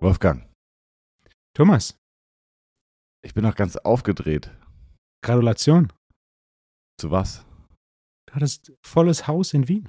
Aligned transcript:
Wolfgang, 0.00 0.46
Thomas, 1.56 1.98
ich 3.24 3.32
bin 3.34 3.42
noch 3.42 3.54
ganz 3.54 3.76
aufgedreht. 3.76 4.50
Gratulation. 5.24 5.92
Zu 7.00 7.10
was? 7.10 7.44
Du 8.26 8.34
hattest 8.34 8.72
volles 8.84 9.26
Haus 9.26 9.54
in 9.54 9.66
Wien. 9.66 9.88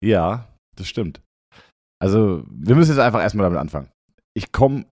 Ja, 0.00 0.54
das 0.76 0.88
stimmt. 0.88 1.20
Also, 2.00 2.44
wir 2.48 2.76
müssen 2.76 2.92
jetzt 2.92 3.00
einfach 3.00 3.20
erstmal 3.20 3.44
damit 3.44 3.58
anfangen. 3.58 3.90
Ich 4.36 4.52
komme 4.52 4.86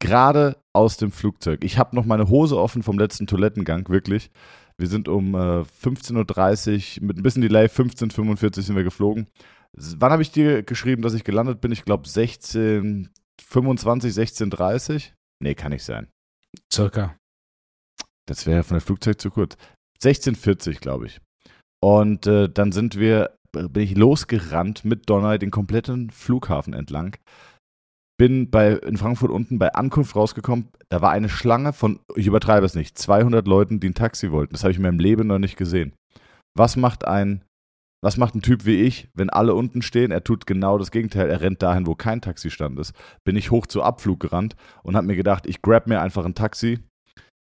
gerade 0.00 0.60
aus 0.74 0.96
dem 0.96 1.12
Flugzeug. 1.12 1.62
Ich 1.62 1.78
habe 1.78 1.94
noch 1.94 2.04
meine 2.04 2.28
Hose 2.28 2.58
offen 2.58 2.82
vom 2.82 2.98
letzten 2.98 3.26
Toilettengang, 3.26 3.88
wirklich. 3.88 4.30
Wir 4.76 4.88
sind 4.88 5.08
um 5.08 5.34
äh, 5.34 5.62
15.30 5.62 7.00
Uhr, 7.00 7.06
mit 7.06 7.18
ein 7.18 7.22
bisschen 7.22 7.42
Delay, 7.42 7.66
15.45 7.66 8.56
Uhr 8.58 8.62
sind 8.62 8.76
wir 8.76 8.84
geflogen. 8.84 9.28
Wann 9.72 10.12
habe 10.12 10.22
ich 10.22 10.30
dir 10.30 10.62
geschrieben, 10.62 11.02
dass 11.02 11.14
ich 11.14 11.24
gelandet 11.24 11.60
bin? 11.60 11.72
Ich 11.72 11.84
glaube 11.84 12.06
16.25, 12.06 13.08
16.30 13.42 15.12
Nee, 15.40 15.54
kann 15.54 15.72
nicht 15.72 15.84
sein. 15.84 16.08
Circa. 16.72 17.16
Das 18.26 18.46
wäre 18.46 18.62
von 18.62 18.76
der 18.76 18.80
Flugzeit 18.80 19.20
zu 19.20 19.30
kurz. 19.30 19.56
1640, 20.02 20.80
glaube 20.80 21.06
ich. 21.06 21.20
Und 21.82 22.26
äh, 22.26 22.48
dann 22.48 22.72
sind 22.72 22.98
wir, 22.98 23.36
äh, 23.54 23.68
bin 23.68 23.82
ich 23.82 23.96
losgerannt 23.96 24.84
mit 24.84 25.10
Donner 25.10 25.38
den 25.38 25.50
kompletten 25.50 26.10
Flughafen 26.10 26.72
entlang. 26.72 27.16
Bin 28.16 28.50
bei, 28.50 28.72
in 28.72 28.96
Frankfurt 28.96 29.30
unten 29.30 29.58
bei 29.58 29.74
Ankunft 29.74 30.14
rausgekommen. 30.14 30.68
Da 30.88 31.02
war 31.02 31.10
eine 31.10 31.28
Schlange 31.28 31.72
von, 31.72 32.00
ich 32.14 32.26
übertreibe 32.26 32.64
es 32.64 32.74
nicht, 32.74 32.96
200 32.96 33.46
Leuten, 33.46 33.80
die 33.80 33.88
ein 33.88 33.94
Taxi 33.94 34.30
wollten. 34.30 34.52
Das 34.52 34.62
habe 34.62 34.70
ich 34.70 34.76
in 34.76 34.84
meinem 34.84 35.00
Leben 35.00 35.26
noch 35.26 35.38
nicht 35.38 35.56
gesehen. 35.56 35.94
Was 36.56 36.76
macht 36.76 37.06
ein, 37.06 37.42
was 38.02 38.16
macht 38.16 38.36
ein 38.36 38.42
Typ 38.42 38.66
wie 38.66 38.82
ich, 38.82 39.08
wenn 39.14 39.30
alle 39.30 39.54
unten 39.54 39.82
stehen? 39.82 40.12
Er 40.12 40.22
tut 40.22 40.46
genau 40.46 40.78
das 40.78 40.92
Gegenteil. 40.92 41.28
Er 41.28 41.40
rennt 41.40 41.62
dahin, 41.62 41.86
wo 41.86 41.96
kein 41.96 42.20
Taxistand 42.20 42.78
ist. 42.78 42.94
Bin 43.24 43.34
ich 43.34 43.50
hoch 43.50 43.66
zu 43.66 43.82
Abflug 43.82 44.20
gerannt 44.20 44.54
und 44.84 44.94
habe 44.94 45.06
mir 45.06 45.16
gedacht, 45.16 45.46
ich 45.46 45.62
grab 45.62 45.88
mir 45.88 46.00
einfach 46.00 46.24
ein 46.24 46.34
Taxi 46.34 46.78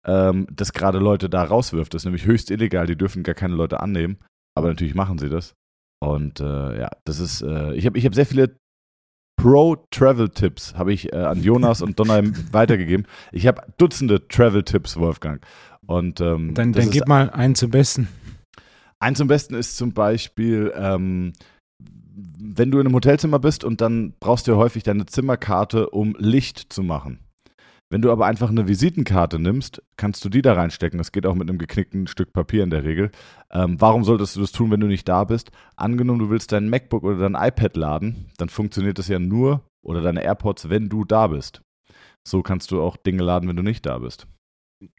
ähm, 0.06 0.46
das 0.50 0.72
gerade 0.72 0.98
Leute 0.98 1.28
da 1.28 1.42
rauswirft. 1.42 1.94
Das 1.94 2.02
ist 2.02 2.06
nämlich 2.06 2.26
höchst 2.26 2.50
illegal, 2.50 2.86
die 2.86 2.96
dürfen 2.96 3.22
gar 3.22 3.34
keine 3.34 3.54
Leute 3.54 3.80
annehmen. 3.80 4.18
Aber 4.56 4.68
natürlich 4.68 4.94
machen 4.94 5.18
sie 5.18 5.28
das. 5.28 5.54
Und 6.02 6.40
äh, 6.40 6.80
ja, 6.80 6.90
das 7.04 7.20
ist, 7.20 7.42
äh, 7.42 7.74
ich 7.74 7.86
habe 7.86 7.98
ich 7.98 8.06
hab 8.06 8.14
sehr 8.14 8.26
viele 8.26 8.56
Pro-Travel-Tipps, 9.40 10.74
habe 10.74 10.92
ich 10.92 11.12
äh, 11.12 11.16
an 11.16 11.42
Jonas 11.42 11.80
und 11.80 11.98
Donner 11.98 12.22
weitergegeben. 12.52 13.06
Ich 13.32 13.46
habe 13.46 13.62
Dutzende 13.78 14.28
Travel-Tipps, 14.28 14.98
Wolfgang. 14.98 15.40
Und 15.86 16.20
ähm, 16.20 16.54
Dann, 16.54 16.72
dann 16.72 16.90
gib 16.90 17.08
mal 17.08 17.30
einen 17.30 17.54
zum 17.54 17.70
Besten. 17.70 18.08
Eins 18.98 19.16
zum 19.16 19.28
Besten 19.28 19.54
ist 19.54 19.78
zum 19.78 19.94
Beispiel, 19.94 20.72
ähm, 20.76 21.32
wenn 22.38 22.70
du 22.70 22.80
in 22.80 22.86
einem 22.86 22.94
Hotelzimmer 22.94 23.38
bist 23.38 23.64
und 23.64 23.80
dann 23.80 24.12
brauchst 24.20 24.46
du 24.46 24.52
ja 24.52 24.56
häufig 24.58 24.82
deine 24.82 25.06
Zimmerkarte, 25.06 25.88
um 25.88 26.14
Licht 26.18 26.70
zu 26.70 26.82
machen. 26.82 27.20
Wenn 27.92 28.02
du 28.02 28.12
aber 28.12 28.26
einfach 28.26 28.50
eine 28.50 28.68
Visitenkarte 28.68 29.40
nimmst, 29.40 29.82
kannst 29.96 30.24
du 30.24 30.28
die 30.28 30.42
da 30.42 30.52
reinstecken. 30.52 30.98
Das 30.98 31.10
geht 31.10 31.26
auch 31.26 31.34
mit 31.34 31.48
einem 31.48 31.58
geknickten 31.58 32.06
Stück 32.06 32.32
Papier 32.32 32.62
in 32.62 32.70
der 32.70 32.84
Regel. 32.84 33.10
Ähm, 33.50 33.80
warum 33.80 34.04
solltest 34.04 34.36
du 34.36 34.40
das 34.40 34.52
tun, 34.52 34.70
wenn 34.70 34.80
du 34.80 34.86
nicht 34.86 35.08
da 35.08 35.24
bist? 35.24 35.50
Angenommen, 35.74 36.20
du 36.20 36.30
willst 36.30 36.52
dein 36.52 36.70
MacBook 36.70 37.02
oder 37.02 37.18
dein 37.18 37.34
iPad 37.34 37.76
laden, 37.76 38.30
dann 38.38 38.48
funktioniert 38.48 38.98
das 38.98 39.08
ja 39.08 39.18
nur 39.18 39.64
oder 39.84 40.02
deine 40.02 40.22
AirPods, 40.22 40.68
wenn 40.68 40.88
du 40.88 41.04
da 41.04 41.26
bist. 41.26 41.62
So 42.26 42.42
kannst 42.42 42.70
du 42.70 42.80
auch 42.80 42.96
Dinge 42.96 43.24
laden, 43.24 43.48
wenn 43.48 43.56
du 43.56 43.62
nicht 43.62 43.84
da 43.84 43.98
bist. 43.98 44.28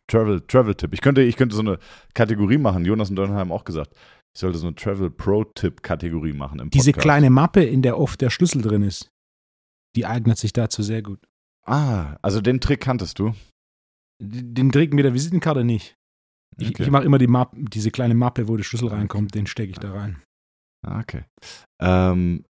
Travel, 0.08 0.42
Travel-Tipp. 0.42 0.94
Ich 0.94 1.02
könnte, 1.02 1.22
ich 1.22 1.38
könnte 1.38 1.56
so 1.56 1.62
eine 1.62 1.80
Kategorie 2.14 2.58
machen. 2.58 2.84
Jonas 2.84 3.10
und 3.10 3.16
Donner 3.16 3.36
haben 3.36 3.54
auch 3.54 3.64
gesagt, 3.64 3.96
ich 4.34 4.42
sollte 4.42 4.58
so 4.58 4.68
eine 4.68 4.76
Travel-Pro-Tipp-Kategorie 4.76 6.34
machen 6.34 6.60
im 6.60 6.70
Diese 6.70 6.94
kleine 6.94 7.30
Mappe, 7.30 7.64
in 7.64 7.82
der 7.82 7.98
oft 7.98 8.20
der 8.20 8.30
Schlüssel 8.30 8.62
drin 8.62 8.84
ist, 8.84 9.10
die 9.96 10.06
eignet 10.06 10.38
sich 10.38 10.52
dazu 10.52 10.84
sehr 10.84 11.02
gut. 11.02 11.20
Ah, 11.66 12.18
also 12.22 12.42
den 12.42 12.60
Trick 12.60 12.82
kanntest 12.82 13.20
du. 13.20 13.34
Den 14.22 14.72
Trick 14.72 14.94
mit 14.94 15.06
der 15.06 15.14
Visitenkarte 15.14 15.64
nicht. 15.64 15.96
Ich, 16.58 16.70
Okay. 16.70 16.84
ich 16.84 16.92
mache 16.92 17.04
immer 17.06 17.18
die 17.18 17.28
Mappe, 17.28 17.58
diese 17.60 17.92
kleine 17.92 18.14
Mappe, 18.14 18.48
wo 18.48 18.58
der 18.58 18.64
Schlüssel 18.64 18.90
reinkommt, 18.90 19.34
den 19.36 19.48
stecke 19.48 19.72
ich 19.72 19.80
da 19.80 19.92
rein. 19.94 20.22
Ah, 20.86 21.00
Okay. 21.00 21.24
Ähm, 21.82 22.46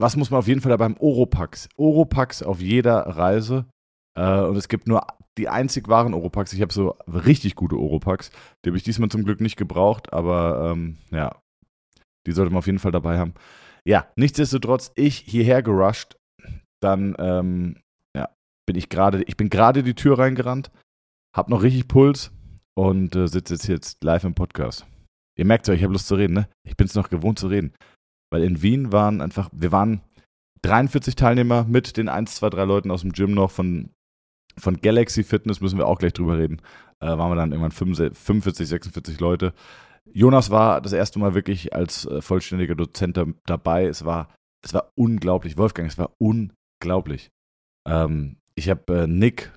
was 0.00 0.16
muss 0.16 0.30
man 0.30 0.38
auf 0.38 0.46
jeden 0.48 0.60
Fall 0.60 0.70
da 0.70 0.76
beim 0.76 0.96
Oropax? 0.98 1.68
Oropax 1.76 2.42
auf 2.42 2.60
jeder 2.60 2.98
Reise. 3.00 3.66
Äh, 4.16 4.40
und 4.42 4.56
es 4.56 4.68
gibt 4.68 4.86
nur 4.86 5.06
die 5.38 5.48
einzig 5.48 5.88
wahren 5.88 6.14
Oropax. 6.14 6.52
Ich 6.52 6.60
habe 6.62 6.72
so 6.72 6.90
richtig 7.06 7.54
gute 7.56 7.76
Oropax. 7.76 8.30
Die 8.64 8.70
habe 8.70 8.76
ich 8.76 8.82
diesmal 8.84 9.08
zum 9.08 9.24
Glück 9.24 9.40
nicht 9.40 9.56
gebraucht, 9.56 10.12
aber 10.12 10.70
ähm, 10.72 10.98
ja, 11.10 11.40
die 12.26 12.32
sollte 12.32 12.50
man 12.52 12.58
auf 12.58 12.66
jeden 12.66 12.78
Fall 12.78 12.92
dabei 12.92 13.18
haben. 13.18 13.34
Ja, 13.84 14.08
nichtsdestotrotz, 14.16 14.92
ich 14.96 15.16
hierher 15.18 15.62
gerusht, 15.62 16.16
dann 16.80 17.16
ähm, 17.18 17.80
bin 18.68 18.76
ich 18.76 18.90
gerade, 18.90 19.22
ich 19.22 19.38
bin 19.38 19.48
gerade 19.48 19.82
die 19.82 19.94
Tür 19.94 20.18
reingerannt, 20.18 20.70
hab 21.34 21.48
noch 21.48 21.62
richtig 21.62 21.88
Puls 21.88 22.32
und 22.76 23.16
äh, 23.16 23.26
sitze 23.26 23.54
jetzt, 23.54 23.66
jetzt 23.66 24.04
live 24.04 24.24
im 24.24 24.34
Podcast. 24.34 24.84
Ihr 25.38 25.46
merkt 25.46 25.66
ja, 25.68 25.72
ich 25.72 25.82
habe 25.82 25.94
Lust 25.94 26.06
zu 26.06 26.16
reden, 26.16 26.34
ne? 26.34 26.48
Ich 26.64 26.76
bin 26.76 26.86
es 26.86 26.94
noch 26.94 27.08
gewohnt 27.08 27.38
zu 27.38 27.46
reden. 27.46 27.72
Weil 28.30 28.42
in 28.42 28.60
Wien 28.60 28.92
waren 28.92 29.22
einfach, 29.22 29.48
wir 29.54 29.72
waren 29.72 30.02
43 30.60 31.16
Teilnehmer 31.16 31.64
mit 31.64 31.96
den 31.96 32.10
1, 32.10 32.34
2, 32.34 32.50
3 32.50 32.64
Leuten 32.64 32.90
aus 32.90 33.00
dem 33.00 33.12
Gym 33.12 33.32
noch 33.32 33.50
von, 33.50 33.88
von 34.58 34.76
Galaxy 34.82 35.24
Fitness, 35.24 35.62
müssen 35.62 35.78
wir 35.78 35.86
auch 35.86 35.98
gleich 35.98 36.12
drüber 36.12 36.36
reden. 36.36 36.60
Äh, 37.00 37.06
waren 37.06 37.30
wir 37.30 37.36
dann 37.36 37.52
irgendwann 37.52 37.72
45, 37.72 38.68
46 38.68 39.18
Leute. 39.18 39.54
Jonas 40.12 40.50
war 40.50 40.82
das 40.82 40.92
erste 40.92 41.18
Mal 41.18 41.32
wirklich 41.32 41.72
als 41.72 42.04
äh, 42.04 42.20
vollständiger 42.20 42.74
Dozent 42.74 43.16
da, 43.16 43.24
dabei. 43.46 43.86
Es 43.86 44.04
war, 44.04 44.28
es 44.62 44.74
war 44.74 44.92
unglaublich. 44.94 45.56
Wolfgang, 45.56 45.88
es 45.88 45.96
war 45.96 46.12
unglaublich. 46.18 47.30
Ähm, 47.88 48.36
ich 48.58 48.68
habe 48.68 49.02
äh, 49.02 49.06
Nick, 49.06 49.50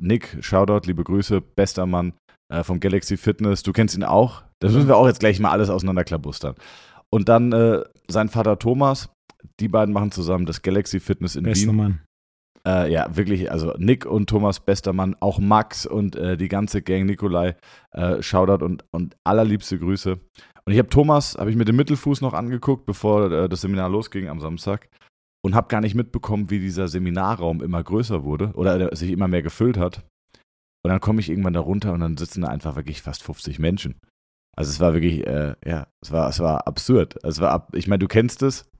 Nick, 0.00 0.38
Shoutout, 0.40 0.86
liebe 0.86 1.04
Grüße, 1.04 1.40
bester 1.40 1.84
Mann 1.84 2.14
äh, 2.50 2.64
vom 2.64 2.80
Galaxy 2.80 3.16
Fitness. 3.16 3.62
Du 3.62 3.72
kennst 3.72 3.94
ihn 3.96 4.04
auch. 4.04 4.42
Das 4.60 4.72
müssen 4.72 4.88
wir 4.88 4.96
auch 4.96 5.06
jetzt 5.06 5.20
gleich 5.20 5.38
mal 5.40 5.50
alles 5.50 5.68
auseinanderklabustern. 5.68 6.54
Und 7.10 7.28
dann 7.28 7.52
äh, 7.52 7.82
sein 8.08 8.28
Vater 8.28 8.58
Thomas. 8.58 9.10
Die 9.58 9.68
beiden 9.68 9.94
machen 9.94 10.12
zusammen 10.12 10.44
das 10.46 10.62
Galaxy 10.62 11.00
Fitness 11.00 11.34
in 11.34 11.44
Bester 11.44 11.68
Wien. 11.68 11.76
Mann. 11.76 12.00
Äh, 12.66 12.92
ja, 12.92 13.16
wirklich, 13.16 13.50
also 13.50 13.72
Nick 13.78 14.04
und 14.04 14.28
Thomas, 14.28 14.60
bester 14.60 14.92
Mann, 14.92 15.16
auch 15.20 15.38
Max 15.38 15.86
und 15.86 16.14
äh, 16.14 16.36
die 16.36 16.48
ganze 16.48 16.82
Gang, 16.82 17.06
Nikolai, 17.06 17.56
äh, 17.92 18.22
Shoutout 18.22 18.62
und, 18.62 18.84
und 18.90 19.16
allerliebste 19.24 19.78
Grüße. 19.78 20.20
Und 20.66 20.72
ich 20.72 20.78
habe 20.78 20.90
Thomas, 20.90 21.38
habe 21.38 21.50
ich 21.50 21.56
mit 21.56 21.68
dem 21.68 21.76
Mittelfuß 21.76 22.20
noch 22.20 22.34
angeguckt, 22.34 22.84
bevor 22.84 23.32
äh, 23.32 23.48
das 23.48 23.62
Seminar 23.62 23.88
losging 23.88 24.28
am 24.28 24.40
Samstag 24.40 24.90
und 25.42 25.54
habe 25.54 25.68
gar 25.68 25.80
nicht 25.80 25.94
mitbekommen, 25.94 26.50
wie 26.50 26.58
dieser 26.58 26.88
Seminarraum 26.88 27.62
immer 27.62 27.82
größer 27.82 28.24
wurde 28.24 28.52
oder 28.54 28.94
sich 28.94 29.10
immer 29.10 29.28
mehr 29.28 29.42
gefüllt 29.42 29.78
hat. 29.78 30.04
Und 30.82 30.90
dann 30.90 31.00
komme 31.00 31.20
ich 31.20 31.28
irgendwann 31.28 31.52
da 31.52 31.60
runter 31.60 31.92
und 31.92 32.00
dann 32.00 32.16
sitzen 32.16 32.42
da 32.42 32.48
einfach 32.48 32.76
wirklich 32.76 33.02
fast 33.02 33.22
50 33.22 33.58
Menschen. 33.58 34.00
Also 34.56 34.70
es 34.70 34.80
war 34.80 34.92
wirklich, 34.94 35.26
äh, 35.26 35.54
ja, 35.64 35.86
es 36.02 36.10
war, 36.10 36.28
es 36.28 36.40
war 36.40 36.66
absurd. 36.66 37.16
Es 37.22 37.40
war 37.40 37.50
ab, 37.50 37.74
ich 37.74 37.86
meine, 37.86 38.00
du 38.00 38.08
kennst 38.08 38.42
es, 38.42 38.70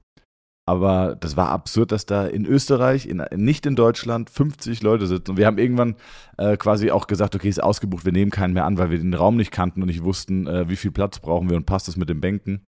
aber 0.67 1.15
das 1.15 1.37
war 1.37 1.49
absurd, 1.49 1.91
dass 1.91 2.05
da 2.05 2.25
in 2.25 2.45
Österreich, 2.45 3.05
in, 3.07 3.23
nicht 3.35 3.65
in 3.65 3.75
Deutschland, 3.75 4.29
50 4.29 4.81
Leute 4.83 5.07
sitzen. 5.07 5.31
Und 5.31 5.37
wir 5.37 5.45
haben 5.45 5.57
irgendwann 5.57 5.95
äh, 6.37 6.57
quasi 6.57 6.91
auch 6.91 7.07
gesagt, 7.07 7.35
okay, 7.35 7.49
ist 7.49 7.63
ausgebucht, 7.63 8.05
wir 8.05 8.11
nehmen 8.11 8.31
keinen 8.31 8.53
mehr 8.53 8.65
an, 8.65 8.77
weil 8.77 8.91
wir 8.91 8.99
den 8.99 9.13
Raum 9.13 9.37
nicht 9.37 9.51
kannten 9.51 9.81
und 9.81 9.87
nicht 9.87 10.03
wussten, 10.03 10.47
äh, 10.47 10.69
wie 10.69 10.75
viel 10.75 10.91
Platz 10.91 11.19
brauchen 11.19 11.49
wir 11.49 11.57
und 11.57 11.65
passt 11.65 11.87
es 11.87 11.97
mit 11.97 12.09
den 12.09 12.21
Bänken. 12.21 12.65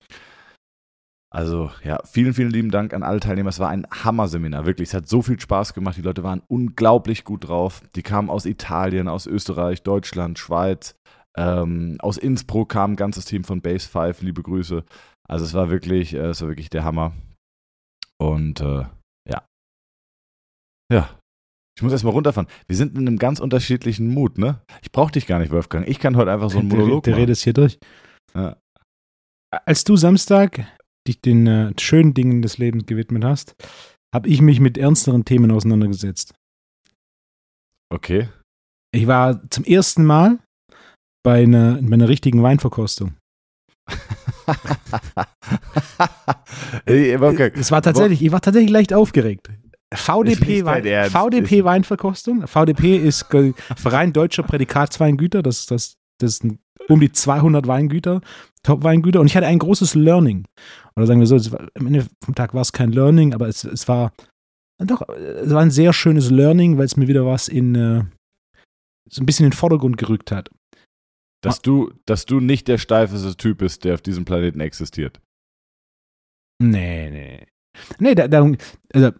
Also 1.33 1.71
ja, 1.83 1.97
vielen, 2.05 2.35
vielen 2.35 2.51
lieben 2.51 2.69
Dank 2.69 2.93
an 2.93 3.01
alle 3.01 3.19
Teilnehmer. 3.19 3.49
Es 3.49 3.59
war 3.59 3.69
ein 3.69 3.87
Hammer-Seminar, 3.89 4.67
wirklich. 4.67 4.89
Es 4.89 4.93
hat 4.93 5.07
so 5.07 5.23
viel 5.23 5.39
Spaß 5.39 5.73
gemacht. 5.73 5.97
Die 5.97 6.01
Leute 6.03 6.21
waren 6.23 6.43
unglaublich 6.47 7.23
gut 7.23 7.47
drauf. 7.47 7.81
Die 7.95 8.03
kamen 8.03 8.29
aus 8.29 8.45
Italien, 8.45 9.07
aus 9.07 9.25
Österreich, 9.25 9.81
Deutschland, 9.81 10.37
Schweiz. 10.37 10.95
Ähm, 11.35 11.97
aus 11.99 12.17
Innsbruck 12.19 12.69
kam 12.69 12.91
ein 12.91 12.95
ganzes 12.95 13.25
Team 13.25 13.43
von 13.43 13.61
Base 13.61 13.89
5. 13.89 14.21
Liebe 14.21 14.43
Grüße. 14.43 14.83
Also 15.27 15.45
es 15.45 15.55
war 15.55 15.71
wirklich, 15.71 16.13
äh, 16.13 16.17
es 16.27 16.41
war 16.41 16.49
wirklich 16.49 16.69
der 16.69 16.83
Hammer. 16.83 17.13
Und 18.21 18.61
äh, 18.61 18.85
ja. 19.27 19.43
Ja. 20.91 21.09
Ich 21.75 21.81
muss 21.81 21.91
erstmal 21.93 22.13
runterfahren. 22.13 22.47
Wir 22.67 22.75
sind 22.77 22.95
in 22.95 23.07
einem 23.07 23.17
ganz 23.17 23.39
unterschiedlichen 23.39 24.07
Mut, 24.13 24.37
ne? 24.37 24.61
Ich 24.83 24.91
brauche 24.91 25.11
dich 25.11 25.25
gar 25.25 25.39
nicht, 25.39 25.51
Wolfgang. 25.51 25.87
Ich 25.87 25.97
kann 25.99 26.15
heute 26.15 26.31
einfach 26.31 26.51
so 26.51 26.59
einen 26.59 26.69
Der- 26.69 26.77
Monolog 26.77 27.03
Der 27.05 27.13
machen. 27.13 27.21
redest 27.21 27.43
hier 27.43 27.53
durch. 27.53 27.79
Ja. 28.35 28.55
Als 29.65 29.83
du 29.83 29.95
Samstag 29.95 30.67
dich 31.07 31.21
den 31.21 31.47
äh, 31.47 31.73
schönen 31.79 32.13
Dingen 32.13 32.41
des 32.41 32.57
Lebens 32.57 32.85
gewidmet 32.85 33.23
hast, 33.23 33.55
habe 34.13 34.29
ich 34.29 34.41
mich 34.41 34.59
mit 34.59 34.77
ernsteren 34.77 35.25
Themen 35.25 35.51
auseinandergesetzt. 35.51 36.33
Okay. 37.89 38.29
Ich 38.91 39.07
war 39.07 39.41
zum 39.49 39.63
ersten 39.63 40.05
Mal 40.05 40.39
bei 41.23 41.43
einer, 41.43 41.79
bei 41.81 41.93
einer 41.93 42.09
richtigen 42.09 42.43
Weinverkostung. 42.43 43.15
Es 46.85 47.71
war 47.71 47.81
tatsächlich, 47.81 48.21
ich 48.21 48.31
war 48.31 48.41
tatsächlich 48.41 48.71
leicht 48.71 48.93
aufgeregt. 48.93 49.49
VDP, 49.93 50.65
Wein. 50.65 51.09
VDP 51.09 51.63
Weinverkostung. 51.63 52.47
VDP 52.47 52.97
ist 52.97 53.27
Verein 53.75 54.13
Deutscher 54.13 54.43
Prädikatsweingüter. 54.43 55.43
Das 55.43 55.65
das 55.65 55.95
Das 56.19 56.37
sind 56.37 56.59
um 56.89 56.99
die 56.99 57.11
200 57.11 57.67
Weingüter, 57.67 58.21
Top-Weingüter. 58.63 59.19
Und 59.19 59.27
ich 59.27 59.35
hatte 59.37 59.47
ein 59.47 59.59
großes 59.59 59.95
Learning. 59.95 60.45
Oder 60.95 61.07
sagen 61.07 61.19
wir 61.19 61.27
so, 61.27 61.51
war, 61.51 61.67
am 61.75 61.87
Ende 61.87 62.07
vom 62.23 62.35
Tag 62.35 62.53
war 62.53 62.61
es 62.61 62.71
kein 62.71 62.91
Learning, 62.91 63.33
aber 63.33 63.47
es, 63.47 63.63
es 63.63 63.87
war 63.87 64.13
doch, 64.79 65.07
es 65.09 65.51
war 65.51 65.61
ein 65.61 65.71
sehr 65.71 65.93
schönes 65.93 66.29
Learning, 66.29 66.77
weil 66.77 66.85
es 66.85 66.97
mir 66.97 67.07
wieder 67.07 67.25
was 67.25 67.47
in 67.47 67.75
äh, 67.75 68.03
so 69.09 69.21
ein 69.21 69.25
bisschen 69.25 69.45
in 69.45 69.51
den 69.51 69.57
Vordergrund 69.57 69.97
gerückt 69.97 70.31
hat. 70.31 70.49
Dass 71.41 71.61
du, 71.61 71.91
dass 72.05 72.25
du 72.25 72.39
nicht 72.39 72.69
der 72.69 72.77
steifeste 72.77 73.35
Typ 73.35 73.57
bist, 73.57 73.83
der 73.83 73.95
auf 73.95 74.01
diesem 74.01 74.23
Planeten 74.23 74.61
existiert. 74.61 75.19
Nee, 76.61 77.09
nee. 77.09 77.47
Nee, 77.99 78.15
da, 78.15 78.27
da 78.29 78.49
also, 78.93 79.11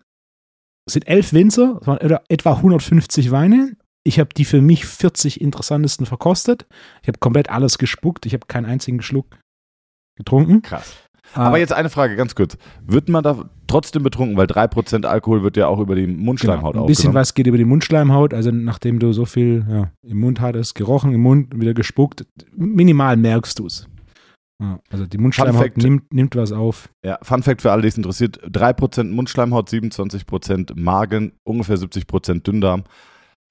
es 0.85 0.93
sind 0.93 1.07
elf 1.07 1.33
Winzer, 1.33 1.79
es 1.81 1.87
waren 1.87 1.97
etwa 2.29 2.53
150 2.53 3.31
Weine. 3.31 3.75
Ich 4.05 4.19
habe 4.19 4.29
die 4.35 4.45
für 4.45 4.61
mich 4.61 4.85
40 4.85 5.41
interessantesten 5.41 6.05
verkostet. 6.05 6.65
Ich 7.01 7.07
habe 7.07 7.19
komplett 7.19 7.49
alles 7.49 7.77
gespuckt. 7.77 8.25
Ich 8.25 8.33
habe 8.33 8.47
keinen 8.47 8.65
einzigen 8.65 9.01
Schluck 9.01 9.39
getrunken. 10.17 10.61
Krass. 10.61 10.93
Aber 11.33 11.57
jetzt 11.57 11.73
eine 11.73 11.89
Frage, 11.89 12.15
ganz 12.15 12.35
kurz. 12.35 12.57
Wird 12.85 13.09
man 13.09 13.23
da 13.23 13.49
trotzdem 13.67 14.03
betrunken? 14.03 14.37
Weil 14.37 14.45
3% 14.45 15.05
Alkohol 15.05 15.43
wird 15.43 15.57
ja 15.57 15.67
auch 15.67 15.79
über 15.79 15.95
die 15.95 16.07
Mundschleimhaut 16.07 16.73
genau, 16.73 16.85
Ein 16.85 16.87
bisschen 16.87 17.13
was 17.13 17.33
geht 17.33 17.47
über 17.47 17.57
die 17.57 17.65
Mundschleimhaut. 17.65 18.33
Also 18.33 18.51
nachdem 18.51 18.99
du 18.99 19.13
so 19.13 19.25
viel 19.25 19.65
ja, 19.67 19.91
im 20.03 20.19
Mund 20.19 20.41
hattest, 20.41 20.75
gerochen 20.75 21.13
im 21.13 21.21
Mund, 21.21 21.59
wieder 21.59 21.73
gespuckt, 21.73 22.25
minimal 22.55 23.17
merkst 23.17 23.57
du 23.59 23.67
es. 23.67 23.87
Ja, 24.61 24.79
also 24.89 25.05
die 25.05 25.17
Mundschleimhaut 25.17 25.77
nimmt, 25.77 26.13
nimmt 26.13 26.35
was 26.35 26.51
auf. 26.51 26.89
Ja, 27.03 27.17
Fun 27.21 27.41
Fact 27.41 27.61
für 27.61 27.71
alle, 27.71 27.81
die 27.81 27.87
es 27.87 27.97
interessiert: 27.97 28.39
3% 28.49 29.05
Mundschleimhaut, 29.05 29.69
27% 29.69 30.79
Magen, 30.79 31.33
ungefähr 31.43 31.77
70% 31.77 32.43
Dünndarm 32.43 32.83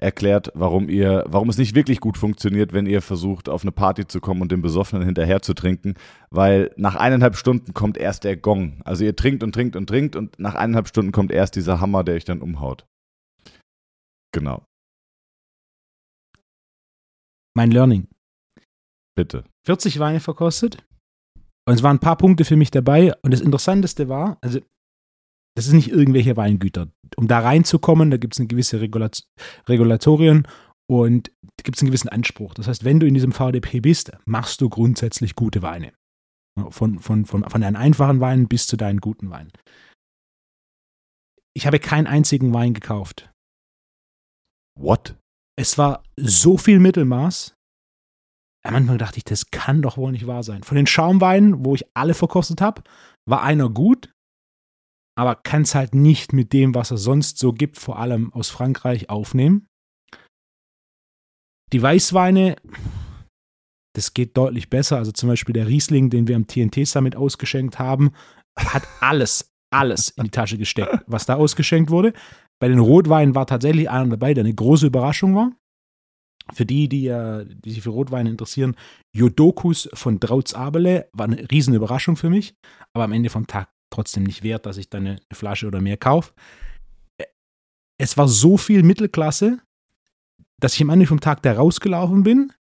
erklärt, 0.03 0.51
warum 0.55 0.89
ihr, 0.89 1.25
warum 1.27 1.49
es 1.49 1.57
nicht 1.57 1.75
wirklich 1.75 2.01
gut 2.01 2.19
funktioniert, 2.19 2.73
wenn 2.73 2.87
ihr 2.87 3.01
versucht, 3.01 3.49
auf 3.49 3.63
eine 3.63 3.73
Party 3.73 4.07
zu 4.07 4.21
kommen 4.21 4.43
und 4.43 4.53
den 4.53 4.61
Besoffenen 4.61 5.05
hinterher 5.05 5.41
zu 5.41 5.55
trinken, 5.55 5.95
weil 6.31 6.71
nach 6.77 6.97
eineinhalb 6.97 7.37
Stunden 7.37 7.73
kommt 7.73 7.97
erst 7.97 8.25
der 8.25 8.37
Gong. 8.37 8.83
Also 8.85 9.05
ihr 9.05 9.17
trinkt 9.17 9.43
und 9.43 9.53
trinkt 9.53 9.77
und 9.77 9.87
trinkt 9.87 10.17
und 10.17 10.39
nach 10.39 10.55
eineinhalb 10.55 10.89
Stunden 10.89 11.13
kommt 11.13 11.31
erst 11.31 11.57
dieser 11.57 11.81
Hammer, 11.81 12.05
der 12.05 12.17
euch 12.17 12.25
dann 12.25 12.43
umhaut. 12.43 12.85
Genau. 14.35 14.65
Mein 17.55 17.71
Learning. 17.71 18.09
Bitte. 19.15 19.45
40 19.67 19.99
Weine 19.99 20.21
verkostet. 20.21 20.85
Und 21.67 21.75
es 21.75 21.83
waren 21.83 21.97
ein 21.97 22.01
paar 22.01 22.17
Punkte 22.17 22.45
für 22.45 22.57
mich 22.57 22.71
dabei. 22.71 23.15
Und 23.23 23.33
das 23.33 23.41
Interessanteste 23.41 24.09
war, 24.09 24.39
also 24.41 24.61
das 25.55 25.67
ist 25.67 25.73
nicht 25.73 25.89
irgendwelche 25.89 26.37
Weingüter. 26.37 26.89
Um 27.17 27.29
da 27.29 27.41
reinzukommen, 27.41 28.11
da 28.11 28.17
gibt 28.17 28.35
es 28.35 28.41
eine 28.41 28.49
gewisse 28.49 28.81
Regulat 28.81 29.23
Regulatorien 29.69 30.47
und 30.91 31.31
da 31.43 31.63
gibt 31.63 31.77
es 31.77 31.83
einen 31.83 31.91
gewissen 31.91 32.09
Anspruch. 32.09 32.55
Das 32.55 32.67
heißt, 32.67 32.85
wenn 32.85 33.01
du 33.01 33.07
in 33.07 33.15
diesem 33.15 33.33
VDP 33.33 33.81
bist, 33.81 34.13
machst 34.25 34.61
du 34.61 34.69
grundsätzlich 34.69 35.35
gute 35.37 35.63
Weine. 35.63 35.93
Von, 36.69 36.99
von, 36.99 37.25
von, 37.25 37.49
von 37.49 37.61
deinen 37.61 37.77
einfachen 37.77 38.21
Weinen 38.21 38.47
bis 38.47 38.67
zu 38.67 38.77
deinen 38.77 39.01
guten 39.01 39.31
Weinen. 39.31 39.53
Ich 41.55 41.67
habe 41.67 41.79
keinen 41.79 42.07
einzigen 42.07 42.53
Wein 42.53 42.75
gekauft. 42.75 43.31
What? 44.79 45.17
Es 45.59 45.79
war 45.79 46.03
so 46.17 46.57
viel 46.57 46.79
Mittelmaß. 46.79 47.55
Am 48.65 48.75
Anfang 48.75 48.99
dachte 48.99 49.19
ich, 49.19 49.25
das 49.25 49.51
kann 49.51 49.83
doch 49.83 49.97
wohl 49.97 50.13
nicht 50.13 50.27
wahr 50.27 50.43
sein. 50.43 50.63
Von 50.63 50.77
den 50.77 50.87
Schaumweinen, 50.87 51.65
wo 51.65 51.75
ich 51.75 51.85
alle 51.95 52.15
verkostet 52.15 52.61
habe, 52.61 52.83
war 53.29 53.43
einer 53.43 53.69
gut, 53.69 54.13
aber 55.15 55.37
kann 55.37 55.63
es 55.63 55.75
halt 55.75 55.95
nicht 55.95 56.33
mit 56.33 56.53
dem, 56.53 56.75
was 56.75 56.91
es 56.91 57.03
sonst 57.03 57.39
so 57.39 57.53
gibt, 57.53 57.79
vor 57.79 57.99
allem 57.99 58.33
aus 58.33 58.51
Frankreich, 58.51 59.11
aufnehmen. 59.11 59.67
Die 61.73 61.83
Weißweine, 61.83 62.57
das 63.95 64.15
geht 64.15 64.37
deutlich 64.37 64.71
besser. 64.71 64.99
Also 64.99 65.13
zum 65.13 65.29
Beispiel 65.29 65.53
der 65.53 65.69
Riesling, 65.69 66.11
den 66.11 66.29
wir 66.29 66.37
am 66.37 66.47
TNT 66.47 66.87
Summit 66.87 67.17
ausgeschenkt 67.17 67.79
haben, 67.79 68.13
hat 68.59 68.87
alles, 69.01 69.51
alles 69.71 70.11
in 70.11 70.25
die 70.25 70.31
Tasche 70.31 70.59
gesteckt, 70.59 71.03
was 71.07 71.27
da 71.27 71.37
ausgeschenkt 71.37 71.91
wurde. 71.91 72.13
Bei 72.61 72.69
den 72.69 72.79
Rotweinen 72.79 73.35
war 73.35 73.47
tatsächlich 73.47 73.91
einer 73.91 74.11
dabei, 74.11 74.35
der 74.35 74.45
eine 74.45 74.55
große 74.55 74.87
Überraschung 74.87 75.35
war. 75.35 75.53
Für 76.53 76.67
die, 76.67 76.89
die, 76.89 77.09
die 77.65 77.71
sich 77.71 77.83
für 77.83 77.91
Rotweine 77.91 78.29
interessieren, 78.29 78.77
Jodokus 79.15 79.89
von 79.95 80.21
Drautz 80.21 80.55
Abele 80.55 81.09
war 81.13 81.27
eine 81.27 81.51
riesen 81.51 81.75
Überraschung 81.75 82.17
für 82.17 82.31
mich. 82.31 82.55
Aber 82.95 83.05
am 83.05 83.13
Ende 83.13 83.31
vom 83.31 83.47
Tag 83.47 83.69
trotzdem 83.93 84.25
nicht 84.25 84.43
wert, 84.43 84.67
dass 84.67 84.77
ich 84.77 84.89
dann 84.89 85.07
eine 85.07 85.21
Flasche 85.33 85.67
oder 85.67 85.81
mehr 85.81 85.97
kaufe. 85.97 86.33
Es 87.99 88.17
war 88.17 88.29
so 88.29 88.57
viel 88.57 88.83
Mittelklasse, 88.83 89.61
dass 90.61 90.75
ich 90.75 90.83
am 90.83 90.91
Ende 90.91 91.07
vom 91.07 91.21
Tag 91.21 91.43
da 91.43 91.53
rausgelaufen 91.53 92.23
bin 92.23 92.53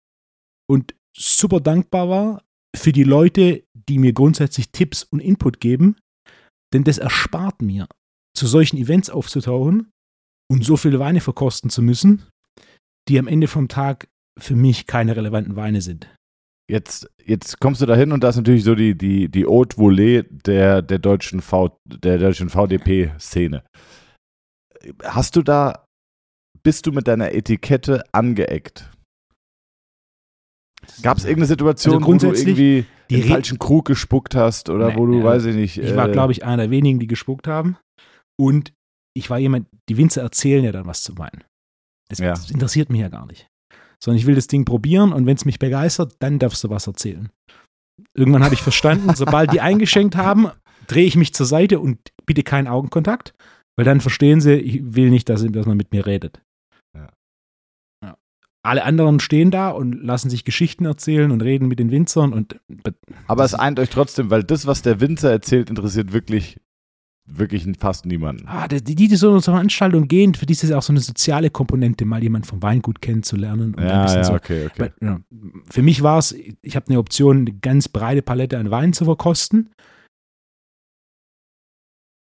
und 0.68 0.94
super 1.16 1.60
dankbar 1.60 2.08
war 2.08 2.44
für 2.74 2.92
die 2.92 3.04
Leute, 3.04 3.64
die 3.74 3.98
mir 3.98 4.12
grundsätzlich 4.12 4.70
Tipps 4.70 5.02
und 5.02 5.20
Input 5.20 5.60
geben, 5.60 5.96
denn 6.72 6.84
das 6.84 6.98
erspart 6.98 7.60
mir, 7.62 7.86
zu 8.34 8.46
solchen 8.46 8.78
Events 8.78 9.10
aufzutauchen 9.10 9.90
und 10.50 10.64
so 10.64 10.76
viele 10.76 10.98
Weine 10.98 11.20
verkosten 11.20 11.70
zu 11.70 11.82
müssen, 11.82 12.26
die 13.08 13.18
am 13.18 13.28
Ende 13.28 13.48
vom 13.48 13.68
Tag 13.68 14.08
für 14.38 14.56
mich 14.56 14.86
keine 14.86 15.16
relevanten 15.16 15.56
Weine 15.56 15.82
sind. 15.82 16.08
Jetzt, 16.70 17.10
jetzt 17.24 17.60
kommst 17.60 17.82
du 17.82 17.86
da 17.86 17.96
hin 17.96 18.12
und 18.12 18.22
da 18.22 18.28
ist 18.28 18.36
natürlich 18.36 18.64
so 18.64 18.74
die, 18.74 18.96
die, 18.96 19.28
die 19.28 19.44
Haute 19.44 19.76
Volée 19.76 20.24
der, 20.30 20.82
der 20.82 20.98
deutschen 20.98 21.42
v, 21.42 21.78
der 21.84 22.18
deutschen 22.18 22.48
VDP-Szene. 22.48 23.64
Hast 25.02 25.36
du 25.36 25.42
da, 25.42 25.86
bist 26.62 26.86
du 26.86 26.92
mit 26.92 27.08
deiner 27.08 27.32
Etikette 27.32 28.04
angeeckt? 28.12 28.90
Gab 31.02 31.18
es 31.18 31.24
irgendeine 31.24 31.46
Situation, 31.46 31.96
also 31.96 32.06
wo 32.06 32.14
du 32.14 32.32
irgendwie 32.32 32.86
den 33.10 33.24
falschen 33.24 33.58
Krug 33.58 33.84
gespuckt 33.84 34.34
hast 34.34 34.68
oder 34.68 34.88
nee, 34.88 34.96
wo 34.96 35.06
du, 35.06 35.18
ja, 35.18 35.24
weiß 35.24 35.44
ich 35.46 35.56
nicht. 35.56 35.78
Ich 35.78 35.94
war, 35.94 36.08
äh, 36.08 36.12
glaube 36.12 36.32
ich, 36.32 36.44
einer 36.44 36.64
der 36.64 36.70
wenigen, 36.70 36.98
die 36.98 37.06
gespuckt 37.06 37.46
haben. 37.46 37.76
Und 38.40 38.72
ich 39.14 39.30
war 39.30 39.38
jemand, 39.38 39.68
die 39.88 39.96
Winzer 39.96 40.22
erzählen 40.22 40.64
ja 40.64 40.72
dann 40.72 40.86
was 40.86 41.02
zu 41.02 41.12
meinen. 41.14 41.44
Das, 42.08 42.18
ja. 42.18 42.30
das 42.30 42.50
interessiert 42.50 42.90
mich 42.90 43.00
ja 43.00 43.08
gar 43.08 43.26
nicht 43.26 43.51
sondern 44.02 44.18
ich 44.18 44.26
will 44.26 44.34
das 44.34 44.48
Ding 44.48 44.64
probieren 44.64 45.12
und 45.12 45.26
wenn 45.26 45.36
es 45.36 45.44
mich 45.44 45.58
begeistert, 45.58 46.16
dann 46.18 46.38
darfst 46.38 46.64
du 46.64 46.70
was 46.70 46.86
erzählen. 46.86 47.28
Irgendwann 48.14 48.42
habe 48.42 48.54
ich 48.54 48.62
verstanden, 48.62 49.14
sobald 49.14 49.52
die 49.52 49.60
eingeschenkt 49.60 50.16
haben, 50.16 50.48
drehe 50.88 51.04
ich 51.04 51.16
mich 51.16 51.32
zur 51.34 51.46
Seite 51.46 51.78
und 51.78 51.98
biete 52.26 52.42
keinen 52.42 52.66
Augenkontakt, 52.66 53.32
weil 53.76 53.84
dann 53.84 54.00
verstehen 54.00 54.40
sie, 54.40 54.54
ich 54.54 54.80
will 54.96 55.10
nicht, 55.10 55.28
dass, 55.28 55.44
dass 55.46 55.66
man 55.66 55.76
mit 55.76 55.92
mir 55.92 56.04
redet. 56.04 56.42
Ja. 56.96 57.08
Ja. 58.02 58.16
Alle 58.64 58.82
anderen 58.82 59.20
stehen 59.20 59.52
da 59.52 59.70
und 59.70 59.92
lassen 60.02 60.30
sich 60.30 60.44
Geschichten 60.44 60.84
erzählen 60.84 61.30
und 61.30 61.40
reden 61.40 61.68
mit 61.68 61.78
den 61.78 61.92
Winzern 61.92 62.32
und. 62.32 62.60
Aber 63.28 63.44
es 63.44 63.54
eint 63.54 63.78
euch 63.78 63.90
trotzdem, 63.90 64.30
weil 64.30 64.42
das, 64.42 64.66
was 64.66 64.82
der 64.82 65.00
Winzer 65.00 65.30
erzählt, 65.30 65.70
interessiert 65.70 66.12
wirklich 66.12 66.58
wirklich 67.24 67.66
fast 67.78 68.06
niemanden. 68.06 68.46
Ah, 68.46 68.68
die, 68.68 68.82
die, 68.82 68.94
die 69.08 69.16
so 69.16 69.30
eine 69.30 69.40
Veranstaltung 69.40 70.08
gehen, 70.08 70.34
für 70.34 70.46
die 70.46 70.52
ist 70.52 70.64
es 70.64 70.72
auch 70.72 70.82
so 70.82 70.92
eine 70.92 71.00
soziale 71.00 71.50
Komponente, 71.50 72.04
mal 72.04 72.22
jemanden 72.22 72.46
vom 72.46 72.62
Weingut 72.62 73.00
kennenzulernen. 73.00 73.74
ja, 73.78 74.14
ja, 74.14 74.24
so. 74.24 74.34
okay, 74.34 74.66
okay. 74.66 74.74
Weil, 74.78 74.94
ja, 75.00 75.20
für 75.70 75.82
mich 75.82 76.02
war 76.02 76.18
es, 76.18 76.32
ich 76.62 76.76
habe 76.76 76.88
eine 76.88 76.98
Option, 76.98 77.38
eine 77.38 77.52
ganz 77.52 77.88
breite 77.88 78.22
Palette 78.22 78.58
an 78.58 78.70
Wein 78.70 78.92
zu 78.92 79.04
verkosten. 79.04 79.70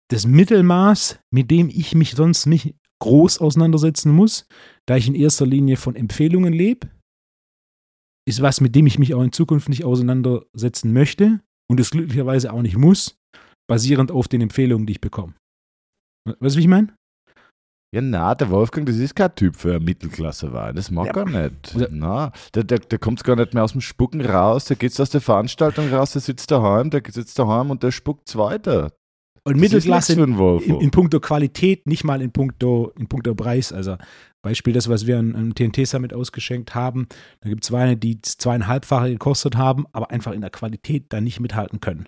Das 0.09 0.27
Mittelmaß, 0.27 1.19
mit 1.31 1.49
dem 1.51 1.69
ich 1.69 1.95
mich 1.95 2.11
sonst 2.11 2.45
nicht 2.45 2.75
groß 2.99 3.39
auseinandersetzen 3.39 4.11
muss, 4.11 4.45
da 4.85 4.97
ich 4.97 5.07
in 5.07 5.15
erster 5.15 5.47
Linie 5.47 5.77
von 5.77 5.95
Empfehlungen 5.95 6.53
lebe, 6.53 6.89
ist 8.27 8.41
was, 8.41 8.61
mit 8.61 8.75
dem 8.75 8.85
ich 8.85 8.99
mich 8.99 9.15
auch 9.15 9.23
in 9.23 9.31
Zukunft 9.31 9.69
nicht 9.69 9.83
auseinandersetzen 9.83 10.93
möchte 10.93 11.39
und 11.67 11.79
es 11.79 11.89
glücklicherweise 11.89 12.53
auch 12.53 12.61
nicht 12.61 12.77
muss 12.77 13.20
basierend 13.71 14.11
auf 14.11 14.27
den 14.27 14.41
Empfehlungen, 14.41 14.85
die 14.85 14.91
ich 14.91 14.99
bekomme. 15.01 15.33
Weißt 16.25 16.55
du, 16.55 16.57
wie 16.57 16.63
ich 16.63 16.67
meine? 16.67 16.93
Ja, 17.95 18.01
na, 18.01 18.35
der 18.35 18.49
Wolfgang, 18.49 18.85
das 18.85 18.97
ist 18.97 19.15
kein 19.15 19.33
Typ 19.33 19.55
für 19.55 19.79
Mittelklasse 19.79 20.51
Wein. 20.51 20.75
Das 20.75 20.91
mag 20.91 21.07
ja. 21.07 21.23
er 21.23 21.47
nicht. 21.47 21.77
Na, 21.91 22.33
der, 22.53 22.65
der, 22.65 22.79
der 22.79 22.99
kommt 22.99 23.23
gar 23.23 23.37
nicht 23.37 23.53
mehr 23.53 23.63
aus 23.63 23.71
dem 23.71 23.79
Spucken 23.79 24.19
raus. 24.19 24.65
Der 24.65 24.75
geht 24.75 24.99
aus 24.99 25.09
der 25.09 25.21
Veranstaltung 25.21 25.89
raus, 25.89 26.11
der 26.11 26.21
sitzt 26.21 26.51
daheim, 26.51 26.89
der 26.89 27.01
sitzt 27.07 27.39
daheim 27.39 27.71
und 27.71 27.81
der 27.81 27.91
spuckt 27.91 28.35
weiter. 28.35 28.91
Und 29.45 29.53
das 29.53 29.61
Mittelklasse 29.61 30.13
in, 30.13 30.37
in, 30.37 30.81
in, 30.81 30.91
puncto 30.91 31.21
Qualität, 31.21 31.87
nicht 31.87 32.03
mal 32.03 32.21
in 32.21 32.33
puncto, 32.33 32.91
in 32.99 33.07
puncto 33.07 33.35
Preis. 33.35 33.71
Also 33.71 33.95
Beispiel 34.41 34.73
das, 34.73 34.89
was 34.89 35.07
wir 35.07 35.17
am 35.17 35.55
TNT 35.55 35.87
Summit 35.87 36.13
ausgeschenkt 36.13 36.75
haben. 36.75 37.07
Da 37.39 37.49
gibt 37.49 37.63
es 37.63 37.71
Weine, 37.71 37.95
die 37.95 38.21
zweieinhalbfache 38.21 39.09
gekostet 39.09 39.55
haben, 39.55 39.85
aber 39.93 40.11
einfach 40.11 40.33
in 40.33 40.41
der 40.41 40.49
Qualität 40.49 41.05
da 41.09 41.21
nicht 41.21 41.39
mithalten 41.39 41.79
können. 41.79 42.07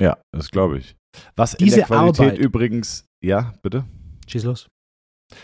Ja, 0.00 0.18
das 0.32 0.50
glaube 0.50 0.78
ich. 0.78 0.96
Was 1.36 1.56
Diese 1.56 1.76
in 1.76 1.78
der 1.80 1.86
Qualität 1.86 2.26
Arbeit, 2.26 2.38
übrigens, 2.38 3.04
ja, 3.22 3.52
bitte? 3.62 3.84
Schieß 4.26 4.44
los. 4.44 4.68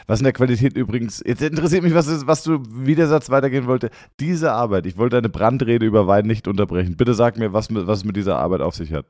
Was 0.07 0.21
in 0.21 0.25
der 0.25 0.33
Qualität 0.33 0.77
übrigens, 0.77 1.23
jetzt 1.25 1.43
interessiert 1.43 1.83
mich, 1.83 1.95
was, 1.95 2.27
was 2.27 2.43
du, 2.43 2.63
wie 2.69 2.95
der 2.95 3.07
Satz 3.07 3.31
weitergehen 3.31 3.67
wollte. 3.67 3.91
Diese 4.19 4.53
Arbeit, 4.53 4.87
ich 4.87 4.97
wollte 4.97 5.19
eine 5.19 5.29
Brandrede 5.29 5.87
über 5.87 6.07
Wein 6.07 6.27
nicht 6.27 6.49
unterbrechen. 6.49 6.97
Bitte 6.97 7.15
sag 7.15 7.39
mir, 7.39 7.53
was, 7.53 7.69
was 7.71 8.05
mit 8.05 8.17
dieser 8.17 8.39
Arbeit 8.39 8.61
auf 8.63 8.75
sich 8.75 8.93
hat. 8.93 9.07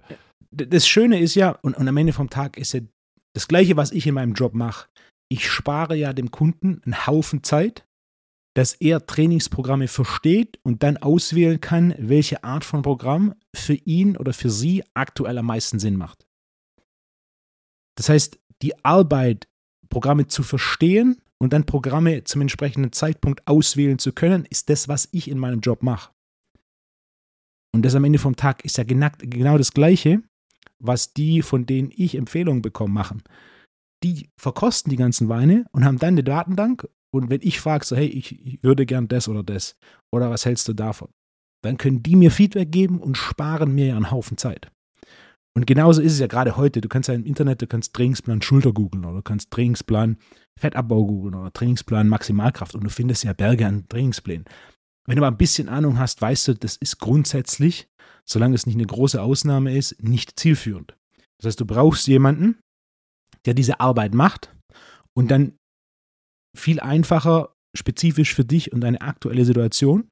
Das 0.51 0.87
Schöne 0.87 1.21
ist 1.21 1.35
ja, 1.35 1.51
und, 1.63 1.77
und 1.77 1.89
am 1.89 1.97
Ende 1.97 2.13
vom 2.13 2.31
Tag 2.31 2.59
ist 2.59 2.75
ja 2.75 2.81
das 3.35 3.49
Gleiche, 3.49 3.77
was 3.77 3.93
ich 3.93 4.07
in 4.07 4.15
meinem 4.15 4.35
Job 4.35 4.55
mache. 4.55 4.89
Ich 5.29 5.49
spare 5.49 5.97
ja 5.97 6.13
dem 6.13 6.31
Kunden 6.31 6.81
einen 6.85 7.07
Haufen 7.07 7.43
Zeit, 7.43 7.87
dass 8.57 8.73
er 8.73 9.05
Trainingsprogramme 9.05 9.87
versteht 9.87 10.59
und 10.63 10.83
dann 10.83 10.97
auswählen 10.97 11.61
kann, 11.61 11.95
welche 11.99 12.43
Art 12.43 12.65
von 12.65 12.81
Programm 12.81 13.35
für 13.55 13.75
ihn 13.75 14.17
oder 14.17 14.33
für 14.33 14.49
sie 14.49 14.83
aktuell 14.95 15.37
am 15.37 15.45
meisten 15.45 15.79
Sinn 15.79 15.97
macht. 15.97 16.27
Das 17.99 18.09
heißt, 18.09 18.39
die 18.63 18.83
Arbeit, 18.83 19.47
Programme 19.91 20.27
zu 20.27 20.43
verstehen 20.43 21.21
und 21.39 21.53
dann 21.53 21.67
Programme 21.67 22.25
zum 22.25 22.41
entsprechenden 22.41 22.93
Zeitpunkt 22.93 23.47
auswählen 23.47 23.99
zu 23.99 24.13
können, 24.13 24.47
ist 24.47 24.71
das, 24.71 24.89
was 24.89 25.11
ich 25.13 25.29
in 25.29 25.39
meinem 25.39 25.61
Job 25.61 25.83
mache. 25.83 26.13
Und 27.75 27.83
das 27.83 27.95
am 27.95 28.05
Ende 28.05 28.19
vom 28.19 28.37
Tag 28.37 28.65
ist 28.65 28.79
ja 28.79 28.85
genau 28.85 29.59
das 29.59 29.75
Gleiche, 29.75 30.23
was 30.79 31.13
die, 31.13 31.43
von 31.43 31.67
denen 31.67 31.91
ich 31.95 32.15
Empfehlungen 32.15 32.63
bekomme, 32.63 32.95
machen. 32.95 33.23
Die 34.03 34.31
verkosten 34.41 34.89
die 34.89 34.97
ganzen 34.97 35.29
Weine 35.29 35.67
und 35.73 35.85
haben 35.85 35.99
dann 35.99 36.15
eine 36.15 36.25
Datenbank. 36.25 36.89
Und 37.17 37.31
wenn 37.31 37.41
ich 37.43 37.61
frage, 37.61 37.85
so, 37.85 37.97
hey, 37.97 38.07
ich 38.07 38.59
würde 38.63 38.87
gern 38.87 39.09
das 39.09 39.29
oder 39.29 39.43
das, 39.43 39.77
oder 40.15 40.31
was 40.31 40.45
hältst 40.45 40.69
du 40.69 40.73
davon? 40.73 41.09
Dann 41.65 41.79
können 41.79 42.03
die 42.03 42.17
mir 42.17 42.31
Feedback 42.31 42.71
geben 42.71 43.01
und 43.01 43.17
sparen 43.17 43.75
mir 43.75 43.87
ja 43.87 43.97
einen 43.97 44.11
Haufen 44.11 44.37
Zeit. 44.37 44.71
Und 45.57 45.67
genauso 45.67 46.03
ist 46.03 46.13
es 46.13 46.19
ja 46.19 46.27
gerade 46.27 46.59
heute. 46.59 46.83
Du 46.83 46.89
kannst 46.89 47.09
ja 47.09 47.15
im 47.15 47.25
Internet, 47.25 47.63
du 47.63 47.67
kannst 47.67 47.95
Trainingsplan 47.95 48.43
Schulter 48.43 48.73
googeln 48.73 49.07
oder 49.07 49.17
du 49.17 49.23
kannst 49.23 49.51
Trainingsplan 49.51 50.19
Fettabbau 50.61 51.07
googeln 51.07 51.35
oder 51.35 51.53
Trainingsplan 51.53 52.09
Maximalkraft 52.09 52.75
und 52.75 52.85
du 52.85 52.91
findest 52.91 53.25
ja 53.25 53.33
Berge 53.33 53.67
an 53.67 53.89
Trainingsplänen. 53.89 54.45
Wenn 55.07 55.17
du 55.17 55.23
mal 55.23 55.29
ein 55.29 55.39
bisschen 55.39 55.71
Ahnung 55.71 55.99
hast, 55.99 56.21
weißt 56.21 56.49
du, 56.49 56.55
das 56.55 56.77
ist 56.77 56.99
grundsätzlich, 56.99 57.89
solange 58.27 58.55
es 58.55 58.67
nicht 58.67 58.77
eine 58.77 58.87
große 58.87 59.23
Ausnahme 59.23 59.77
ist, 59.77 60.03
nicht 60.03 60.39
zielführend. 60.39 60.95
Das 61.39 61.49
heißt, 61.49 61.61
du 61.61 61.67
brauchst 61.67 62.07
jemanden, 62.07 62.59
der 63.47 63.55
diese 63.55 63.81
Arbeit 63.81 64.15
macht 64.15 64.55
und 65.15 65.31
dann 65.31 65.57
viel 66.57 66.81
einfacher, 66.81 67.55
spezifisch 67.77 68.35
für 68.35 68.45
dich 68.45 68.73
und 68.73 68.81
deine 68.81 69.01
aktuelle 69.01 69.45
Situation 69.45 70.09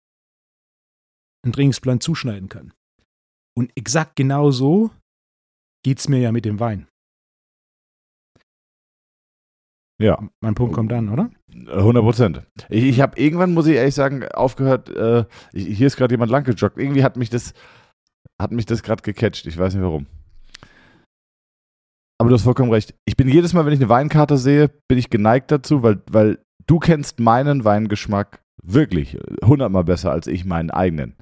einen 1.44 1.52
Trainingsplan 1.52 2.00
zuschneiden 2.00 2.48
kann. 2.48 2.72
Und 3.56 3.70
exakt 3.76 4.16
genauso 4.16 4.90
geht 5.84 5.98
es 5.98 6.08
mir 6.08 6.18
ja 6.18 6.32
mit 6.32 6.44
dem 6.44 6.60
Wein. 6.60 6.88
Ja. 10.00 10.18
Mein 10.40 10.54
Punkt 10.54 10.74
kommt 10.74 10.90
dann, 10.90 11.08
oder? 11.08 11.30
100 11.52 12.02
Prozent. 12.02 12.46
Ich, 12.68 12.84
ich 12.84 13.00
habe 13.00 13.18
irgendwann, 13.18 13.54
muss 13.54 13.66
ich 13.66 13.76
ehrlich 13.76 13.94
sagen, 13.94 14.26
aufgehört, 14.28 14.88
äh, 14.90 15.24
hier 15.52 15.86
ist 15.86 15.96
gerade 15.96 16.14
jemand 16.14 16.32
langgejoggt. 16.32 16.78
Irgendwie 16.78 17.04
hat 17.04 17.16
mich 17.16 17.30
das, 17.30 17.54
hat 18.40 18.50
mich 18.50 18.66
das 18.66 18.82
gerade 18.82 19.02
gecatcht. 19.02 19.46
Ich 19.46 19.56
weiß 19.56 19.74
nicht 19.74 19.84
warum. 19.84 20.06
Aber 22.18 22.28
du 22.28 22.35
hast 22.35 22.42
vollkommen 22.42 22.71
recht. 22.71 22.94
Ich 23.04 23.16
bin 23.16 23.28
jedes 23.28 23.52
Mal, 23.52 23.66
wenn 23.66 23.73
ich 23.73 23.80
eine 23.80 23.88
Weinkarte 23.88 24.38
sehe, 24.38 24.71
bin 24.88 24.99
ich 24.99 25.11
geneigt 25.11 25.50
dazu, 25.50 25.83
weil, 25.83 26.00
weil 26.11 26.38
du 26.66 26.78
kennst 26.78 27.21
meinen 27.21 27.64
Weingeschmack 27.64 28.40
wirklich 28.62 29.18
hundertmal 29.44 29.85
besser 29.85 30.12
als 30.12 30.26
ich 30.26 30.44
meinen 30.44 30.71
eigenen. 30.71 31.16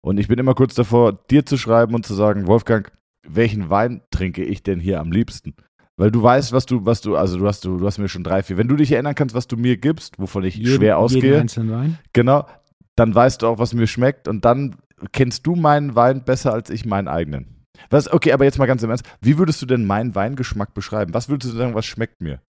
Und 0.00 0.18
ich 0.18 0.28
bin 0.28 0.38
immer 0.38 0.54
kurz 0.54 0.74
davor, 0.74 1.12
dir 1.30 1.44
zu 1.44 1.56
schreiben 1.56 1.94
und 1.94 2.06
zu 2.06 2.14
sagen, 2.14 2.46
Wolfgang, 2.46 2.90
welchen 3.26 3.68
Wein 3.68 4.00
trinke 4.10 4.44
ich 4.44 4.62
denn 4.62 4.80
hier 4.80 5.00
am 5.00 5.12
liebsten? 5.12 5.54
Weil 5.96 6.10
du 6.10 6.22
weißt, 6.22 6.52
was 6.52 6.64
du, 6.64 6.86
was 6.86 7.00
du, 7.00 7.16
also 7.16 7.38
du 7.38 7.46
hast, 7.46 7.64
du, 7.64 7.76
du 7.78 7.86
hast 7.86 7.98
mir 7.98 8.08
schon 8.08 8.22
drei, 8.22 8.42
vier. 8.42 8.56
Wenn 8.56 8.68
du 8.68 8.76
dich 8.76 8.92
erinnern 8.92 9.16
kannst, 9.16 9.34
was 9.34 9.48
du 9.48 9.56
mir 9.56 9.76
gibst, 9.76 10.18
wovon 10.18 10.44
ich 10.44 10.56
jeden, 10.56 10.76
schwer 10.76 10.98
ausgehe, 10.98 11.22
jeden 11.22 11.40
einzelnen 11.40 11.70
Wein. 11.72 11.98
genau, 12.12 12.46
dann 12.94 13.14
weißt 13.14 13.42
du 13.42 13.48
auch, 13.48 13.58
was 13.58 13.74
mir 13.74 13.86
schmeckt 13.86 14.28
und 14.28 14.44
dann 14.44 14.76
kennst 15.12 15.46
du 15.46 15.56
meinen 15.56 15.96
Wein 15.96 16.24
besser 16.24 16.52
als 16.52 16.70
ich 16.70 16.86
meinen 16.86 17.08
eigenen. 17.08 17.57
Was, 17.90 18.12
okay, 18.12 18.32
aber 18.32 18.44
jetzt 18.44 18.58
mal 18.58 18.66
ganz 18.66 18.82
im 18.82 18.90
Ernst, 18.90 19.08
wie 19.20 19.38
würdest 19.38 19.62
du 19.62 19.66
denn 19.66 19.84
meinen 19.84 20.14
Weingeschmack 20.14 20.74
beschreiben? 20.74 21.14
Was 21.14 21.28
würdest 21.28 21.52
du 21.52 21.56
sagen, 21.56 21.74
was 21.74 21.86
schmeckt 21.86 22.20
mir? 22.20 22.40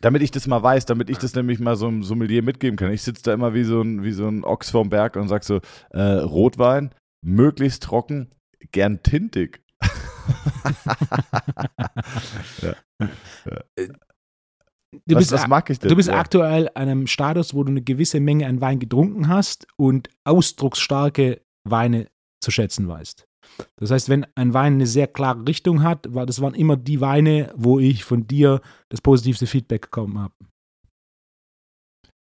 Damit 0.00 0.22
ich 0.22 0.30
das 0.30 0.46
mal 0.46 0.62
weiß, 0.62 0.86
damit 0.86 1.10
ich 1.10 1.18
das 1.18 1.34
nämlich 1.34 1.60
mal 1.60 1.76
so 1.76 1.86
einem 1.86 2.02
Sommelier 2.02 2.42
mitgeben 2.42 2.78
kann. 2.78 2.90
Ich 2.90 3.02
sitze 3.02 3.22
da 3.24 3.34
immer 3.34 3.52
wie 3.52 3.64
so 3.64 3.82
ein, 3.82 4.02
wie 4.02 4.12
so 4.12 4.26
ein 4.28 4.44
Ochs 4.44 4.70
vorm 4.70 4.88
Berg 4.88 5.16
und 5.16 5.28
sag 5.28 5.44
so, 5.44 5.60
äh, 5.90 6.00
Rotwein, 6.00 6.94
möglichst 7.22 7.82
trocken, 7.82 8.30
gern 8.72 9.02
tintig. 9.02 9.62
ja. 12.62 12.74
Du 15.06 15.14
was, 15.14 15.22
bist, 15.22 15.32
was 15.32 15.46
mag 15.46 15.70
ich 15.70 15.78
denn? 15.78 15.88
Du 15.88 15.96
bist 15.96 16.08
ja. 16.08 16.18
aktuell 16.18 16.68
an 16.68 16.88
einem 16.88 17.06
Status, 17.06 17.54
wo 17.54 17.62
du 17.62 17.70
eine 17.70 17.82
gewisse 17.82 18.20
Menge 18.20 18.46
an 18.46 18.60
Wein 18.60 18.80
getrunken 18.80 19.28
hast 19.28 19.66
und 19.76 20.08
ausdrucksstarke 20.24 21.42
Weine 21.64 22.08
zu 22.42 22.50
schätzen 22.50 22.88
weißt. 22.88 23.26
Das 23.76 23.90
heißt, 23.90 24.08
wenn 24.08 24.26
ein 24.34 24.54
Wein 24.54 24.74
eine 24.74 24.86
sehr 24.86 25.06
klare 25.06 25.46
Richtung 25.46 25.82
hat, 25.82 26.14
war, 26.14 26.26
das 26.26 26.40
waren 26.40 26.54
immer 26.54 26.76
die 26.76 27.00
Weine, 27.00 27.52
wo 27.56 27.78
ich 27.78 28.04
von 28.04 28.26
dir 28.26 28.60
das 28.88 29.00
positivste 29.00 29.46
Feedback 29.46 29.82
bekommen 29.82 30.18
habe. 30.18 30.34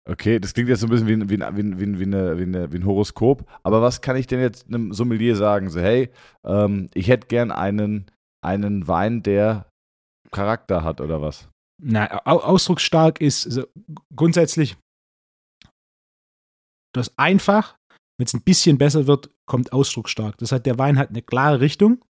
Okay, 0.09 0.39
das 0.41 0.55
klingt 0.55 0.71
jetzt 0.71 0.81
so 0.81 0.87
ein 0.87 0.91
bisschen 0.91 1.07
wie, 1.07 1.21
wie, 1.29 1.39
wie, 1.39 1.79
wie, 1.79 1.99
wie, 1.99 2.03
eine, 2.05 2.39
wie, 2.39 2.43
eine, 2.43 2.73
wie 2.73 2.77
ein 2.79 2.87
Horoskop. 2.87 3.45
Aber 3.63 3.83
was 3.83 4.01
kann 4.01 4.17
ich 4.17 4.27
denn 4.27 4.41
jetzt 4.41 4.67
einem 4.67 4.95
Sommelier 4.95 5.37
sagen? 5.37 5.69
So, 5.69 5.81
hey, 5.81 6.11
ähm, 6.45 6.89
ich 6.95 7.09
hätte 7.09 7.27
gern 7.27 7.51
einen, 7.51 8.11
einen 8.43 8.89
Wein, 8.89 9.23
der 9.23 9.67
Charakter 10.31 10.83
hat 10.83 11.03
oder 11.03 11.21
was? 11.21 11.49
Na, 11.81 12.07
ausdrucksstark 12.25 13.21
ist 13.21 13.47
also 13.47 13.67
grundsätzlich 14.17 14.77
das 16.95 17.17
einfach. 17.19 17.78
Wenn 18.19 18.27
es 18.27 18.35
ein 18.35 18.43
bisschen 18.43 18.79
besser 18.79 19.07
wird, 19.07 19.31
kommt 19.47 19.73
ausdrucksstark. 19.73 20.37
Das 20.39 20.53
heißt, 20.53 20.67
der 20.67 20.79
Wein 20.79 20.99
hat 20.99 21.11
eine 21.11 21.23
klare 21.23 21.61
Richtung 21.61 22.05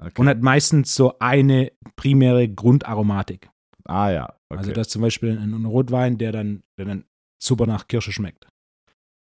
okay. 0.00 0.12
und 0.18 0.28
hat 0.28 0.40
meistens 0.40 0.94
so 0.94 1.18
eine 1.18 1.72
primäre 1.96 2.48
Grundaromatik. 2.48 3.50
Ah 3.84 4.10
ja. 4.10 4.24
Okay. 4.48 4.58
Also 4.58 4.72
das 4.72 4.86
ist 4.86 4.92
zum 4.92 5.02
Beispiel 5.02 5.38
ein 5.38 5.64
Rotwein, 5.66 6.16
der 6.16 6.32
dann, 6.32 6.62
der 6.78 6.86
dann 6.86 7.04
super 7.42 7.66
nach 7.66 7.86
Kirsche 7.86 8.12
schmeckt. 8.12 8.46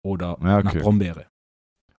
Oder 0.02 0.38
ja, 0.42 0.58
okay. 0.58 0.64
nach 0.64 0.76
Brombeere. 0.76 1.26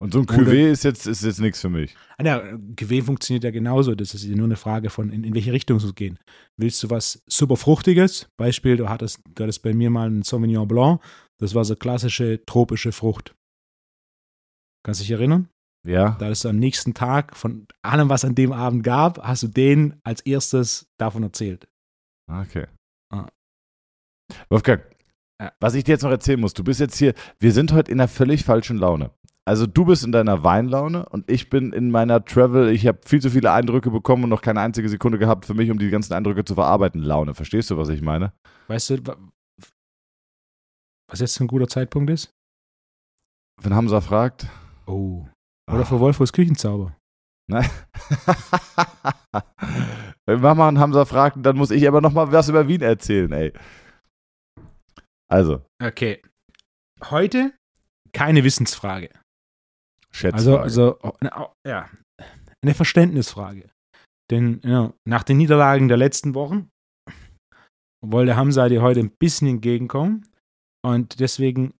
Und 0.00 0.12
so 0.12 0.20
ein 0.20 0.26
Cuvée 0.26 0.70
ist 0.70 0.84
jetzt, 0.84 1.06
ist 1.06 1.24
jetzt 1.24 1.40
nichts 1.40 1.60
für 1.60 1.68
mich. 1.68 1.96
Ah, 2.18 2.24
ja, 2.24 2.38
Cuvée 2.76 3.02
funktioniert 3.02 3.42
ja 3.42 3.50
genauso. 3.50 3.96
Das 3.96 4.14
ist 4.14 4.24
nur 4.28 4.44
eine 4.44 4.56
Frage 4.56 4.90
von, 4.90 5.10
in, 5.10 5.24
in 5.24 5.34
welche 5.34 5.52
Richtung 5.52 5.78
es 5.78 5.94
gehen. 5.96 6.20
Willst 6.56 6.80
du 6.82 6.90
was 6.90 7.22
super 7.26 7.56
Fruchtiges? 7.56 8.28
Beispiel, 8.36 8.76
du 8.76 8.88
hattest, 8.88 9.20
du 9.34 9.42
hattest 9.42 9.62
bei 9.62 9.74
mir 9.74 9.90
mal 9.90 10.06
einen 10.06 10.22
Sauvignon 10.22 10.68
Blanc. 10.68 11.02
Das 11.38 11.54
war 11.54 11.64
so 11.64 11.74
klassische 11.74 12.44
tropische 12.46 12.92
Frucht. 12.92 13.34
Kannst 14.88 15.02
du 15.02 15.04
dich 15.04 15.10
erinnern? 15.10 15.50
Ja. 15.86 16.16
Da 16.18 16.30
hast 16.30 16.46
du 16.46 16.48
am 16.48 16.58
nächsten 16.58 16.94
Tag 16.94 17.36
von 17.36 17.66
allem, 17.82 18.08
was 18.08 18.24
an 18.24 18.34
dem 18.34 18.52
Abend 18.52 18.82
gab, 18.82 19.18
hast 19.18 19.42
du 19.42 19.48
denen 19.48 20.00
als 20.02 20.22
erstes 20.22 20.90
davon 20.98 21.22
erzählt. 21.22 21.68
Okay. 22.26 22.68
Ah. 23.12 23.26
Wolfgang, 24.48 24.82
was 25.60 25.74
ich 25.74 25.84
dir 25.84 25.92
jetzt 25.92 26.04
noch 26.04 26.10
erzählen 26.10 26.40
muss, 26.40 26.54
du 26.54 26.64
bist 26.64 26.80
jetzt 26.80 26.96
hier, 26.96 27.12
wir 27.38 27.52
sind 27.52 27.72
heute 27.72 27.92
in 27.92 28.00
einer 28.00 28.08
völlig 28.08 28.46
falschen 28.46 28.78
Laune. 28.78 29.10
Also 29.44 29.66
du 29.66 29.84
bist 29.84 30.06
in 30.06 30.12
deiner 30.12 30.42
Weinlaune 30.42 31.06
und 31.06 31.30
ich 31.30 31.50
bin 31.50 31.74
in 31.74 31.90
meiner 31.90 32.24
Travel, 32.24 32.70
ich 32.70 32.86
habe 32.86 33.00
viel 33.04 33.20
zu 33.20 33.28
viele 33.28 33.52
Eindrücke 33.52 33.90
bekommen 33.90 34.24
und 34.24 34.30
noch 34.30 34.40
keine 34.40 34.62
einzige 34.62 34.88
Sekunde 34.88 35.18
gehabt 35.18 35.44
für 35.44 35.52
mich, 35.52 35.70
um 35.70 35.78
die 35.78 35.90
ganzen 35.90 36.14
Eindrücke 36.14 36.46
zu 36.46 36.54
verarbeiten. 36.54 37.02
Laune, 37.02 37.34
verstehst 37.34 37.70
du, 37.70 37.76
was 37.76 37.90
ich 37.90 38.00
meine? 38.00 38.32
Weißt 38.68 38.88
du, 38.88 39.02
was 41.10 41.20
jetzt 41.20 41.38
ein 41.42 41.46
guter 41.46 41.68
Zeitpunkt 41.68 42.08
ist? 42.08 42.32
Wenn 43.60 43.74
Hamza 43.74 44.00
fragt. 44.00 44.46
Oh. 44.88 45.26
Oder 45.70 45.84
für 45.84 46.00
Wolfos 46.00 46.32
Küchenzauber. 46.32 46.96
Nein. 47.50 47.68
Wenn 50.26 50.40
Mama 50.40 50.68
und 50.68 50.78
Hamza 50.78 51.04
fragt, 51.04 51.36
dann 51.40 51.56
muss 51.56 51.70
ich 51.70 51.86
aber 51.86 52.00
noch 52.00 52.12
mal 52.12 52.32
was 52.32 52.48
über 52.48 52.68
Wien 52.68 52.82
erzählen, 52.82 53.32
ey. 53.32 53.52
Also. 55.30 55.62
Okay. 55.82 56.22
Heute 57.04 57.54
keine 58.12 58.44
Wissensfrage. 58.44 59.10
Schätzfrage. 60.10 60.60
Also, 60.60 60.98
also 60.98 61.52
ja, 61.66 61.88
eine 62.62 62.74
Verständnisfrage. 62.74 63.70
Denn 64.30 64.60
ja, 64.64 64.92
nach 65.06 65.22
den 65.22 65.38
Niederlagen 65.38 65.88
der 65.88 65.96
letzten 65.96 66.34
Wochen 66.34 66.70
wollte 68.04 68.36
Hamza 68.36 68.68
dir 68.68 68.82
heute 68.82 69.00
ein 69.00 69.14
bisschen 69.18 69.48
entgegenkommen. 69.48 70.28
Und 70.84 71.20
deswegen 71.20 71.74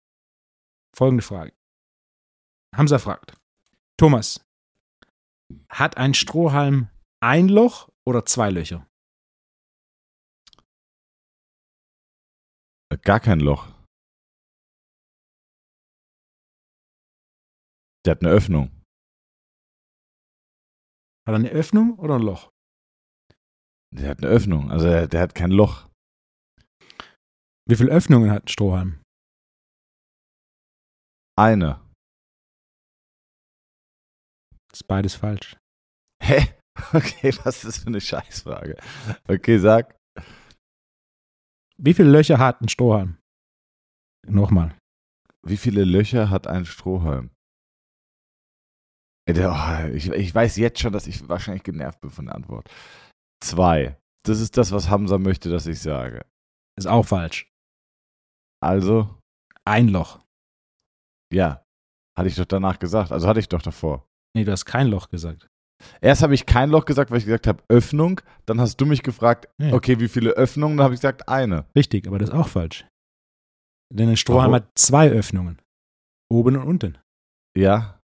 folgende 0.97 1.23
Frage. 1.23 1.53
Hamza 2.79 3.01
fragt: 3.01 3.37
Thomas, 3.99 4.41
hat 5.69 5.97
ein 5.97 6.15
Strohhalm 6.15 6.89
ein 7.21 7.49
Loch 7.49 7.89
oder 8.07 8.25
zwei 8.25 8.51
Löcher? 8.51 8.87
Gar 13.03 13.19
kein 13.19 13.41
Loch. 13.41 13.67
Der 18.07 18.13
hat 18.13 18.23
eine 18.23 18.31
Öffnung. 18.31 18.71
Hat 21.27 21.35
er 21.35 21.35
eine 21.35 21.51
Öffnung 21.51 21.99
oder 21.99 22.15
ein 22.15 22.23
Loch? 22.23 22.53
Der 23.93 24.11
hat 24.11 24.19
eine 24.19 24.29
Öffnung, 24.29 24.71
also 24.71 24.87
der, 24.87 25.09
der 25.09 25.21
hat 25.21 25.35
kein 25.35 25.51
Loch. 25.51 25.89
Wie 27.69 27.77
viele 27.77 27.91
Öffnungen 27.91 28.31
hat 28.31 28.45
ein 28.45 28.49
Strohhalm? 28.49 29.03
Eine. 31.37 31.88
Ist 34.73 34.87
beides 34.87 35.15
falsch. 35.15 35.57
Hä? 36.23 36.55
Okay, 36.93 37.35
was 37.43 37.57
ist 37.57 37.65
das 37.65 37.79
für 37.79 37.89
eine 37.89 38.01
Scheißfrage? 38.01 38.77
Okay, 39.27 39.59
sag. 39.59 39.99
Wie 41.77 41.93
viele 41.93 42.09
Löcher 42.09 42.39
hat 42.39 42.61
ein 42.61 42.69
Strohhalm? 42.69 43.19
Nochmal. 44.29 44.79
Wie 45.45 45.57
viele 45.57 45.83
Löcher 45.83 46.31
hat 46.31 46.47
ein 46.47 46.65
Strohhalm? 46.67 47.31
Äh, 49.29 49.45
oh, 49.45 49.93
Ich, 49.93 50.09
ich 50.09 50.33
weiß 50.33 50.57
jetzt 50.57 50.79
schon, 50.79 50.93
dass 50.93 51.09
ich 51.09 51.29
wahrscheinlich 51.29 51.65
genervt 51.65 52.01
bin 52.01 52.11
von 52.11 52.27
der 52.27 52.37
Antwort. 52.37 52.71
Zwei. 53.43 54.01
Das 54.25 54.39
ist 54.39 54.57
das, 54.57 54.71
was 54.71 54.89
Hamza 54.89 55.19
möchte, 55.19 55.51
dass 55.51 55.67
ich 55.67 55.81
sage. 55.81 56.25
Ist 56.79 56.87
auch 56.87 57.07
falsch. 57.07 57.53
Also, 58.63 59.19
Ein 59.65 59.89
Loch. 59.89 60.21
ja. 61.33 61.65
Hatte 62.17 62.29
ich 62.29 62.37
doch 62.37 62.47
danach 62.47 62.79
gesagt. 62.79 63.11
Also 63.13 63.29
hatte 63.29 63.41
ich 63.41 63.49
doch 63.49 63.63
davor. 63.63 64.08
Nee, 64.37 64.45
du 64.45 64.53
hast 64.53 64.65
kein 64.65 64.89
Loch 64.89 65.09
gesagt. 65.09 65.49
Erst 66.01 66.23
habe 66.23 66.35
ich 66.35 66.45
kein 66.47 66.71
Loch 66.71 66.85
gesagt, 66.85 67.11
weil 67.11 67.19
ich 67.19 67.25
gesagt 67.25 67.47
habe 67.47 67.63
Öffnung. 67.69 68.21
Dann 68.47 68.61
hast 68.61 68.81
du 68.81 68.87
mich 68.87 69.03
gefragt, 69.03 69.49
Ja. 69.59 69.73
okay, 69.73 70.01
wie 70.01 70.09
viele 70.09 70.31
Öffnungen? 70.33 70.77
Dann 70.77 70.85
habe 70.85 70.95
ich 70.95 71.01
gesagt 71.01 71.29
eine. 71.29 71.67
Richtig, 71.77 72.07
aber 72.07 72.19
das 72.19 72.31
ist 72.31 72.35
auch 72.35 72.49
falsch. 72.49 72.85
Denn 73.93 74.09
ein 74.09 74.17
Strohhalm 74.17 74.53
Warum? 74.53 74.67
hat 74.67 74.71
zwei 74.79 75.09
Öffnungen. 75.11 75.61
Oben 76.31 76.57
und 76.57 76.63
unten. 76.65 76.99
Ja. 77.57 78.01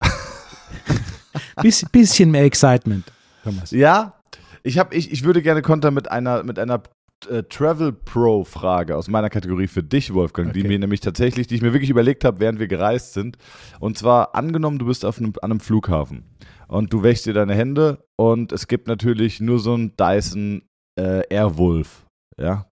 Biss, 1.62 1.84
bisschen 1.90 2.30
mehr 2.30 2.44
Excitement, 2.44 3.10
Thomas. 3.44 3.70
Ja, 3.70 4.20
ich, 4.62 4.78
hab, 4.78 4.92
ich, 4.94 5.10
ich 5.12 5.24
würde 5.24 5.42
gerne 5.42 5.62
kontern 5.62 5.94
mit 5.94 6.10
einer, 6.10 6.42
mit 6.42 6.58
einer 6.58 6.82
äh, 7.28 7.42
Travel 7.44 7.92
Pro 7.92 8.44
Frage 8.44 8.96
aus 8.96 9.08
meiner 9.08 9.30
Kategorie 9.30 9.66
für 9.66 9.82
dich, 9.82 10.14
Wolfgang, 10.14 10.52
die 10.52 10.60
Okay. 10.60 10.68
mir 10.68 10.78
nämlich 10.78 11.00
tatsächlich, 11.00 11.46
die 11.46 11.56
ich 11.56 11.62
mir 11.62 11.72
wirklich 11.72 11.90
überlegt 11.90 12.24
habe, 12.24 12.40
während 12.40 12.58
wir 12.58 12.68
gereist 12.68 13.12
sind. 13.12 13.36
Und 13.80 13.98
zwar 13.98 14.34
angenommen, 14.34 14.78
du 14.78 14.86
bist 14.86 15.04
auf 15.04 15.18
einem, 15.18 15.32
an 15.42 15.50
einem 15.50 15.60
Flughafen 15.60 16.24
und 16.68 16.92
du 16.92 17.02
wäschst 17.02 17.26
dir 17.26 17.34
deine 17.34 17.54
Hände 17.54 18.04
und 18.18 18.52
es 18.52 18.68
gibt 18.68 18.86
natürlich 18.86 19.40
nur 19.40 19.58
so 19.58 19.74
einen 19.74 19.96
Dyson 19.96 20.62
äh, 20.98 21.22
Airwolf. 21.28 22.06
Ja. 22.38 22.68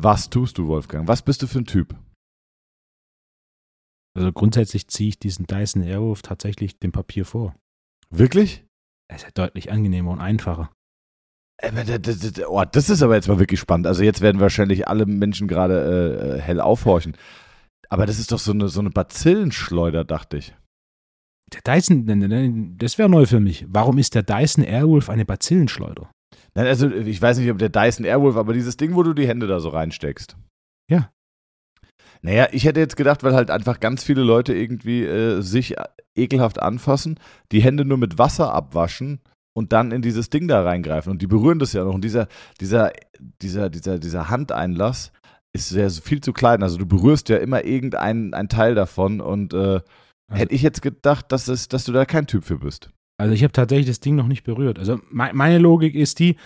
Was 0.00 0.28
tust 0.30 0.58
du, 0.58 0.66
Wolfgang? 0.66 1.06
Was 1.06 1.22
bist 1.22 1.42
du 1.42 1.46
für 1.46 1.58
ein 1.58 1.66
Typ? 1.66 1.94
Also 4.16 4.32
grundsätzlich 4.32 4.88
ziehe 4.88 5.08
ich 5.10 5.18
diesen 5.18 5.46
Dyson 5.46 5.82
Airwolf 5.82 6.22
tatsächlich 6.22 6.78
dem 6.78 6.92
Papier 6.92 7.24
vor. 7.24 7.54
Wirklich? 8.10 8.64
Er 9.10 9.16
ist 9.16 9.22
ja 9.24 9.30
deutlich 9.34 9.72
angenehmer 9.72 10.12
und 10.12 10.20
einfacher. 10.20 10.70
Oh, 12.48 12.62
das 12.70 12.90
ist 12.90 13.02
aber 13.02 13.14
jetzt 13.14 13.28
mal 13.28 13.38
wirklich 13.38 13.60
spannend. 13.60 13.86
Also 13.86 14.02
jetzt 14.02 14.20
werden 14.20 14.40
wahrscheinlich 14.40 14.88
alle 14.88 15.06
Menschen 15.06 15.48
gerade 15.48 16.36
äh, 16.36 16.40
hell 16.40 16.60
aufhorchen. 16.60 17.16
Aber 17.88 18.06
das 18.06 18.18
ist 18.18 18.32
doch 18.32 18.38
so 18.38 18.52
eine, 18.52 18.68
so 18.68 18.80
eine 18.80 18.90
Bazillenschleuder, 18.90 20.04
dachte 20.04 20.38
ich. 20.38 20.54
Der 21.52 21.60
Dyson, 21.62 22.04
ne, 22.04 22.16
ne, 22.16 22.28
ne, 22.28 22.74
das 22.76 22.98
wäre 22.98 23.08
neu 23.08 23.26
für 23.26 23.40
mich. 23.40 23.66
Warum 23.68 23.98
ist 23.98 24.14
der 24.14 24.22
Dyson 24.22 24.64
Airwolf 24.64 25.08
eine 25.08 25.24
Bazillenschleuder? 25.24 26.10
Nein, 26.54 26.66
also 26.66 26.90
ich 26.90 27.20
weiß 27.20 27.38
nicht, 27.38 27.50
ob 27.50 27.58
der 27.58 27.68
Dyson 27.68 28.04
Airwolf, 28.04 28.36
aber 28.36 28.52
dieses 28.52 28.76
Ding, 28.76 28.94
wo 28.94 29.02
du 29.02 29.12
die 29.12 29.28
Hände 29.28 29.46
da 29.46 29.60
so 29.60 29.68
reinsteckst. 29.68 30.36
Ja. 30.90 31.10
Naja, 32.22 32.48
ich 32.52 32.64
hätte 32.64 32.80
jetzt 32.80 32.96
gedacht, 32.96 33.22
weil 33.22 33.34
halt 33.34 33.50
einfach 33.50 33.80
ganz 33.80 34.02
viele 34.02 34.22
Leute 34.22 34.54
irgendwie 34.54 35.04
äh, 35.04 35.40
sich 35.42 35.76
ekelhaft 36.16 36.60
anfassen, 36.60 37.20
die 37.52 37.62
Hände 37.62 37.84
nur 37.84 37.98
mit 37.98 38.18
Wasser 38.18 38.52
abwaschen 38.52 39.20
und 39.56 39.72
dann 39.72 39.92
in 39.92 40.02
dieses 40.02 40.30
Ding 40.30 40.48
da 40.48 40.62
reingreifen. 40.62 41.10
Und 41.12 41.22
die 41.22 41.26
berühren 41.26 41.58
das 41.58 41.72
ja 41.72 41.84
noch. 41.84 41.94
Und 41.94 42.02
dieser, 42.04 42.26
dieser, 42.60 42.92
dieser, 43.40 43.70
dieser, 43.70 43.98
dieser 43.98 44.28
Handeinlass 44.28 45.12
ist 45.54 45.68
sehr 45.68 45.88
viel 45.90 46.20
zu 46.20 46.32
klein. 46.32 46.62
Also 46.62 46.76
du 46.78 46.86
berührst 46.86 47.28
ja 47.28 47.36
immer 47.36 47.64
irgendein 47.64 48.34
ein 48.34 48.48
Teil 48.48 48.74
davon 48.74 49.20
und 49.20 49.54
äh, 49.54 49.56
Also- 49.56 49.82
hätte 50.32 50.54
ich 50.54 50.62
jetzt 50.62 50.82
gedacht, 50.82 51.30
dass, 51.30 51.48
es, 51.48 51.68
dass 51.68 51.84
du 51.84 51.92
da 51.92 52.04
kein 52.04 52.26
Typ 52.26 52.44
für 52.44 52.58
bist. 52.58 52.90
Also 53.16 53.32
ich 53.32 53.44
habe 53.44 53.52
tatsächlich 53.52 53.86
das 53.86 54.00
Ding 54.00 54.16
noch 54.16 54.26
nicht 54.26 54.42
berührt. 54.42 54.78
Also 54.80 54.98
me 55.10 55.30
meine 55.32 55.58
Logik 55.58 55.94
ist 55.94 56.18
die, 56.18 56.36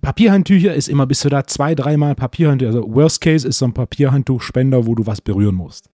Papierhandtücher 0.00 0.74
ist 0.74 0.88
immer 0.88 1.06
bis 1.06 1.20
du 1.20 1.28
da 1.28 1.44
zwei, 1.44 1.74
dreimal 1.74 2.14
Papierhandtücher. 2.14 2.68
Also 2.74 2.94
Worst 2.94 3.20
Case 3.20 3.46
ist 3.46 3.58
so 3.58 3.66
ein 3.66 3.74
Papierhandtuchspender, 3.74 4.86
wo 4.86 4.94
du 4.94 5.06
was 5.06 5.20
berühren 5.20 5.56
musst. 5.56 5.90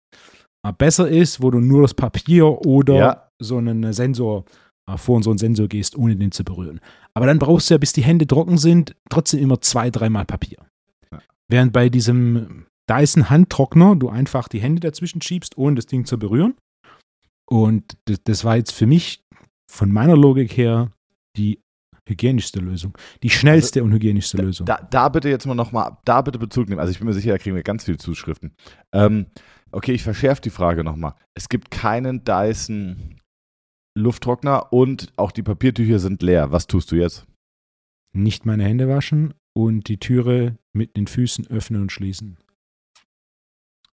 Aber 0.65 0.77
besser 0.77 1.09
ist, 1.09 1.43
wo 1.43 1.51
du 1.51 1.61
nur 1.61 1.83
das 1.83 1.95
Papier 1.95 2.47
oder 2.67 2.95
Ja. 2.97 3.29
so 3.39 3.59
einen 3.59 3.93
Sensor 3.93 4.45
vor 4.95 5.23
so 5.23 5.31
einen 5.31 5.39
Sensor 5.39 5.67
gehst, 5.67 5.97
ohne 5.97 6.17
den 6.17 6.31
zu 6.31 6.45
berühren. 6.45 6.81
Aber 7.15 7.27
dann 7.27 7.39
brauchst 7.39 7.69
du 7.69 7.75
ja, 7.75 7.79
bis 7.79 7.93
die 7.93 8.05
Hände 8.05 8.27
trocken 8.27 8.59
sind, 8.59 8.95
trotzdem 9.09 9.41
immer 9.41 9.61
zwei, 9.61 9.91
dreimal 9.91 10.25
Papier. 10.25 10.59
Ja. 11.11 11.21
Während 11.49 11.73
bei 11.73 11.89
diesem 11.89 12.67
Dyson 12.89 13.29
Handtrockner 13.31 13.97
du 13.97 14.09
einfach 14.09 14.49
die 14.49 14.61
Hände 14.61 14.81
dazwischen 14.81 15.21
schiebst, 15.21 15.59
ohne 15.59 15.77
das 15.77 15.87
Ding 15.87 16.05
zu 16.05 16.19
berühren. 16.19 16.55
Und 17.49 17.97
das, 18.05 18.23
das 18.23 18.45
war 18.45 18.57
jetzt 18.57 18.73
für 18.73 18.87
mich 18.87 19.25
von 19.69 19.91
meiner 19.93 20.17
Logik 20.17 20.57
her 20.57 20.91
die 21.37 21.61
hygienischste 22.09 22.61
Lösung. 22.61 22.97
Die 23.23 23.31
schnellste 23.31 23.83
und 23.83 23.93
hygienischste 23.93 24.37
Lösung. 24.37 24.67
Da, 24.67 24.87
da 24.91 25.09
bitte 25.09 25.29
jetzt 25.29 25.47
mal 25.47 25.55
nochmal, 25.55 25.97
da 26.05 26.23
bitte 26.23 26.39
Bezug 26.39 26.69
nehmen. 26.69 26.81
Also 26.81 26.93
ich 26.93 26.99
bin 26.99 27.09
mir 27.09 27.15
sicher, 27.15 27.33
da 27.33 27.39
kriegen 27.39 27.57
wir 27.57 27.63
ganz 27.65 27.85
viele 27.85 27.99
Zuschriften. 27.99 28.55
Ähm, 28.93 29.27
okay, 29.73 29.93
ich 29.93 30.05
verschärfe 30.05 30.43
die 30.43 30.51
Frage 30.51 30.85
nochmal. 30.85 31.15
Es 31.35 31.49
gibt 31.49 31.73
keinen 31.73 32.23
Dyson 32.25 33.21
Lufttrockner 33.97 34.73
und 34.73 35.13
auch 35.17 35.33
die 35.33 35.43
Papiertücher 35.43 35.99
sind 35.99 36.23
leer. 36.23 36.53
Was 36.53 36.67
tust 36.67 36.93
du 36.93 36.97
jetzt? 36.97 37.27
Nicht 38.13 38.47
meine 38.47 38.65
Hände 38.65 38.89
waschen 38.89 39.35
und 39.55 39.89
die 39.89 39.99
Türe 39.99 40.59
mit 40.73 40.97
den 40.97 41.07
Füßen 41.07 41.47
öffnen 41.49 41.83
und 41.83 41.93
schließen. 41.93 42.37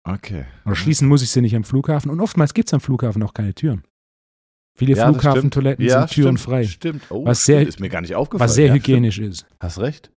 Okay. 0.03 0.45
Oder 0.65 0.75
schließen 0.75 1.07
muss 1.07 1.21
ich 1.23 1.29
sie 1.31 1.41
nicht 1.41 1.55
am 1.55 1.63
Flughafen. 1.63 2.11
Und 2.11 2.19
oftmals 2.19 2.53
gibt 2.53 2.67
es 2.67 2.73
am 2.73 2.81
Flughafen 2.81 3.23
auch 3.23 3.33
keine 3.33 3.53
Türen. 3.53 3.83
Viele 4.77 4.95
Ja, 4.95 5.07
Flughafentoiletten 5.11 5.85
Ja, 5.85 6.07
sind 6.07 6.11
türen 6.37 6.37
stimmt. 6.67 7.03
Oh, 7.09 7.25
Was 7.25 7.43
stimmt. 7.43 7.59
sehr- 7.59 7.67
ist 7.67 7.79
mir 7.79 7.89
gar 7.89 8.01
nicht 8.01 8.15
aufgefallen. 8.15 8.49
was 8.49 8.55
sehr 8.55 8.67
ja, 8.67 8.73
hygienisch 8.73 9.19
ist. 9.19 9.39
Stimmt. 9.41 9.55
Hast 9.61 9.79
recht. 9.79 10.11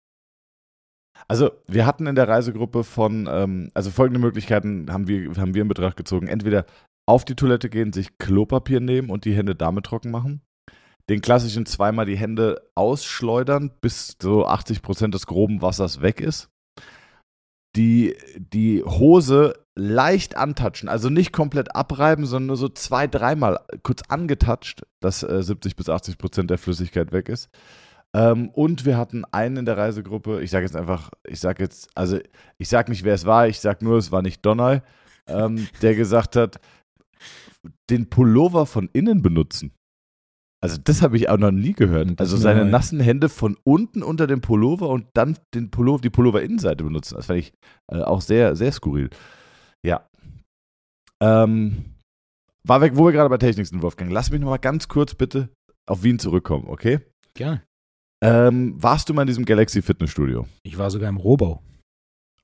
Also, 1.28 1.50
wir 1.66 1.86
hatten 1.86 2.06
in 2.06 2.14
der 2.14 2.28
Reisegruppe 2.28 2.84
von, 2.84 3.28
ähm, 3.30 3.70
also 3.74 3.90
folgende 3.90 4.20
Möglichkeiten 4.20 4.90
haben 4.92 5.08
wir, 5.08 5.34
haben 5.36 5.54
wir 5.54 5.62
in 5.62 5.68
Betracht 5.68 5.96
gezogen. 5.96 6.28
Entweder 6.28 6.66
auf 7.06 7.24
die 7.24 7.34
Toilette 7.34 7.68
gehen, 7.68 7.92
sich 7.92 8.18
Klopapier 8.18 8.80
nehmen 8.80 9.10
und 9.10 9.24
die 9.24 9.34
Hände 9.34 9.54
damit 9.54 9.86
trocken 9.86 10.10
machen. 10.10 10.40
Den 11.10 11.20
klassischen 11.20 11.66
zweimal 11.66 12.06
die 12.06 12.16
Hände 12.16 12.70
ausschleudern, 12.74 13.72
bis 13.80 14.16
so 14.20 14.46
80% 14.46 15.10
des 15.10 15.26
groben 15.26 15.60
Wassers 15.60 16.00
weg 16.00 16.20
ist. 16.20 16.48
Die, 17.76 18.16
die 18.38 18.82
Hose 18.84 19.54
leicht 19.76 20.36
antatschen, 20.36 20.88
also 20.88 21.10
nicht 21.10 21.32
komplett 21.32 21.74
abreiben, 21.74 22.24
sondern 22.24 22.46
nur 22.46 22.56
so 22.56 22.68
zwei, 22.68 23.06
dreimal 23.06 23.60
kurz 23.82 24.02
angetatscht, 24.08 24.82
dass 25.00 25.22
äh, 25.24 25.42
70 25.42 25.74
bis 25.76 25.88
80 25.88 26.16
Prozent 26.16 26.50
der 26.50 26.58
Flüssigkeit 26.58 27.12
weg 27.12 27.28
ist. 27.28 27.50
Ähm, 28.14 28.50
und 28.50 28.84
wir 28.84 28.96
hatten 28.96 29.24
einen 29.32 29.58
in 29.58 29.64
der 29.64 29.76
Reisegruppe, 29.76 30.40
ich 30.40 30.50
sage 30.50 30.64
jetzt 30.64 30.76
einfach, 30.76 31.10
ich 31.26 31.40
sage 31.40 31.64
jetzt, 31.64 31.90
also 31.96 32.18
ich 32.58 32.68
sage 32.68 32.92
nicht, 32.92 33.02
wer 33.02 33.14
es 33.14 33.26
war, 33.26 33.48
ich 33.48 33.58
sage 33.58 33.84
nur, 33.84 33.98
es 33.98 34.12
war 34.12 34.22
nicht 34.22 34.46
Donner, 34.46 34.84
ähm, 35.26 35.66
der 35.82 35.96
gesagt 35.96 36.36
hat, 36.36 36.60
den 37.90 38.08
Pullover 38.10 38.66
von 38.66 38.88
innen 38.92 39.22
benutzen. 39.22 39.72
Also 40.62 40.78
das 40.82 41.02
habe 41.02 41.16
ich 41.18 41.28
auch 41.28 41.36
noch 41.36 41.50
nie 41.50 41.74
gehört. 41.74 42.08
Das 42.12 42.20
Also 42.20 42.38
seine 42.38 42.64
nassen 42.64 42.98
Hände 42.98 43.28
von 43.28 43.58
unten 43.64 44.02
unter 44.02 44.26
dem 44.26 44.40
Pullover 44.40 44.88
und 44.88 45.06
dann 45.12 45.36
den 45.54 45.70
Pullover, 45.70 46.00
die 46.00 46.08
Pullover-Innenseite 46.08 46.82
benutzen. 46.82 47.16
Das 47.16 47.26
fand 47.26 47.40
ich 47.40 47.52
äh, 47.92 48.00
auch 48.00 48.22
sehr, 48.22 48.56
sehr 48.56 48.72
skurril. 48.72 49.10
Ja. 49.84 50.08
Ähm, 51.22 51.84
war 52.66 52.80
weg, 52.80 52.92
wo 52.94 53.04
wir 53.04 53.12
gerade 53.12 53.28
bei 53.28 53.36
Technik 53.36 53.66
sind, 53.66 53.82
Wolfgang. 53.82 54.10
Lass 54.10 54.30
mich 54.30 54.40
noch 54.40 54.48
mal 54.48 54.56
ganz 54.56 54.88
kurz 54.88 55.14
bitte 55.14 55.50
auf 55.86 56.02
Wien 56.02 56.18
zurückkommen, 56.18 56.64
okay? 56.68 57.00
Gerne. 57.34 57.62
Ähm, 58.22 58.82
warst 58.82 59.10
du 59.10 59.14
mal 59.14 59.22
in 59.22 59.28
diesem 59.28 59.44
Galaxy 59.44 59.82
Fitnessstudio? 59.82 60.46
Ich 60.62 60.78
war 60.78 60.90
sogar 60.90 61.10
im 61.10 61.18
Rohbau. 61.18 61.62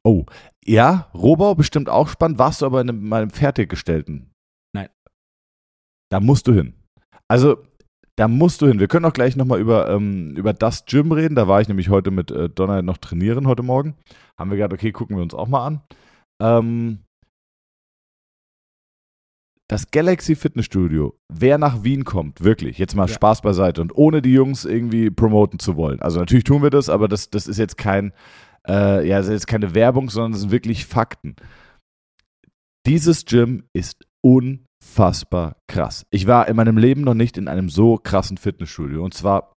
Oh, 0.05 0.27
ja, 0.65 1.11
Rohbau 1.15 1.55
bestimmt 1.55 1.89
auch 1.89 2.09
spannend. 2.09 2.39
Warst 2.39 2.61
du 2.61 2.67
aber 2.67 2.83
in 2.83 2.91
einem, 2.91 3.13
im 3.13 3.31
fertiggestellten? 3.31 4.30
Da 6.11 6.21
musst 6.21 6.47
du 6.47 6.53
hin. 6.53 6.75
Also, 7.29 7.63
da 8.17 8.29
musst 8.29 8.61
du 8.61 8.67
hin. 8.67 8.81
Wir 8.81 8.89
können 8.89 9.05
auch 9.07 9.13
gleich 9.13 9.37
nochmal 9.37 9.61
über, 9.61 9.89
ähm, 9.89 10.37
über 10.37 10.53
das 10.53 10.85
Gym 10.85 11.13
reden. 11.13 11.37
Da 11.37 11.49
war 11.49 11.61
ich 11.61 11.69
nämlich 11.69 11.89
heute 11.89 12.11
mit 12.11 12.31
äh, 12.31 12.49
Donner 12.51 12.83
noch 12.83 12.99
trainieren 12.99 13.47
heute 13.47 13.63
Morgen. 13.63 13.95
Haben 14.39 14.51
wir 14.51 14.57
gedacht, 14.57 14.73
okay, 14.73 14.93
gucken 14.93 15.17
wir 15.17 15.23
uns 15.23 15.35
auch 15.35 15.49
mal 15.49 15.67
an. 15.67 15.81
Ähm, 16.43 16.99
das 19.69 19.93
Galaxy 19.93 20.35
Fitnessstudio, 20.35 21.17
wer 21.33 21.57
nach 21.57 21.85
Wien 21.85 22.05
kommt, 22.05 22.43
wirklich, 22.43 22.77
jetzt 22.79 22.97
mal 22.97 23.07
Ja. 23.07 23.15
Spaß 23.15 23.41
beiseite 23.41 23.81
und 23.81 23.95
ohne 23.95 24.21
die 24.21 24.33
Jungs 24.33 24.65
irgendwie 24.65 25.11
promoten 25.11 25.61
zu 25.61 25.77
wollen. 25.77 26.03
Also 26.03 26.19
natürlich 26.19 26.43
tun 26.43 26.65
wir 26.65 26.71
das, 26.71 26.89
aber 26.89 27.07
das, 27.07 27.31
das 27.31 27.47
ist 27.47 27.59
jetzt 27.59 27.79
kein, 27.79 28.13
äh, 28.67 29.07
ja, 29.07 29.19
das 29.19 29.29
ist 29.29 29.33
jetzt 29.33 29.47
keine 29.47 29.73
Werbung, 29.73 30.11
sondern 30.11 30.33
das 30.33 30.41
sind 30.41 30.51
wirklich 30.51 30.87
Fakten. 30.87 31.37
Dieses 32.85 33.25
Gym 33.27 33.63
ist 33.73 34.05
unfassbar 34.83 35.57
krass. 35.69 36.07
Ich 36.11 36.27
war 36.27 36.49
in 36.49 36.57
meinem 36.57 36.79
Leben 36.79 37.03
noch 37.03 37.15
nicht 37.15 37.37
in 37.39 37.49
einem 37.49 37.69
so 37.69 37.97
krassen 37.97 38.37
Fitnessstudio. 38.37 39.05
Und 39.05 39.15
zwar, 39.15 39.53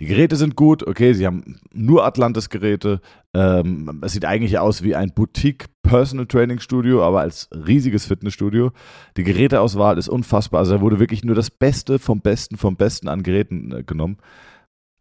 die 0.00 0.06
Geräte 0.06 0.36
sind 0.36 0.56
gut, 0.56 0.86
okay, 0.86 1.14
sie 1.14 1.26
haben 1.26 1.58
nur 1.72 2.04
Atlantis-Geräte. 2.04 3.00
Ähm, 3.34 4.00
es 4.04 4.12
sieht 4.12 4.24
eigentlich 4.24 4.58
aus 4.58 4.82
wie 4.82 4.94
ein 4.94 5.12
Boutique-Personal-Training-Studio, 5.14 7.02
aber 7.02 7.20
als 7.20 7.48
riesiges 7.52 8.06
Fitnessstudio. 8.06 8.72
Die 9.16 9.24
Geräteauswahl 9.24 9.98
ist 9.98 10.08
unfassbar. 10.08 10.60
Also 10.60 10.74
da 10.76 10.80
wurde 10.80 11.00
wirklich 11.00 11.24
nur 11.24 11.34
das 11.34 11.50
Beste 11.50 11.98
vom 11.98 12.20
Besten 12.20 12.56
vom 12.56 12.76
Besten 12.76 13.08
an 13.08 13.22
Geräten 13.22 13.72
äh, 13.72 13.82
genommen. 13.82 14.18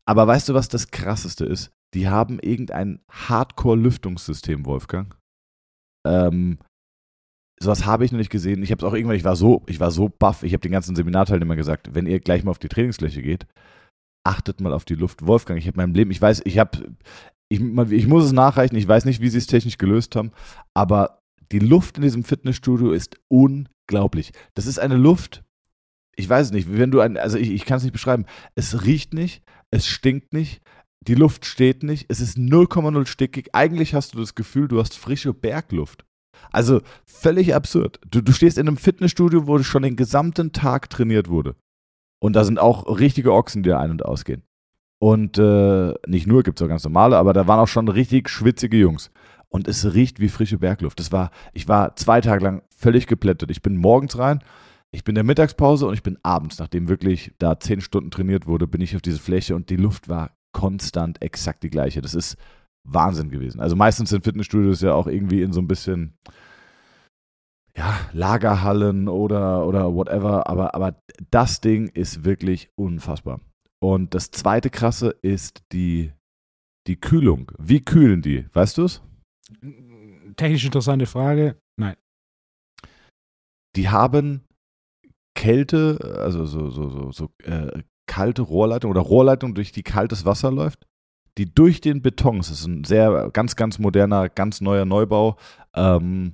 Aber 0.05 0.27
weißt 0.27 0.49
du, 0.49 0.53
was 0.53 0.69
das 0.69 0.91
Krasseste 0.91 1.45
ist? 1.45 1.71
die 1.95 2.09
haben 2.09 2.39
irgendein 2.39 2.99
Hardcore-Lüftungssystem, 3.09 4.65
Wolfgang. 4.65 5.17
Ähm, 6.05 6.59
sowas 7.59 7.85
habe 7.85 8.05
ich 8.05 8.11
noch 8.11 8.19
nicht 8.19 8.31
gesehen. 8.31 8.63
Ich 8.63 8.71
habe 8.71 8.85
es 8.85 8.89
auch 8.89 8.93
irgendwann, 8.93 9.15
ich 9.15 9.23
war 9.23 9.35
so, 9.35 9.63
ich 9.67 9.79
war 9.79 9.91
so 9.91 10.09
baff, 10.09 10.43
ich 10.43 10.53
habe 10.53 10.61
den 10.61 10.71
ganzen 10.71 10.95
Seminarteilnehmern 10.95 11.57
gesagt, 11.57 11.93
wenn 11.93 12.07
ihr 12.07 12.19
gleich 12.19 12.43
mal 12.43 12.51
auf 12.51 12.59
die 12.59 12.67
Trainingsfläche 12.67 13.21
geht, 13.21 13.47
achtet 14.23 14.61
mal 14.61 14.73
auf 14.73 14.85
die 14.85 14.95
Luft. 14.95 15.25
Wolfgang, 15.25 15.59
ich 15.59 15.67
habe 15.67 15.77
meinem 15.77 15.93
Leben, 15.93 16.11
ich 16.11 16.21
weiß, 16.21 16.41
ich 16.45 16.57
habe, 16.57 16.95
ich, 17.49 17.61
ich 17.61 18.07
muss 18.07 18.25
es 18.25 18.31
nachreichen, 18.31 18.75
ich 18.75 18.87
weiß 18.87 19.05
nicht, 19.05 19.21
wie 19.21 19.29
sie 19.29 19.37
es 19.37 19.47
technisch 19.47 19.77
gelöst 19.77 20.15
haben, 20.15 20.31
aber 20.73 21.21
die 21.51 21.59
Luft 21.59 21.97
in 21.97 22.03
diesem 22.03 22.23
Fitnessstudio 22.23 22.91
ist 22.91 23.19
unglaublich. 23.27 24.31
Das 24.55 24.65
ist 24.65 24.79
eine 24.79 24.97
Luft, 24.97 25.43
ich 26.15 26.27
weiß 26.27 26.47
es 26.47 26.53
nicht, 26.53 26.75
wenn 26.77 26.91
du 26.91 27.01
ein, 27.01 27.17
also 27.17 27.37
ich, 27.37 27.51
ich 27.51 27.65
kann 27.65 27.77
es 27.77 27.83
nicht 27.83 27.93
beschreiben, 27.93 28.25
es 28.55 28.83
riecht 28.85 29.13
nicht, 29.13 29.43
es 29.71 29.87
stinkt 29.87 30.33
nicht, 30.33 30.61
die 31.01 31.15
Luft 31.15 31.45
steht 31.45 31.83
nicht, 31.83 32.05
es 32.09 32.19
ist 32.19 32.37
0,0 32.37 33.05
stickig. 33.05 33.49
Eigentlich 33.53 33.93
hast 33.93 34.13
du 34.13 34.19
das 34.19 34.33
Gefühl, 34.33 34.67
du 34.67 34.79
hast 34.79 34.97
frische 34.97 35.33
Bergluft. 35.33 36.05
Also 36.51 36.81
völlig 37.05 37.55
absurd. 37.55 37.99
Du, 38.09 38.21
du 38.21 38.31
stehst 38.31 38.57
in 38.57 38.67
einem 38.67 38.77
Fitnessstudio, 38.77 39.47
wo 39.47 39.59
schon 39.59 39.83
den 39.83 39.95
gesamten 39.95 40.51
Tag 40.51 40.89
trainiert 40.89 41.29
wurde. 41.29 41.55
Und 42.19 42.33
da 42.33 42.43
sind 42.43 42.59
auch 42.59 42.99
richtige 42.99 43.33
Ochsen, 43.33 43.63
die 43.63 43.69
da 43.69 43.79
ein- 43.79 43.91
und 43.91 44.05
ausgehen. 44.05 44.43
Und 44.99 45.37
äh, 45.37 45.93
nicht 46.07 46.27
nur, 46.27 46.43
gibt 46.43 46.59
es 46.59 46.65
auch 46.65 46.69
ganz 46.69 46.83
normale, 46.83 47.17
aber 47.17 47.33
da 47.33 47.47
waren 47.47 47.59
auch 47.59 47.67
schon 47.67 47.87
richtig 47.87 48.29
schwitzige 48.29 48.77
Jungs. 48.77 49.11
Und 49.49 49.67
es 49.67 49.93
riecht 49.93 50.19
wie 50.19 50.29
frische 50.29 50.57
Bergluft. 50.57 50.99
Das 50.99 51.11
war, 51.11 51.31
ich 51.53 51.67
war 51.67 51.95
zwei 51.95 52.21
Tage 52.21 52.43
lang 52.43 52.63
völlig 52.75 53.07
geplättet. 53.07 53.51
Ich 53.51 53.61
bin 53.61 53.77
morgens 53.77 54.17
rein, 54.17 54.41
ich 54.91 55.03
bin 55.03 55.13
in 55.13 55.15
der 55.15 55.23
Mittagspause 55.25 55.87
und 55.87 55.93
ich 55.93 56.03
bin 56.03 56.17
abends, 56.23 56.57
nachdem 56.57 56.87
wirklich 56.87 57.33
da 57.37 57.59
zehn 57.59 57.81
Stunden 57.81 58.11
trainiert 58.11 58.47
wurde, 58.47 58.67
bin 58.67 58.81
ich 58.81 58.95
auf 58.95 59.01
diese 59.01 59.19
Fläche 59.19 59.55
und 59.55 59.69
die 59.69 59.75
Luft 59.75 60.07
war 60.09 60.31
konstant 60.53 61.21
exakt 61.21 61.63
die 61.63 61.69
gleiche. 61.69 62.01
Das 62.01 62.15
ist 62.15 62.37
Wahnsinn 62.85 63.29
gewesen. 63.29 63.59
Also 63.59 63.75
meistens 63.75 64.09
sind 64.09 64.23
Fitnessstudios 64.23 64.81
ja 64.81 64.93
auch 64.93 65.07
irgendwie 65.07 65.41
in 65.41 65.51
so 65.51 65.59
ein 65.59 65.67
bisschen 65.67 66.17
ja, 67.75 67.99
Lagerhallen 68.13 69.09
oder, 69.09 69.65
oder 69.67 69.93
whatever, 69.93 70.47
aber, 70.47 70.75
aber 70.75 71.01
das 71.29 71.59
Ding 71.59 71.89
ist 71.89 72.23
wirklich 72.23 72.69
unfassbar. 72.75 73.41
Und 73.83 74.13
das 74.13 74.31
zweite 74.31 74.69
krasse 74.69 75.15
ist 75.21 75.63
die, 75.73 76.13
die 76.87 76.99
Kühlung. 76.99 77.51
Wie 77.59 77.81
kühlen 77.81 78.21
die? 78.21 78.47
Weißt 78.53 78.77
du 78.77 78.85
es? 78.85 79.01
Technisch 80.37 80.65
interessante 80.65 81.05
Frage. 81.05 81.57
Nein. 81.77 81.95
Die 83.75 83.89
haben 83.89 84.45
Kälte, 85.35 85.99
also 86.19 86.45
so, 86.45 86.69
so, 86.69 86.89
so, 86.89 87.11
so 87.11 87.29
äh, 87.43 87.83
kalte 88.07 88.41
Rohrleitung 88.41 88.89
oder 88.91 89.01
Rohrleitung, 89.01 89.53
durch 89.53 89.73
die 89.73 89.83
kaltes 89.83 90.25
Wasser 90.25 90.49
läuft, 90.49 90.87
die 91.37 91.53
durch 91.53 91.81
den 91.81 92.01
Beton, 92.01 92.39
es 92.39 92.49
ist 92.49 92.65
ein 92.65 92.83
sehr, 92.83 93.29
ganz, 93.33 93.55
ganz 93.55 93.79
moderner, 93.79 94.29
ganz 94.29 94.61
neuer 94.61 94.85
Neubau, 94.85 95.37
ähm, 95.75 96.33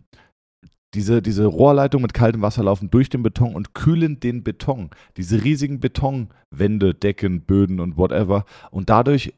diese, 0.93 1.21
diese 1.21 1.45
Rohrleitung 1.45 2.01
mit 2.01 2.13
kaltem 2.13 2.41
Wasser 2.41 2.63
laufen 2.63 2.89
durch 2.89 3.09
den 3.09 3.23
Beton 3.23 3.55
und 3.55 3.73
kühlen 3.73 4.19
den 4.19 4.43
Beton. 4.43 4.89
Diese 5.17 5.43
riesigen 5.43 5.79
Betonwände, 5.79 6.93
Decken, 6.93 7.41
Böden 7.41 7.79
und 7.79 7.97
whatever. 7.97 8.45
Und 8.71 8.89
dadurch 8.89 9.33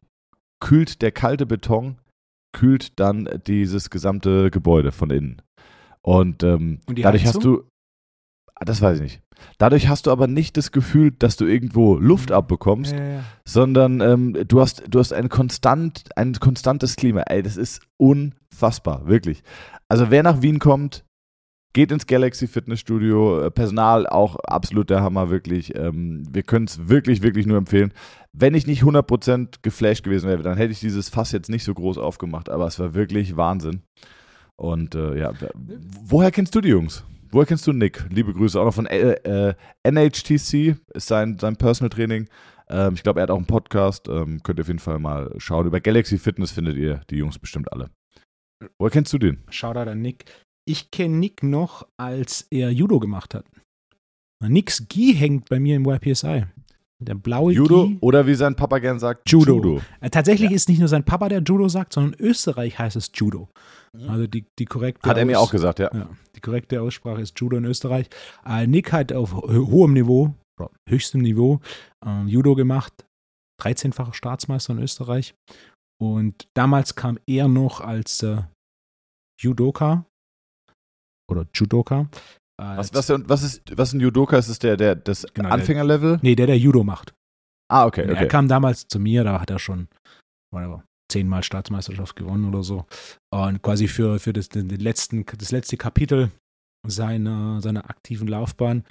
kühlt 0.60 1.02
der 1.02 1.12
kalte 1.12 1.46
Beton, 1.46 1.98
kühlt 2.54 3.00
dann 3.00 3.30
dieses 3.46 3.90
gesamte 3.90 4.50
Gebäude 4.50 4.92
von 4.92 5.12
innen. 5.12 5.42
Und, 6.02 6.44
ähm, 6.44 6.80
Und 6.88 6.98
dadurch 7.00 7.24
Heizung? 7.24 7.36
hast 7.36 7.46
du, 7.46 7.64
das 8.66 8.82
weiß 8.82 8.98
ich 8.98 9.02
nicht. 9.02 9.22
Dadurch 9.58 9.88
hast 9.88 10.08
du 10.08 10.12
aber 10.12 10.28
nicht 10.28 10.58
das 10.58 10.72
Gefühl, 10.72 11.12
dass 11.12 11.36
du 11.38 11.46
irgendwo 11.46 11.96
Luft 11.96 12.32
abbekommst, 12.32 12.94
Ja, 12.94 13.04
ja. 13.04 13.24
sondern 13.46 14.02
ähm, 14.02 14.38
du 14.48 14.62
hast, 14.62 14.84
du 14.90 15.00
hast 15.00 15.12
ein 15.14 15.30
konstant, 15.30 16.04
ein 16.16 16.34
konstantes 16.34 16.96
Klima. 16.96 17.22
Ey, 17.22 17.44
das 17.44 17.58
ist 17.58 17.82
unfassbar, 17.98 19.08
wirklich. 19.08 19.44
Also 19.90 20.10
wer 20.12 20.24
nach 20.24 20.42
Wien 20.42 20.60
kommt, 20.60 21.04
geht 21.74 21.92
ins 21.92 22.08
Galaxy 22.08 22.48
Fitnessstudio. 22.48 23.46
Äh, 23.46 23.52
Personal 23.52 24.08
auch 24.08 24.38
absolut 24.46 24.90
der 24.90 25.02
Hammer, 25.02 25.30
wirklich. 25.30 25.76
Ähm, 25.76 26.24
wir 26.32 26.44
können 26.44 26.66
es 26.66 26.88
wirklich, 26.88 27.22
wirklich 27.22 27.46
nur 27.46 27.58
empfehlen. 27.58 27.94
Wenn 28.32 28.56
ich 28.56 28.66
nicht 28.68 28.84
100% 28.84 29.58
geflasht 29.62 30.04
gewesen 30.04 30.30
wäre, 30.30 30.44
dann 30.44 30.58
hätte 30.58 30.72
ich 30.72 30.80
dieses 30.80 31.10
Fass 31.10 31.32
jetzt 31.32 31.50
nicht 31.50 31.64
so 31.64 31.74
groß 31.74 31.98
aufgemacht, 31.98 32.50
aber 32.50 32.68
es 32.68 32.80
war 32.80 32.94
wirklich 32.94 33.36
Wahnsinn. 33.38 33.82
Und 34.56 34.96
äh, 34.96 35.20
ja, 35.20 35.32
woher 36.06 36.32
kennst 36.32 36.54
du 36.56 36.62
die 36.62 36.70
Jungs? 36.70 37.04
Woher 37.34 37.48
kennst 37.48 37.66
du 37.66 37.74
Nick? 37.74 38.06
Liebe 38.12 38.32
Grüße 38.32 38.62
auch 38.62 38.66
noch 38.66 38.76
von 38.76 38.86
äh, 38.86 39.14
äh, 39.14 39.56
NHTC, 39.82 40.78
ist 40.94 41.08
sein, 41.08 41.40
sein 41.40 41.56
Personal 41.56 41.90
Training. 41.90 42.30
Ähm, 42.70 42.94
ich 42.94 43.02
glaube, 43.02 43.22
er 43.22 43.24
hat 43.24 43.32
auch 43.32 43.38
einen 43.38 43.48
Podcast. 43.48 44.08
Ähm, 44.08 44.44
könnt 44.44 44.60
ihr 44.60 44.62
auf 44.62 44.68
jeden 44.68 44.78
Fall 44.78 45.00
mal 45.00 45.34
schauen. 45.40 45.66
Über 45.66 45.82
Galaxy 45.82 46.20
Fitness 46.20 46.52
findet 46.52 46.78
ihr 46.78 47.02
die 47.10 47.16
Jungs 47.16 47.40
bestimmt 47.40 47.74
alle. 47.74 47.90
Woher 48.78 48.92
kennst 48.92 49.12
du 49.14 49.18
den? 49.18 49.44
Shoutout 49.50 49.90
an 49.90 50.04
Nick. 50.04 50.26
Ich 50.66 50.92
kenne 50.92 51.16
Nick 51.16 51.42
noch, 51.42 51.88
als 51.98 52.46
er 52.52 52.70
Judo 52.70 53.00
gemacht 53.00 53.34
hat. 53.34 53.46
Nicks 54.40 54.88
Gi 54.88 55.16
hängt 55.16 55.50
bei 55.50 55.60
mir 55.60 55.78
im 55.78 55.90
YPSI. 55.90 56.46
Der 57.00 57.16
blaue 57.16 57.52
Judo 57.52 57.88
Gi. 57.88 57.98
oder 58.02 58.28
wie 58.28 58.36
sein 58.36 58.56
Papa 58.56 58.78
gern 58.78 59.00
sagt, 59.00 59.30
Judo. 59.30 59.82
Äh, 60.02 60.12
tatsächlich 60.12 60.52
ist 60.52 60.70
nicht 60.70 60.80
nur 60.80 60.88
sein 60.88 61.04
Papa, 61.04 61.30
der 61.30 61.42
Judo 61.42 61.68
sagt, 61.68 61.94
sondern 61.94 62.14
in 62.14 62.26
Österreich 62.26 62.78
heißt 62.78 62.96
es 62.96 63.12
Judo. 63.16 63.50
Mhm. 63.94 64.10
Also 64.10 64.28
die, 64.28 64.46
die 64.60 64.66
korrekte 64.66 65.10
Hat 65.10 65.18
er 65.18 65.26
mir 65.26 65.40
auch 65.40 65.52
gesagt, 65.52 65.80
ja. 65.80 65.90
Ja, 65.94 66.10
korrekte 66.44 66.82
Aussprache 66.82 67.22
ist 67.22 67.40
Judo 67.40 67.58
in 67.58 67.66
Österreich. 67.66 68.10
Äh, 68.46 68.68
Nick 68.68 68.92
hat 68.94 69.12
auf 69.14 69.34
ho 69.34 69.42
hohem 69.48 69.94
Niveau, 69.94 70.34
höchstem 70.88 71.22
Niveau, 71.22 71.60
äh, 72.06 72.24
Judo 72.26 72.54
gemacht. 72.56 72.94
13-facher 73.62 74.14
Staatsmeister 74.14 74.74
in 74.74 74.80
Österreich. 74.80 75.34
Und 76.02 76.48
damals 76.56 76.96
kam 76.96 77.18
er 77.28 77.48
noch 77.48 77.82
als 77.82 78.22
äh, 78.24 78.42
Judoka 79.42 80.06
oder 81.30 81.46
Judoka. 81.54 82.10
Äh, 82.62 82.78
Was, 82.78 82.94
was, 82.94 83.10
was, 83.10 83.44
ist, 83.44 83.78
was 83.78 83.94
ein 83.94 84.00
Judoka 84.00 84.38
ist? 84.38 84.50
Ist 84.50 84.64
der, 84.64 84.78
der 84.78 84.96
das 84.96 85.26
Genau, 85.34 85.50
der- 85.50 85.54
Anfängerlevel? 85.54 86.20
Nee, 86.22 86.36
der, 86.36 86.48
der 86.48 86.58
Judo 86.58 86.84
macht. 86.84 87.14
Ah, 87.72 87.86
okay, 87.86 88.04
Er 88.06 88.14
okay. 88.14 88.28
kam 88.28 88.48
damals 88.48 88.88
zu 88.88 89.00
mir, 89.00 89.24
da 89.24 89.40
hat 89.40 89.50
er 89.50 89.58
schon 89.60 89.88
whatever, 90.54 90.84
zehnmal 91.12 91.44
Staatsmeisterschaft 91.44 92.16
gewonnen 92.16 92.46
oder 92.46 92.64
so. 92.64 92.86
Und 93.32 93.62
quasi 93.62 93.88
für, 93.88 94.20
für 94.20 94.34
das, 94.34 94.50
den 94.50 94.70
letzten, 94.70 95.26
das 95.26 95.52
letzte 95.52 95.78
Kapitel 95.78 96.32
seiner, 96.88 97.62
seiner 97.62 97.90
aktiven 97.90 98.28
Laufbahn 98.28 98.84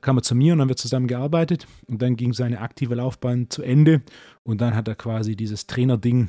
kam 0.00 0.18
er 0.18 0.22
zu 0.22 0.34
mir 0.34 0.52
und 0.52 0.60
haben 0.60 0.68
wir 0.68 0.76
zusammen 0.76 1.06
gearbeitet. 1.06 1.66
Und 1.86 2.02
dann 2.02 2.16
ging 2.16 2.32
seine 2.32 2.60
aktive 2.60 2.94
Laufbahn 2.94 3.50
zu 3.50 3.62
Ende. 3.62 4.02
Und 4.42 4.60
dann 4.60 4.74
hat 4.74 4.88
er 4.88 4.94
quasi 4.94 5.36
dieses 5.36 5.66
Trainerding 5.66 6.28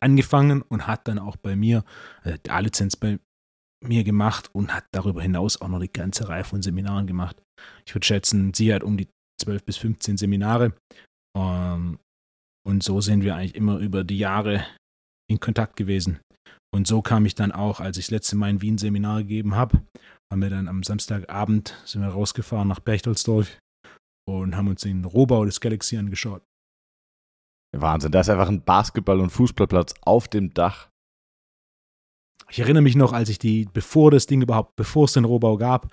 angefangen 0.00 0.62
und 0.62 0.86
hat 0.86 1.08
dann 1.08 1.18
auch 1.18 1.36
bei 1.36 1.56
mir 1.56 1.84
äh, 2.24 2.38
die 2.44 2.50
A-Lizenz 2.50 2.96
bei 2.96 3.18
mir 3.82 4.04
gemacht 4.04 4.50
und 4.54 4.74
hat 4.74 4.84
darüber 4.92 5.22
hinaus 5.22 5.60
auch 5.60 5.68
noch 5.68 5.80
die 5.80 5.92
ganze 5.92 6.28
Reihe 6.28 6.44
von 6.44 6.62
Seminaren 6.62 7.06
gemacht. 7.06 7.42
Ich 7.86 7.94
würde 7.94 8.06
schätzen, 8.06 8.52
sie 8.54 8.72
hat 8.74 8.82
um 8.82 8.96
die 8.96 9.08
12 9.40 9.64
bis 9.64 9.76
15 9.78 10.16
Seminare. 10.16 10.74
Ähm, 11.36 11.98
und 12.66 12.82
so 12.82 13.00
sind 13.00 13.22
wir 13.22 13.36
eigentlich 13.36 13.54
immer 13.54 13.78
über 13.78 14.04
die 14.04 14.18
Jahre 14.18 14.66
in 15.30 15.40
Kontakt 15.40 15.76
gewesen. 15.76 16.20
Und 16.72 16.86
so 16.86 17.02
kam 17.02 17.26
ich 17.26 17.34
dann 17.34 17.52
auch, 17.52 17.80
als 17.80 17.96
ich 17.98 18.06
das 18.06 18.10
letzte 18.12 18.36
Mal 18.36 18.50
in 18.50 18.62
Wien 18.62 18.78
Seminar 18.78 19.22
gegeben 19.22 19.54
habe, 19.54 19.82
haben 20.32 20.42
wir 20.42 20.50
dann 20.50 20.68
am 20.68 20.82
Samstagabend 20.82 21.76
sind 21.84 22.02
wir 22.02 22.08
rausgefahren 22.08 22.68
nach 22.68 22.80
Berchtoldsdorf 22.80 23.58
und 24.28 24.56
haben 24.56 24.68
uns 24.68 24.82
den 24.82 25.04
Rohbau 25.04 25.44
des 25.44 25.60
Galaxy 25.60 25.96
angeschaut. 25.96 26.42
Wahnsinn. 27.76 28.12
Da 28.12 28.20
ist 28.20 28.28
einfach 28.28 28.48
ein 28.48 28.62
Basketball- 28.62 29.20
und 29.20 29.30
Fußballplatz 29.30 29.94
auf 30.02 30.28
dem 30.28 30.54
Dach. 30.54 30.88
Ich 32.50 32.58
erinnere 32.58 32.82
mich 32.82 32.96
noch, 32.96 33.12
als 33.12 33.28
ich 33.28 33.38
die, 33.38 33.68
bevor 33.72 34.10
das 34.10 34.26
Ding 34.26 34.42
überhaupt, 34.42 34.74
bevor 34.76 35.04
es 35.04 35.12
den 35.12 35.24
Rohbau 35.24 35.56
gab, 35.56 35.92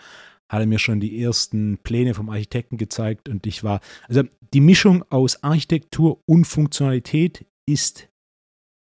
hat 0.50 0.62
er 0.62 0.66
mir 0.66 0.80
schon 0.80 1.00
die 1.00 1.22
ersten 1.22 1.78
Pläne 1.80 2.14
vom 2.14 2.30
Architekten 2.30 2.78
gezeigt 2.78 3.30
und 3.30 3.46
ich 3.46 3.64
war, 3.64 3.82
also 4.08 4.24
die 4.54 4.62
Mischung 4.62 5.04
aus 5.10 5.44
Architektur 5.44 6.22
und 6.26 6.46
Funktionalität 6.46 7.46
ist 7.66 8.10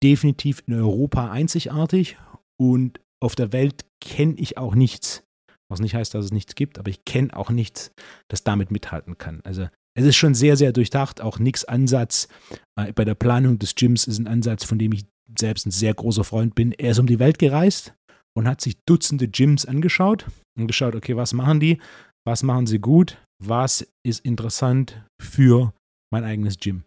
definitiv 0.03 0.63
in 0.67 0.73
Europa 0.73 1.31
einzigartig 1.31 2.17
und 2.57 2.99
auf 3.21 3.35
der 3.35 3.53
Welt 3.53 3.85
kenne 4.01 4.35
ich 4.35 4.57
auch 4.57 4.75
nichts. 4.75 5.23
Was 5.69 5.79
nicht 5.79 5.95
heißt, 5.95 6.13
dass 6.13 6.25
es 6.25 6.31
nichts 6.31 6.55
gibt, 6.55 6.77
aber 6.77 6.89
ich 6.89 7.05
kenne 7.05 7.35
auch 7.35 7.49
nichts, 7.49 7.91
das 8.27 8.43
damit 8.43 8.69
mithalten 8.69 9.17
kann. 9.17 9.39
Also 9.45 9.67
es 9.95 10.05
ist 10.05 10.17
schon 10.17 10.35
sehr, 10.35 10.57
sehr 10.57 10.73
durchdacht. 10.73 11.21
Auch 11.21 11.39
nix 11.39 11.63
Ansatz 11.63 12.27
äh, 12.75 12.91
bei 12.91 13.05
der 13.05 13.15
Planung 13.15 13.59
des 13.59 13.75
Gyms 13.75 14.05
ist 14.05 14.19
ein 14.19 14.27
Ansatz, 14.27 14.65
von 14.65 14.77
dem 14.77 14.91
ich 14.91 15.05
selbst 15.39 15.65
ein 15.65 15.71
sehr 15.71 15.93
großer 15.93 16.23
Freund 16.23 16.53
bin. 16.53 16.73
Er 16.73 16.91
ist 16.91 16.99
um 16.99 17.07
die 17.07 17.19
Welt 17.19 17.39
gereist 17.39 17.93
und 18.37 18.47
hat 18.47 18.61
sich 18.61 18.77
Dutzende 18.87 19.27
Gyms 19.27 19.65
angeschaut 19.65 20.25
und 20.57 20.67
geschaut, 20.67 20.95
okay, 20.95 21.15
was 21.15 21.33
machen 21.33 21.59
die? 21.59 21.79
Was 22.25 22.43
machen 22.43 22.67
sie 22.67 22.79
gut? 22.79 23.17
Was 23.43 23.87
ist 24.05 24.25
interessant 24.25 25.03
für 25.21 25.73
mein 26.11 26.23
eigenes 26.23 26.57
Gym? 26.57 26.83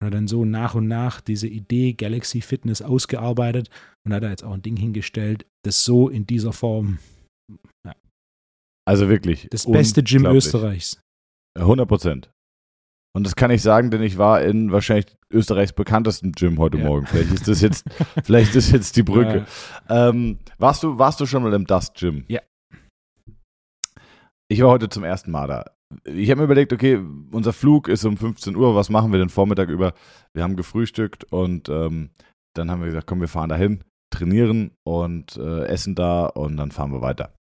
Und 0.00 0.06
hat 0.06 0.14
dann 0.14 0.28
so 0.28 0.44
nach 0.44 0.74
und 0.74 0.88
nach 0.88 1.20
diese 1.20 1.48
Idee 1.48 1.94
Galaxy 1.94 2.40
Fitness 2.40 2.82
ausgearbeitet 2.82 3.70
und 4.04 4.12
hat 4.12 4.22
da 4.22 4.30
jetzt 4.30 4.44
auch 4.44 4.52
ein 4.52 4.62
Ding 4.62 4.76
hingestellt, 4.76 5.46
das 5.64 5.84
so 5.84 6.08
in 6.08 6.26
dieser 6.26 6.52
Form 6.52 6.98
Also 8.86 9.08
wirklich. 9.08 9.48
das 9.50 9.64
beste 9.66 10.02
Gym. 10.02 10.26
Österreichs. 10.26 11.00
100 11.58 11.88
Prozent. 11.88 12.30
Und 13.16 13.24
das 13.24 13.36
kann 13.36 13.52
ich 13.52 13.62
sagen, 13.62 13.90
denn 13.90 14.02
ich 14.02 14.18
war 14.18 14.42
in 14.42 14.72
wahrscheinlich 14.72 15.06
Österreichs 15.30 15.72
bekanntesten 15.72 16.32
Gym 16.32 16.58
heute 16.58 16.78
Ja. 16.78 16.84
Morgen. 16.84 17.06
Vielleicht 17.06 17.32
ist 17.32 17.46
das 17.46 17.60
jetzt, 17.60 17.84
vielleicht 18.24 18.56
ist 18.56 18.72
jetzt 18.72 18.96
die 18.96 19.04
Brücke. 19.04 19.46
Ähm, 19.88 20.38
warst, 20.58 20.82
du, 20.82 20.98
warst 20.98 21.20
du 21.20 21.26
schon 21.26 21.44
mal 21.44 21.52
im 21.52 21.66
Dust 21.66 21.94
Gym? 21.94 22.24
Ja. 22.26 22.40
Ich 24.48 24.60
war 24.60 24.70
heute 24.70 24.88
zum 24.88 25.04
ersten 25.04 25.30
Mal 25.30 25.46
da. 25.46 25.64
Ich 26.04 26.28
habe 26.30 26.40
mir 26.40 26.44
überlegt, 26.46 26.72
okay, 26.72 27.00
unser 27.30 27.52
Flug 27.52 27.86
ist 27.88 28.04
um 28.04 28.16
15 28.16 28.56
Uhr, 28.56 28.74
was 28.74 28.90
machen 28.90 29.12
wir 29.12 29.18
den 29.20 29.28
Vormittag 29.28 29.68
über? 29.68 29.94
Wir 30.32 30.42
haben 30.42 30.56
gefrühstückt 30.56 31.24
und 31.32 31.68
ähm, 31.68 32.10
dann 32.54 32.70
haben 32.70 32.80
wir 32.80 32.86
gesagt, 32.86 33.06
komm, 33.06 33.20
wir 33.20 33.28
fahren 33.28 33.48
dahin, 33.48 33.84
trainieren 34.10 34.72
und 34.84 35.36
äh, 35.36 35.66
essen 35.66 35.94
da 35.94 36.26
und 36.26 36.56
dann 36.56 36.72
fahren 36.72 36.92
wir 36.92 37.00
weiter. 37.00 37.32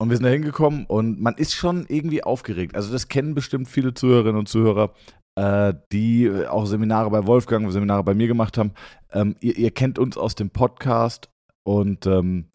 Und 0.00 0.10
wir 0.10 0.16
sind 0.16 0.24
da 0.24 0.30
hingekommen 0.30 0.86
und 0.86 1.20
man 1.20 1.34
ist 1.34 1.54
schon 1.54 1.84
irgendwie 1.88 2.22
aufgeregt. 2.22 2.76
Also 2.76 2.92
das 2.92 3.08
kennen 3.08 3.34
bestimmt 3.34 3.68
viele 3.68 3.94
Zuhörerinnen 3.94 4.38
und 4.38 4.48
Zuhörer, 4.48 4.94
äh, 5.34 5.74
die 5.92 6.30
auch 6.48 6.66
Seminare 6.66 7.10
bei 7.10 7.26
Wolfgang, 7.26 7.70
Seminare 7.72 8.04
bei 8.04 8.14
mir 8.14 8.28
gemacht 8.28 8.58
haben. 8.58 8.72
Ähm, 9.12 9.34
ihr, 9.40 9.56
ihr 9.56 9.72
kennt 9.72 9.98
uns 9.98 10.16
aus 10.16 10.36
dem 10.36 10.50
Podcast 10.50 11.30
und 11.64 12.06
ähm, 12.06 12.46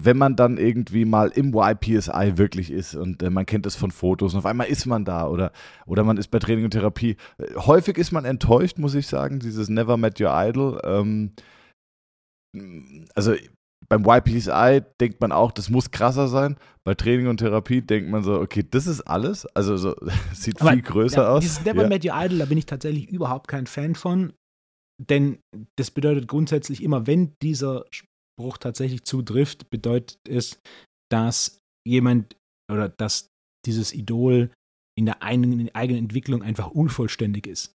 wenn 0.00 0.18
man 0.18 0.36
dann 0.36 0.58
irgendwie 0.58 1.04
mal 1.04 1.28
im 1.28 1.54
YPSI 1.54 2.36
wirklich 2.36 2.70
ist 2.70 2.94
und 2.94 3.22
äh, 3.22 3.30
man 3.30 3.46
kennt 3.46 3.66
es 3.66 3.76
von 3.76 3.90
Fotos 3.90 4.34
und 4.34 4.38
auf 4.38 4.46
einmal 4.46 4.66
ist 4.66 4.86
man 4.86 5.04
da 5.04 5.28
oder, 5.28 5.52
oder 5.86 6.04
man 6.04 6.16
ist 6.16 6.28
bei 6.28 6.38
Training 6.38 6.64
und 6.64 6.70
Therapie. 6.72 7.16
Äh, 7.38 7.54
häufig 7.56 7.96
ist 7.98 8.12
man 8.12 8.24
enttäuscht, 8.24 8.78
muss 8.78 8.94
ich 8.94 9.06
sagen, 9.06 9.38
dieses 9.38 9.68
Never 9.68 9.96
Met 9.96 10.20
Your 10.20 10.30
Idol. 10.32 10.80
Ähm, 10.84 11.32
also 13.14 13.34
beim 13.92 14.06
YPSI 14.06 14.80
denkt 15.02 15.20
man 15.20 15.32
auch, 15.32 15.52
das 15.52 15.68
muss 15.68 15.90
krasser 15.90 16.26
sein. 16.26 16.56
Bei 16.82 16.94
Training 16.94 17.26
und 17.26 17.36
Therapie 17.36 17.82
denkt 17.82 18.08
man 18.08 18.22
so, 18.22 18.40
okay, 18.40 18.64
das 18.68 18.86
ist 18.86 19.02
alles. 19.02 19.44
Also 19.54 19.76
so, 19.76 19.94
sieht 20.32 20.62
Aber, 20.62 20.72
viel 20.72 20.80
größer 20.80 21.22
ja, 21.22 21.28
aus. 21.28 21.42
Dieses 21.42 21.62
Never 21.62 21.82
Ja. 21.82 21.88
Met 21.88 22.02
Your 22.02 22.14
Idol, 22.16 22.38
da 22.38 22.46
bin 22.46 22.56
ich 22.56 22.64
tatsächlich 22.64 23.10
überhaupt 23.10 23.48
kein 23.48 23.66
Fan 23.66 23.94
von. 23.94 24.32
Denn 24.98 25.40
das 25.76 25.90
bedeutet 25.90 26.26
grundsätzlich 26.26 26.82
immer, 26.82 27.06
wenn 27.06 27.34
dieser 27.42 27.84
Spruch 27.90 28.56
tatsächlich 28.56 29.04
zutrifft, 29.04 29.68
bedeutet 29.68 30.18
es, 30.26 30.58
dass 31.10 31.58
jemand 31.86 32.36
oder 32.72 32.88
dass 32.88 33.28
dieses 33.66 33.92
Idol 33.92 34.50
in 34.98 35.04
der 35.04 35.22
eigenen, 35.22 35.74
eigenen 35.74 36.04
Entwicklung 36.04 36.42
einfach 36.42 36.68
unvollständig 36.68 37.46
ist. 37.46 37.74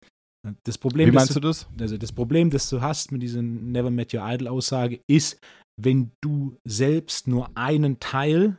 Das 0.65 0.77
Problem, 0.77 1.09
Wie 1.09 1.13
meinst 1.13 1.37
du 1.37 1.41
das? 1.41 1.69
also 1.81 1.97
das 1.97 2.13
Problem, 2.13 2.51
das 2.51 2.69
du 2.69 2.83
hast 2.83 3.13
mit 3.13 3.23
dieser 3.23 3.41
Never 3.41 3.91
Met 3.91 4.13
Your 4.13 4.29
Idol 4.29 4.49
Aussage, 4.49 5.01
ist, 5.09 5.39
wenn 5.85 6.13
du 6.21 6.57
selbst 6.65 7.29
nur 7.29 7.57
einen 7.57 8.01
Teil 8.01 8.59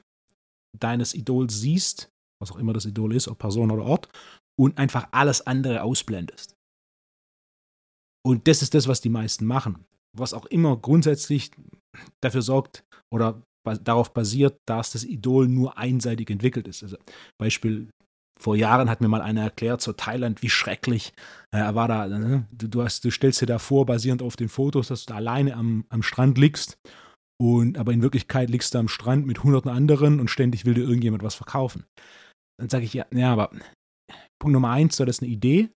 deines 0.78 1.14
Idols 1.14 1.60
siehst, 1.60 2.12
was 2.42 2.52
auch 2.52 2.58
immer 2.58 2.74
das 2.74 2.86
Idol 2.86 3.14
ist, 3.14 3.28
ob 3.28 3.38
Person 3.38 3.72
oder 3.72 3.84
Ort, 3.84 4.10
und 4.60 4.78
einfach 4.78 5.08
alles 5.12 5.46
andere 5.46 5.84
ausblendest. 5.84 6.56
Und 8.26 8.48
das 8.48 8.62
ist 8.62 8.74
das, 8.74 8.88
was 8.88 9.02
die 9.02 9.10
meisten 9.10 9.46
machen. 9.46 9.86
Was 10.16 10.34
auch 10.34 10.46
immer 10.46 10.78
grundsätzlich 10.78 11.52
dafür 12.22 12.42
sorgt 12.42 12.84
oder 13.12 13.42
darauf 13.84 14.14
basiert, 14.14 14.60
dass 14.66 14.92
das 14.92 15.04
Idol 15.04 15.48
nur 15.48 15.78
einseitig 15.78 16.30
entwickelt 16.30 16.68
ist. 16.68 16.84
Also 16.84 16.98
Beispiel, 17.38 17.90
vor 18.40 18.56
Jahren 18.56 18.90
hat 18.90 19.00
mir 19.00 19.08
mal 19.08 19.22
einer 19.22 19.44
erklärt, 19.44 19.82
so 19.82 19.94
Thailand, 19.94 20.42
wie 20.42 20.50
schrecklich. 20.50 21.14
Äh, 21.52 21.60
Er 21.60 21.76
war 21.76 21.88
da, 21.88 22.08
ne? 22.08 22.48
du, 22.52 22.68
du, 22.68 22.84
hast, 22.84 23.06
du 23.06 23.12
stellst 23.12 23.42
dir 23.42 23.46
da 23.46 23.60
vor, 23.60 23.86
basierend 23.86 24.22
auf 24.22 24.36
den 24.36 24.50
Fotos, 24.50 24.88
dass 24.88 25.06
du 25.06 25.14
da 25.14 25.18
alleine 25.18 25.56
am, 25.56 25.86
am 25.90 26.04
Strand 26.04 26.38
liegst. 26.38 26.78
Und, 27.44 27.78
aber 27.78 27.92
in 27.92 28.02
Wirklichkeit 28.02 28.50
liegst 28.50 28.74
du 28.74 28.78
am 28.78 28.88
Strand 28.88 29.28
mit 29.28 29.44
hunderten 29.44 29.70
anderen 29.70 30.22
und 30.22 30.30
ständig 30.30 30.64
will 30.64 30.76
dir 30.76 30.86
irgendjemand 30.86 31.24
was 31.24 31.36
verkaufen. 31.36 31.84
Dann 32.58 32.70
sage 32.70 32.86
ich, 32.86 32.94
ja, 32.94 33.06
ja, 33.14 33.34
aber 33.34 33.50
Punkt 34.40 34.54
Nummer 34.54 34.70
eins, 34.70 34.96
du 34.96 35.02
hattest 35.02 35.22
eine 35.22 35.32
Idee, 35.32 35.70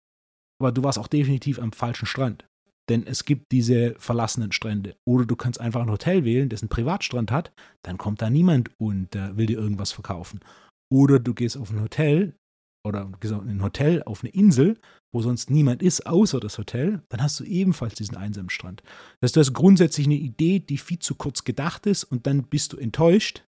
aber 0.61 0.71
du 0.71 0.81
warst 0.85 0.97
auch 0.97 1.09
definitiv 1.09 1.59
am 1.59 1.73
falschen 1.73 2.05
Strand. 2.05 2.47
Denn 2.89 3.05
es 3.05 3.25
gibt 3.25 3.51
diese 3.51 3.95
verlassenen 3.99 4.53
Strände. 4.53 4.95
Oder 5.05 5.25
du 5.25 5.35
kannst 5.35 5.59
einfach 5.59 5.81
ein 5.81 5.91
Hotel 5.91 6.23
wählen, 6.23 6.47
das 6.47 6.61
einen 6.61 6.69
Privatstrand 6.69 7.31
hat, 7.31 7.51
dann 7.83 7.97
kommt 7.97 8.21
da 8.21 8.29
niemand 8.29 8.71
und 8.79 9.13
äh, 9.17 9.35
will 9.35 9.47
dir 9.47 9.57
irgendwas 9.57 9.91
verkaufen. 9.91 10.39
Oder 10.89 11.19
du 11.19 11.33
gehst 11.33 11.57
auf 11.57 11.69
ein 11.69 11.81
Hotel 11.81 12.33
oder 12.85 13.09
ein 13.21 13.61
Hotel 13.61 14.03
auf 14.03 14.23
eine 14.23 14.31
Insel, 14.33 14.79
wo 15.13 15.21
sonst 15.21 15.49
niemand 15.49 15.81
ist, 15.83 16.05
außer 16.05 16.39
das 16.39 16.57
Hotel, 16.57 17.01
dann 17.09 17.21
hast 17.21 17.39
du 17.39 17.43
ebenfalls 17.43 17.95
diesen 17.95 18.15
einsamen 18.17 18.49
Strand. 18.49 18.81
Das 19.19 19.29
heißt, 19.29 19.35
du 19.35 19.39
hast 19.41 19.53
grundsätzlich 19.53 20.07
eine 20.07 20.15
Idee, 20.15 20.59
die 20.59 20.77
viel 20.77 20.99
zu 20.99 21.15
kurz 21.15 21.43
gedacht 21.43 21.85
ist 21.85 22.03
und 22.03 22.27
dann 22.27 22.43
bist 22.43 22.73
du 22.73 22.77
enttäuscht, 22.77 23.43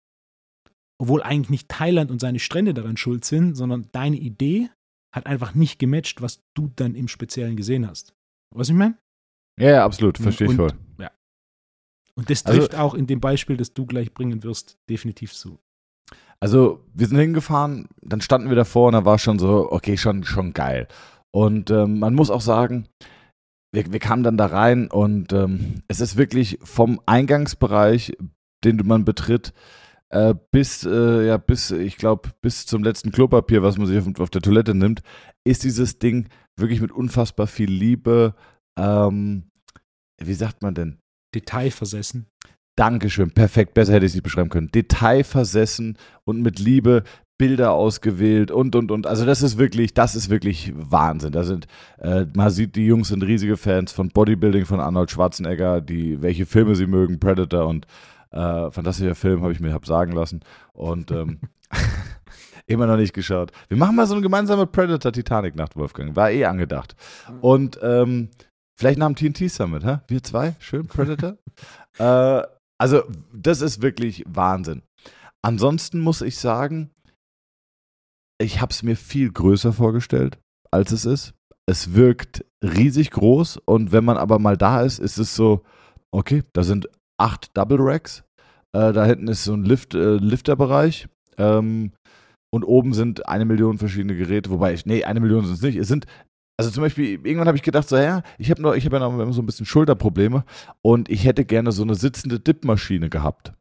obwohl 0.98 1.22
eigentlich 1.22 1.50
nicht 1.50 1.68
Thailand 1.68 2.10
und 2.10 2.20
seine 2.20 2.38
Strände 2.38 2.74
daran 2.74 2.96
schuld 2.96 3.24
sind, 3.24 3.54
sondern 3.54 3.88
deine 3.92 4.16
Idee 4.16 4.70
hat 5.14 5.26
einfach 5.26 5.54
nicht 5.54 5.78
gematcht, 5.78 6.22
was 6.22 6.42
du 6.54 6.70
dann 6.76 6.94
im 6.94 7.08
Speziellen 7.08 7.56
gesehen 7.56 7.88
hast. 7.88 8.14
Was 8.54 8.68
ich 8.68 8.74
meine? 8.74 8.98
Ja, 9.58 9.70
ja, 9.70 9.84
absolut. 9.84 10.18
Verstehe 10.18 10.48
ich 10.48 10.54
voll. 10.56 10.72
Und 12.16 12.30
das 12.30 12.46
Also- 12.46 12.60
trifft 12.60 12.76
auch 12.76 12.94
in 12.94 13.08
dem 13.08 13.20
Beispiel, 13.20 13.56
das 13.56 13.74
du 13.74 13.86
gleich 13.86 14.14
bringen 14.14 14.44
wirst, 14.44 14.78
definitiv 14.88 15.32
zu. 15.34 15.58
Also, 16.44 16.84
wir 16.92 17.06
sind 17.06 17.16
hingefahren, 17.16 17.88
dann 18.02 18.20
standen 18.20 18.50
wir 18.50 18.54
davor 18.54 18.88
und 18.88 18.92
da 18.92 19.06
war 19.06 19.18
schon 19.18 19.38
so, 19.38 19.72
okay, 19.72 19.96
schon, 19.96 20.24
schon 20.24 20.52
geil. 20.52 20.88
Und 21.34 21.70
ähm, 21.70 21.98
man 21.98 22.12
muss 22.12 22.28
auch 22.28 22.42
sagen, 22.42 22.86
wir, 23.72 23.90
wir 23.90 23.98
kamen 23.98 24.24
dann 24.24 24.36
da 24.36 24.44
rein 24.44 24.90
und 24.90 25.32
ähm, 25.32 25.80
es 25.88 26.00
ist 26.00 26.18
wirklich 26.18 26.58
vom 26.62 27.00
Eingangsbereich, 27.06 28.18
den 28.62 28.76
man 28.84 29.06
betritt, 29.06 29.54
äh, 30.10 30.34
bis, 30.50 30.84
äh, 30.84 31.26
ja, 31.26 31.38
bis, 31.38 31.70
ich 31.70 31.96
glaube, 31.96 32.28
bis 32.42 32.66
zum 32.66 32.84
letzten 32.84 33.10
Klopapier, 33.10 33.62
was 33.62 33.78
man 33.78 33.86
sich 33.86 33.98
auf, 33.98 34.20
auf 34.20 34.28
der 34.28 34.42
Toilette 34.42 34.74
nimmt, 34.74 35.00
ist 35.44 35.64
dieses 35.64 35.98
Ding 35.98 36.28
wirklich 36.60 36.82
mit 36.82 36.92
unfassbar 36.92 37.46
viel 37.46 37.70
Liebe, 37.70 38.34
ähm, 38.78 39.44
wie 40.22 40.34
sagt 40.34 40.60
man 40.60 40.74
denn? 40.74 40.98
Detailversessen. 41.34 42.26
Dankeschön, 42.76 43.30
perfekt, 43.30 43.74
besser 43.74 43.92
hätte 43.92 44.06
ich 44.06 44.10
es 44.10 44.14
nicht 44.14 44.24
beschreiben 44.24 44.50
können. 44.50 44.70
Detailversessen 44.72 45.96
und 46.24 46.42
mit 46.42 46.58
Liebe 46.58 47.04
Bilder 47.36 47.72
ausgewählt 47.72 48.50
und 48.50 48.76
und 48.76 48.90
und. 48.92 49.06
Also 49.06 49.26
das 49.26 49.42
ist 49.42 49.58
wirklich, 49.58 49.92
das 49.92 50.14
ist 50.14 50.30
wirklich 50.30 50.72
Wahnsinn. 50.76 51.32
Da 51.32 51.42
sind, 51.42 51.66
äh, 51.98 52.26
man 52.34 52.50
sieht, 52.50 52.76
die 52.76 52.86
Jungs 52.86 53.08
sind 53.08 53.22
riesige 53.24 53.56
Fans 53.56 53.92
von 53.92 54.08
Bodybuilding, 54.08 54.66
von 54.66 54.78
Arnold 54.78 55.10
Schwarzenegger, 55.10 55.80
die, 55.80 56.22
welche 56.22 56.46
Filme 56.46 56.76
sie 56.76 56.86
mögen, 56.86 57.18
Predator 57.18 57.66
und 57.66 57.86
äh, 58.30 58.70
fantastischer 58.70 59.16
Film, 59.16 59.42
habe 59.42 59.52
ich 59.52 59.60
mir 59.60 59.72
hab 59.72 59.86
sagen 59.86 60.12
lassen. 60.12 60.40
Und 60.72 61.10
ähm, 61.10 61.40
immer 62.66 62.86
noch 62.86 62.96
nicht 62.96 63.14
geschaut. 63.14 63.50
Wir 63.68 63.76
machen 63.76 63.96
mal 63.96 64.06
so 64.06 64.14
eine 64.14 64.22
gemeinsame 64.22 64.66
Predator-Titanic-Nacht, 64.66 65.76
Wolfgang. 65.76 66.14
War 66.14 66.30
eh 66.30 66.44
angedacht. 66.44 66.94
Und 67.40 67.78
ähm, 67.82 68.28
vielleicht 68.76 68.98
nach 68.98 69.12
dem 69.12 69.34
TNT 69.34 69.50
Summit, 69.50 69.84
hä? 69.84 69.98
Wir 70.06 70.22
zwei, 70.22 70.54
schön, 70.60 70.86
Predator. 70.86 71.36
äh, 71.98 72.42
also, 72.78 73.02
das 73.32 73.60
ist 73.60 73.82
wirklich 73.82 74.24
Wahnsinn. 74.26 74.82
Ansonsten 75.42 76.00
muss 76.00 76.22
ich 76.22 76.38
sagen, 76.38 76.90
ich 78.40 78.60
habe 78.60 78.72
es 78.72 78.82
mir 78.82 78.96
viel 78.96 79.30
größer 79.30 79.72
vorgestellt, 79.72 80.38
als 80.70 80.92
es 80.92 81.04
ist. 81.04 81.34
Es 81.66 81.94
wirkt 81.94 82.44
riesig 82.62 83.10
groß 83.10 83.58
und 83.58 83.92
wenn 83.92 84.04
man 84.04 84.16
aber 84.16 84.38
mal 84.38 84.56
da 84.56 84.82
ist, 84.82 84.98
ist 84.98 85.18
es 85.18 85.34
so, 85.34 85.62
okay, 86.12 86.42
da 86.52 86.62
sind 86.62 86.88
acht 87.18 87.56
Double 87.56 87.78
Racks, 87.80 88.24
äh, 88.74 88.92
da 88.92 89.04
hinten 89.04 89.28
ist 89.28 89.44
so 89.44 89.54
ein 89.54 89.64
Lift, 89.64 89.94
äh, 89.94 90.16
Lifterbereich 90.16 91.08
ähm, 91.38 91.92
und 92.52 92.64
oben 92.64 92.92
sind 92.92 93.28
eine 93.28 93.44
Million 93.44 93.78
verschiedene 93.78 94.16
Geräte, 94.16 94.50
wobei 94.50 94.74
ich, 94.74 94.84
nee, 94.84 95.04
eine 95.04 95.20
Million 95.20 95.44
sind 95.44 95.54
es 95.54 95.62
nicht. 95.62 95.76
Es 95.76 95.88
sind, 95.88 96.06
also 96.56 96.70
zum 96.70 96.82
Beispiel, 96.82 97.20
irgendwann 97.24 97.48
habe 97.48 97.56
ich 97.56 97.62
gedacht, 97.62 97.88
so, 97.88 97.96
ja, 97.96 98.22
ich 98.38 98.50
habe 98.50 98.62
habe 98.64 98.78
ja 98.78 98.98
noch 98.98 99.32
so 99.32 99.42
ein 99.42 99.46
bisschen 99.46 99.66
Schulterprobleme 99.66 100.44
und 100.82 101.08
ich 101.08 101.24
hätte 101.24 101.44
gerne 101.44 101.72
so 101.72 101.82
eine 101.82 101.94
sitzende 101.94 102.38
Dip-Maschine 102.38 103.10
gehabt. 103.10 103.52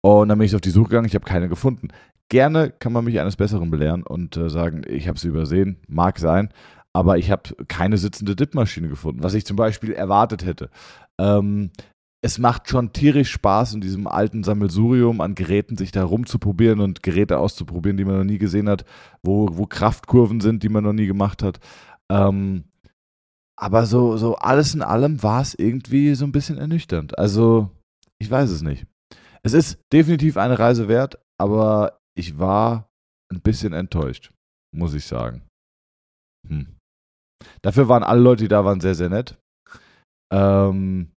Und 0.00 0.28
dann 0.28 0.38
bin 0.38 0.46
ich 0.46 0.54
auf 0.54 0.60
die 0.60 0.70
Suche 0.70 0.90
gegangen, 0.90 1.06
ich 1.06 1.14
habe 1.14 1.26
keine 1.26 1.48
gefunden. 1.48 1.88
Gerne 2.28 2.70
kann 2.70 2.92
man 2.92 3.04
mich 3.04 3.20
eines 3.20 3.36
Besseren 3.36 3.70
belehren 3.70 4.02
und 4.02 4.36
äh, 4.36 4.48
sagen, 4.48 4.82
ich 4.86 5.08
habe 5.08 5.18
sie 5.18 5.28
übersehen, 5.28 5.76
mag 5.88 6.18
sein, 6.18 6.48
aber 6.92 7.18
ich 7.18 7.30
habe 7.30 7.54
keine 7.68 7.98
sitzende 7.98 8.34
Dip-Maschine 8.34 8.88
gefunden, 8.88 9.22
was 9.22 9.34
ich 9.34 9.46
zum 9.46 9.56
Beispiel 9.56 9.92
erwartet 9.92 10.44
hätte. 10.44 10.70
Ähm, 11.18 11.70
es 12.22 12.38
macht 12.38 12.68
schon 12.68 12.92
tierisch 12.92 13.30
Spaß, 13.30 13.74
in 13.74 13.80
diesem 13.80 14.06
alten 14.06 14.44
Sammelsurium 14.44 15.20
an 15.20 15.34
Geräten 15.34 15.76
sich 15.78 15.90
da 15.90 16.04
rumzuprobieren 16.04 16.80
und 16.80 17.02
Geräte 17.02 17.38
auszuprobieren, 17.38 17.96
die 17.96 18.04
man 18.04 18.18
noch 18.18 18.24
nie 18.24 18.38
gesehen 18.38 18.68
hat, 18.68 18.84
wo, 19.22 19.48
wo 19.52 19.66
Kraftkurven 19.66 20.40
sind, 20.40 20.62
die 20.62 20.68
man 20.68 20.84
noch 20.84 20.92
nie 20.92 21.06
gemacht 21.06 21.42
hat. 21.42 21.60
Ähm, 22.10 22.64
aber 23.58 23.86
so, 23.86 24.16
so 24.16 24.36
alles 24.36 24.74
in 24.74 24.82
allem 24.82 25.22
war 25.22 25.42
es 25.42 25.54
irgendwie 25.54 26.14
so 26.14 26.24
ein 26.24 26.32
bisschen 26.32 26.58
ernüchternd. 26.58 27.18
Also, 27.18 27.70
ich 28.18 28.30
weiß 28.30 28.50
es 28.50 28.62
nicht. 28.62 28.86
Es 29.42 29.52
ist 29.52 29.78
definitiv 29.92 30.36
eine 30.36 30.58
Reise 30.58 30.88
wert, 30.88 31.18
aber 31.38 32.00
ich 32.16 32.38
war 32.38 32.90
ein 33.30 33.40
bisschen 33.40 33.72
enttäuscht, 33.72 34.32
muss 34.74 34.94
ich 34.94 35.06
sagen. 35.06 35.42
Hm. 36.48 36.76
Dafür 37.62 37.88
waren 37.88 38.02
alle 38.02 38.20
Leute, 38.20 38.44
die 38.44 38.48
da 38.48 38.64
waren, 38.64 38.80
sehr, 38.80 38.94
sehr 38.94 39.08
nett. 39.08 39.38
Ähm, 40.32 41.12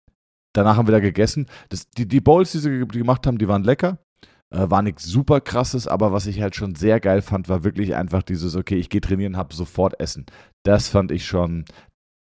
danach 0.55 0.77
haben 0.77 0.87
wir 0.87 0.93
da 0.93 1.01
gegessen. 1.01 1.47
Das, 1.69 1.89
die, 1.91 2.07
die 2.07 2.21
Bowls, 2.21 2.53
die 2.53 2.59
sie 2.59 2.87
gemacht 2.87 3.27
haben, 3.27 3.39
die 3.39 3.49
waren 3.49 3.65
lecker. 3.65 3.99
Äh, 4.53 4.71
war 4.71 4.83
nichts 4.83 5.05
super 5.05 5.41
krasses, 5.41 5.89
aber 5.89 6.13
was 6.13 6.27
ich 6.27 6.43
halt 6.43 6.55
schon 6.55 6.75
sehr 6.75 7.01
geil 7.01 7.23
fand, 7.23 7.49
war 7.49 7.65
wirklich 7.65 7.95
einfach 7.95 8.23
dieses, 8.23 8.55
okay, 8.55 8.77
ich 8.77 8.91
gehe 8.91 9.01
trainieren, 9.01 9.39
hab 9.39 9.55
sofort 9.55 9.99
Essen. 9.99 10.27
Das 10.63 10.89
fand 10.89 11.11
ich 11.11 11.25
schon, 11.25 11.65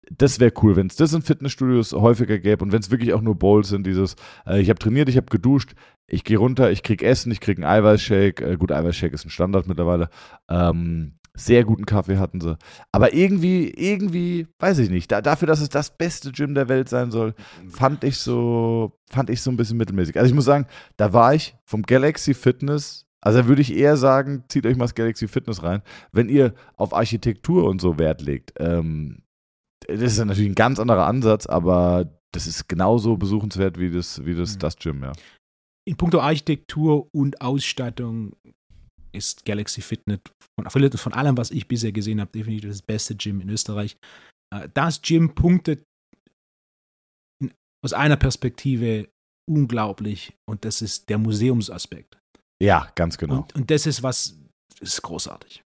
das 0.09 0.39
wäre 0.39 0.51
cool, 0.63 0.75
wenn 0.75 0.87
es 0.87 0.95
das 0.95 1.13
in 1.13 1.21
Fitnessstudios 1.21 1.93
häufiger 1.93 2.39
gäbe 2.39 2.63
und 2.63 2.71
wenn 2.71 2.81
es 2.81 2.89
wirklich 2.89 3.13
auch 3.13 3.21
nur 3.21 3.35
Bowls 3.35 3.69
sind, 3.69 3.85
dieses, 3.85 4.15
äh, 4.47 4.59
ich 4.59 4.69
habe 4.69 4.79
trainiert, 4.79 5.07
ich 5.07 5.17
habe 5.17 5.27
geduscht, 5.27 5.75
ich 6.07 6.23
gehe 6.23 6.39
runter, 6.39 6.71
ich 6.71 6.81
krieg 6.81 7.03
Essen, 7.03 7.31
ich 7.31 7.41
krieg 7.41 7.57
einen 7.59 7.65
Eiweißshake, 7.65 8.41
äh, 8.41 8.57
gut, 8.57 8.71
Eiweißshake 8.71 9.13
ist 9.13 9.25
ein 9.25 9.29
Standard 9.29 9.67
mittlerweile, 9.67 10.09
ähm, 10.49 11.19
sehr 11.35 11.63
guten 11.63 11.85
Kaffee 11.85 12.17
hatten 12.17 12.41
sie. 12.41 12.57
Aber 12.91 13.13
irgendwie, 13.13 13.69
irgendwie, 13.69 14.47
weiß 14.59 14.79
ich 14.79 14.89
nicht, 14.89 15.11
da, 15.11 15.21
dafür, 15.21 15.47
dass 15.47 15.61
es 15.61 15.69
das 15.69 15.95
beste 15.97 16.31
Gym 16.31 16.55
der 16.55 16.69
Welt 16.69 16.89
sein 16.89 17.11
soll, 17.11 17.33
fand 17.69 18.03
ich 18.03 18.17
so, 18.17 18.93
fand 19.09 19.29
ich 19.29 19.41
so 19.41 19.51
ein 19.51 19.57
bisschen 19.57 19.77
mittelmäßig. 19.77 20.17
Also 20.17 20.29
ich 20.29 20.35
muss 20.35 20.45
sagen, 20.45 20.67
da 20.97 21.13
war 21.13 21.33
ich 21.33 21.55
vom 21.65 21.83
Galaxy 21.83 22.33
Fitness, 22.33 23.05
also 23.21 23.39
da 23.39 23.47
würde 23.47 23.61
ich 23.61 23.75
eher 23.75 23.97
sagen, 23.97 24.43
zieht 24.49 24.65
euch 24.65 24.77
mal 24.77 24.85
das 24.85 24.95
Galaxy 24.95 25.27
Fitness 25.27 25.63
rein, 25.63 25.81
wenn 26.11 26.29
ihr 26.29 26.53
auf 26.77 26.93
Architektur 26.93 27.65
und 27.65 27.81
so 27.81 27.97
Wert 27.97 28.21
legt. 28.21 28.53
Ähm, 28.59 29.23
das 29.87 30.13
ist 30.13 30.23
natürlich 30.23 30.51
ein 30.51 30.55
ganz 30.55 30.79
anderer 30.79 31.07
Ansatz, 31.07 31.45
aber 31.45 32.09
das 32.31 32.47
ist 32.47 32.67
genauso 32.67 33.17
besuchenswert 33.17 33.79
wie 33.79 33.89
das, 33.89 34.25
wie 34.25 34.35
das, 34.35 34.55
mhm. 34.55 34.59
das 34.59 34.77
Gym, 34.77 35.03
ja. 35.03 35.13
In 35.87 35.97
puncto 35.97 36.19
Architektur 36.19 37.07
und 37.13 37.41
Ausstattung 37.41 38.33
ist 39.15 39.45
Galaxy 39.45 39.81
Fitness 39.81 40.19
von, 40.59 40.89
von 40.89 41.13
allem, 41.13 41.37
was 41.37 41.51
ich 41.51 41.67
bisher 41.67 41.91
gesehen 41.91 42.21
habe, 42.21 42.31
definitiv 42.31 42.69
das 42.69 42.81
beste 42.81 43.15
Gym 43.15 43.41
in 43.41 43.49
Österreich. 43.49 43.97
Äh, 44.53 44.69
das 44.73 45.01
Gym 45.01 45.33
punktet 45.33 45.83
in, 47.41 47.51
aus 47.83 47.93
einer 47.93 48.17
Perspektive 48.17 49.09
unglaublich 49.49 50.33
und 50.49 50.65
das 50.65 50.81
ist 50.81 51.09
der 51.09 51.17
Museumsaspekt. 51.17 52.17
Ja, 52.61 52.91
ganz 52.95 53.17
genau. 53.17 53.41
Und, 53.41 53.55
und 53.55 53.71
das 53.71 53.85
ist 53.85 54.01
was, 54.01 54.37
das 54.79 54.93
ist 54.93 55.01
großartig. 55.01 55.61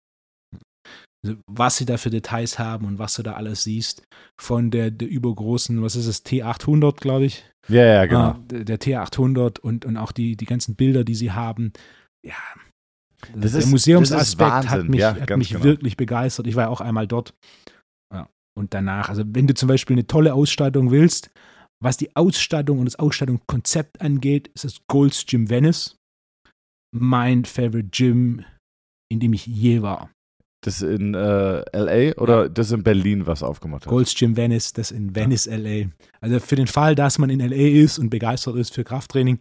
Also, 1.25 1.39
was 1.51 1.77
sie 1.77 1.87
da 1.87 1.97
für 1.97 2.11
Details 2.11 2.59
haben 2.59 2.85
und 2.85 2.99
was 2.99 3.15
du 3.15 3.23
da 3.23 3.33
alles 3.33 3.65
siehst. 3.65 4.07
Von 4.39 4.71
der, 4.71 4.91
der 4.91 5.09
übergroßen, 5.09 5.83
was 5.83 5.97
ist 5.97 6.07
es, 6.07 6.25
T800, 6.25 7.01
glaube 7.01 7.25
ich. 7.25 7.45
Ja, 7.69 7.85
ja, 7.85 8.07
genau. 8.07 8.33
Uh, 8.33 8.39
der, 8.45 8.65
der, 8.65 8.81
T800 8.81 9.61
und, 9.61 9.87
und 9.87 9.97
auch 9.97 10.13
die, 10.13 10.37
die 10.37 10.45
ganzen 10.45 10.77
Bilder, 10.77 11.03
die 11.03 11.15
sie 11.15 11.33
haben. 11.33 11.73
Ja. 12.27 12.37
Das 13.35 13.53
der 13.53 13.61
ist, 13.61 13.71
Museumsaspekt 13.71 14.69
hat 14.69 14.89
mich, 14.89 15.01
ja, 15.01 15.15
hat 15.15 15.37
mich 15.37 15.51
genau. 15.51 15.65
wirklich 15.65 15.97
begeistert. 15.97 16.47
Ich 16.47 16.57
war 16.57 16.65
ja 16.65 16.69
auch 16.69 16.81
einmal 16.81 17.07
dort. 17.07 17.35
Ja. 18.13 18.29
Und 18.59 18.75
danach, 18.75 19.09
also 19.09 19.23
wenn 19.27 19.47
du 19.47 19.55
zum 19.55 19.69
Beispiel 19.69 19.95
eine 19.95 20.07
tolle 20.07 20.35
Ausstattung 20.35 20.91
willst, 20.91 21.31
was 21.83 21.97
die 21.97 22.15
Ausstattung 22.17 22.79
und 22.79 22.87
das 22.87 22.97
Ausstattungskonzept 22.97 24.01
angeht, 24.01 24.49
ist 24.55 24.65
das 24.65 24.81
Gold's 24.89 25.27
Gym 25.27 25.51
Venice. 25.51 25.97
Mein 26.95 27.45
Favorite 27.45 27.89
Gym, 27.91 28.45
in 29.11 29.21
dem 29.21 29.33
ich 29.33 29.47
je 29.47 29.83
war. 29.83 30.11
Das 30.63 30.81
in 30.81 31.13
äh, 31.13 31.63
LA 31.79 32.17
oder 32.17 32.45
ja. 32.45 32.49
das 32.49 32.73
in 32.73 32.83
Berlin 32.83 33.27
was 33.27 33.43
aufgemacht 33.43 33.85
hat? 33.85 33.91
Gold's 33.91 34.15
Gym 34.15 34.37
Venice, 34.37 34.73
das 34.73 34.93
in 34.93 35.15
Venice, 35.15 35.45
ja. 35.45 35.57
LA. 35.57 35.91
Also 36.21 36.41
für 36.41 36.57
den 36.57 36.69
Fall, 36.69 36.95
dass 36.95 37.19
man 37.19 37.29
in 37.29 37.41
LA 37.41 37.83
ist 37.83 37.99
und 37.99 38.09
begeistert 38.09 38.57
ist 38.57 38.73
für 38.73 38.85
Krafttraining, 38.85 39.39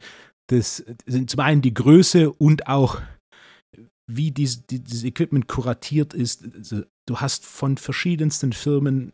das 0.47 0.83
sind 1.05 1.29
zum 1.29 1.39
einen 1.39 1.61
die 1.61 1.73
Größe 1.73 2.29
und 2.29 2.67
auch 2.67 3.01
wie 4.15 4.31
dies, 4.31 4.65
dieses 4.65 5.03
Equipment 5.03 5.47
kuratiert 5.47 6.13
ist. 6.13 6.43
Also, 6.55 6.83
du 7.07 7.17
hast 7.17 7.45
von 7.45 7.77
verschiedensten 7.77 8.53
Firmen 8.53 9.13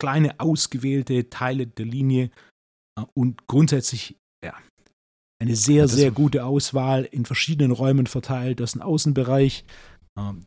kleine 0.00 0.40
ausgewählte 0.40 1.30
Teile 1.30 1.66
der 1.66 1.86
Linie 1.86 2.30
äh, 2.98 3.04
und 3.14 3.46
grundsätzlich 3.46 4.16
ja, 4.44 4.54
eine 5.40 5.56
sehr, 5.56 5.88
sehr 5.88 6.10
gute 6.10 6.44
Auswahl 6.44 7.04
in 7.04 7.24
verschiedenen 7.24 7.72
Räumen 7.72 8.06
verteilt. 8.06 8.60
Das 8.60 8.70
ist 8.70 8.76
ein 8.76 8.82
Außenbereich, 8.82 9.64
ähm, 10.18 10.46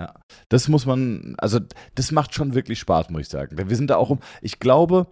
ja, 0.00 0.14
das 0.48 0.68
muss 0.68 0.86
man, 0.86 1.34
also 1.38 1.58
das 1.94 2.12
macht 2.12 2.32
schon 2.32 2.54
wirklich 2.54 2.78
Spaß, 2.78 3.10
muss 3.10 3.22
ich 3.22 3.28
sagen. 3.28 3.58
Wir 3.58 3.76
sind 3.76 3.90
da 3.90 3.96
auch 3.96 4.10
um, 4.10 4.20
ich 4.40 4.60
glaube, 4.60 5.08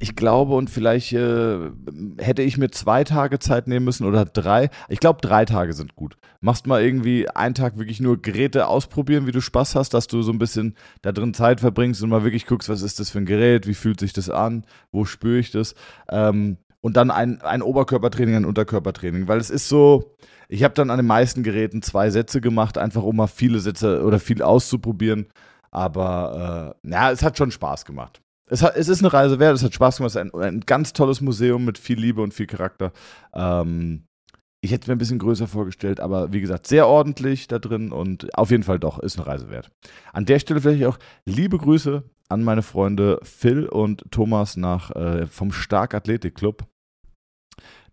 ich 0.00 0.16
glaube 0.16 0.54
und 0.54 0.70
vielleicht 0.70 1.12
äh, 1.12 1.70
hätte 2.18 2.42
ich 2.42 2.58
mir 2.58 2.70
zwei 2.70 3.04
Tage 3.04 3.38
Zeit 3.38 3.66
nehmen 3.66 3.84
müssen 3.84 4.06
oder 4.06 4.24
drei. 4.24 4.70
Ich 4.88 5.00
glaube, 5.00 5.20
drei 5.20 5.44
Tage 5.44 5.72
sind 5.72 5.96
gut. 5.96 6.16
Machst 6.40 6.66
mal 6.66 6.82
irgendwie 6.82 7.28
einen 7.28 7.54
Tag 7.54 7.78
wirklich 7.78 8.00
nur 8.00 8.20
Geräte 8.20 8.68
ausprobieren, 8.68 9.26
wie 9.26 9.32
du 9.32 9.40
Spaß 9.40 9.74
hast, 9.74 9.94
dass 9.94 10.06
du 10.06 10.22
so 10.22 10.32
ein 10.32 10.38
bisschen 10.38 10.76
da 11.02 11.12
drin 11.12 11.34
Zeit 11.34 11.60
verbringst 11.60 12.02
und 12.02 12.10
mal 12.10 12.24
wirklich 12.24 12.46
guckst, 12.46 12.68
was 12.68 12.82
ist 12.82 13.00
das 13.00 13.10
für 13.10 13.18
ein 13.18 13.26
Gerät, 13.26 13.66
wie 13.66 13.74
fühlt 13.74 14.00
sich 14.00 14.12
das 14.12 14.30
an, 14.30 14.64
wo 14.92 15.04
spüre 15.04 15.38
ich 15.38 15.50
das. 15.50 15.74
Ähm, 16.08 16.58
und 16.80 16.96
dann 16.96 17.10
ein, 17.10 17.42
ein 17.42 17.62
Oberkörpertraining, 17.62 18.36
ein 18.36 18.44
Unterkörpertraining, 18.44 19.26
weil 19.26 19.38
es 19.38 19.50
ist 19.50 19.68
so, 19.68 20.14
ich 20.48 20.62
habe 20.62 20.74
dann 20.74 20.90
an 20.90 20.98
den 20.98 21.06
meisten 21.06 21.42
Geräten 21.42 21.82
zwei 21.82 22.10
Sätze 22.10 22.40
gemacht, 22.40 22.78
einfach 22.78 23.02
um 23.02 23.16
mal 23.16 23.26
viele 23.26 23.58
Sätze 23.58 24.04
oder 24.04 24.20
viel 24.20 24.42
auszuprobieren. 24.42 25.26
Aber 25.70 26.74
äh, 26.84 26.90
ja, 26.90 27.10
es 27.10 27.22
hat 27.22 27.36
schon 27.36 27.50
Spaß 27.50 27.84
gemacht. 27.84 28.22
Es, 28.50 28.62
hat, 28.62 28.76
es 28.76 28.88
ist 28.88 29.00
eine 29.00 29.12
Reise 29.12 29.38
wert, 29.38 29.54
es 29.54 29.62
hat 29.62 29.74
Spaß 29.74 29.98
gemacht. 29.98 30.14
Es 30.14 30.16
ist 30.16 30.34
ein, 30.34 30.40
ein 30.40 30.60
ganz 30.60 30.92
tolles 30.92 31.20
Museum 31.20 31.64
mit 31.64 31.78
viel 31.78 31.98
Liebe 31.98 32.22
und 32.22 32.34
viel 32.34 32.46
Charakter. 32.46 32.92
Ähm, 33.34 34.04
ich 34.60 34.72
hätte 34.72 34.82
es 34.82 34.88
mir 34.88 34.94
ein 34.94 34.98
bisschen 34.98 35.20
größer 35.20 35.46
vorgestellt, 35.46 36.00
aber 36.00 36.32
wie 36.32 36.40
gesagt, 36.40 36.66
sehr 36.66 36.88
ordentlich 36.88 37.46
da 37.46 37.58
drin 37.58 37.92
und 37.92 38.34
auf 38.36 38.50
jeden 38.50 38.64
Fall 38.64 38.78
doch, 38.80 38.98
ist 38.98 39.16
eine 39.16 39.26
Reise 39.26 39.50
wert. 39.50 39.70
An 40.12 40.24
der 40.24 40.40
Stelle 40.40 40.60
vielleicht 40.60 40.84
auch 40.84 40.98
liebe 41.26 41.58
Grüße 41.58 42.02
an 42.28 42.42
meine 42.42 42.62
Freunde 42.62 43.20
Phil 43.22 43.66
und 43.66 44.04
Thomas 44.10 44.56
nach, 44.56 44.90
äh, 44.90 45.26
vom 45.26 45.52
Stark 45.52 45.94
Athletik 45.94 46.34
Club. 46.34 46.66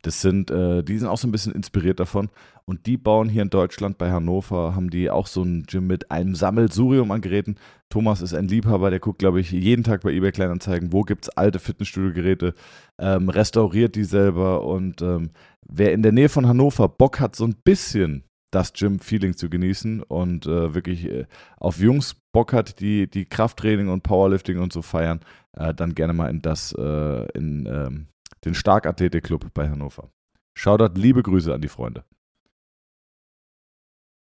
Das 0.06 0.22
sind, 0.22 0.52
äh, 0.52 0.84
die 0.84 1.00
sind 1.00 1.08
auch 1.08 1.18
so 1.18 1.28
ein 1.28 1.32
bisschen 1.32 1.54
inspiriert 1.54 2.00
davon. 2.00 2.30
Und 2.66 2.86
die 2.86 2.96
bauen 2.96 3.28
hier 3.28 3.42
in 3.42 3.50
Deutschland 3.50 3.98
bei 3.98 4.12
Hannover, 4.12 4.76
haben 4.76 4.92
die 4.92 5.10
auch 5.10 5.26
so 5.26 5.42
ein 5.42 5.64
Gym 5.64 5.88
mit 5.88 6.12
einem 6.12 6.36
Sammelsurium 6.36 7.10
an 7.10 7.22
Geräten. 7.22 7.56
Thomas 7.90 8.22
ist 8.22 8.36
ein 8.36 8.48
Liebhaber, 8.48 8.92
der 8.92 9.00
guckt, 9.00 9.18
glaube 9.18 9.40
ich, 9.40 9.50
jeden 9.50 9.84
Tag 9.84 10.02
bei 10.02 10.12
eBay 10.12 10.32
Kleinanzeigen, 10.32 10.94
wo 10.94 11.02
gibt 11.02 11.26
es 11.26 11.30
alte 11.30 11.58
Fitnessstudio-Geräte, 11.58 12.54
ähm, 13.00 13.30
restauriert 13.30 13.96
die 13.96 14.04
selber. 14.04 14.64
Und 14.64 15.02
ähm, 15.02 15.32
wer 15.68 15.92
in 15.92 16.04
der 16.04 16.12
Nähe 16.12 16.30
von 16.30 16.48
Hannover 16.48 16.88
Bock 16.88 17.20
hat, 17.20 17.36
so 17.36 17.46
ein 17.46 17.56
bisschen 17.64 18.26
das 18.52 18.74
Gym-Feeling 18.74 19.36
zu 19.36 19.50
genießen 19.50 20.04
und 20.04 20.46
äh, 20.46 20.76
wirklich 20.76 21.10
äh, 21.10 21.26
auf 21.58 21.80
Jungs 21.80 22.16
Bock 22.32 22.54
hat, 22.54 22.80
die, 22.80 23.10
die 23.10 23.26
Krafttraining 23.26 23.90
und 23.90 24.04
Powerlifting 24.04 24.60
und 24.60 24.72
so 24.72 24.84
feiern, 24.84 25.22
äh, 25.54 25.74
dann 25.74 25.96
gerne 25.96 26.14
mal 26.14 26.30
in 26.30 26.44
das, 26.44 26.74
äh, 26.78 27.26
in 27.34 27.66
ähm, 27.66 28.08
den 28.46 28.56
Starkathletik-Club 28.56 29.54
bei 29.54 29.70
Hannover. 29.70 30.10
Shoutout, 30.58 31.00
liebe 31.00 31.24
Grüße 31.24 31.54
an 31.54 31.62
die 31.62 31.68
Freunde. 31.68 32.06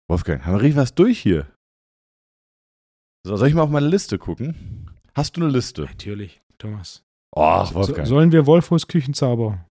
Wolfgang, 0.09 0.45
haben 0.45 0.55
wir 0.55 0.61
richtig 0.61 0.77
was 0.77 0.95
durch 0.95 1.19
hier? 1.19 1.47
So, 3.25 3.35
soll 3.35 3.47
ich 3.47 3.53
mal 3.53 3.63
auf 3.63 3.69
meine 3.69 3.87
Liste 3.87 4.17
gucken? 4.17 4.89
Hast 5.13 5.37
du 5.37 5.41
eine 5.41 5.51
Liste? 5.51 5.83
Natürlich, 5.83 6.41
Thomas. 6.57 7.03
Ach, 7.35 7.73
Wolfgang. 7.73 8.07
So, 8.07 8.15
sollen 8.15 8.31
wir 8.31 8.45
Wolfos 8.45 8.87
Küchenzauber 8.87 9.65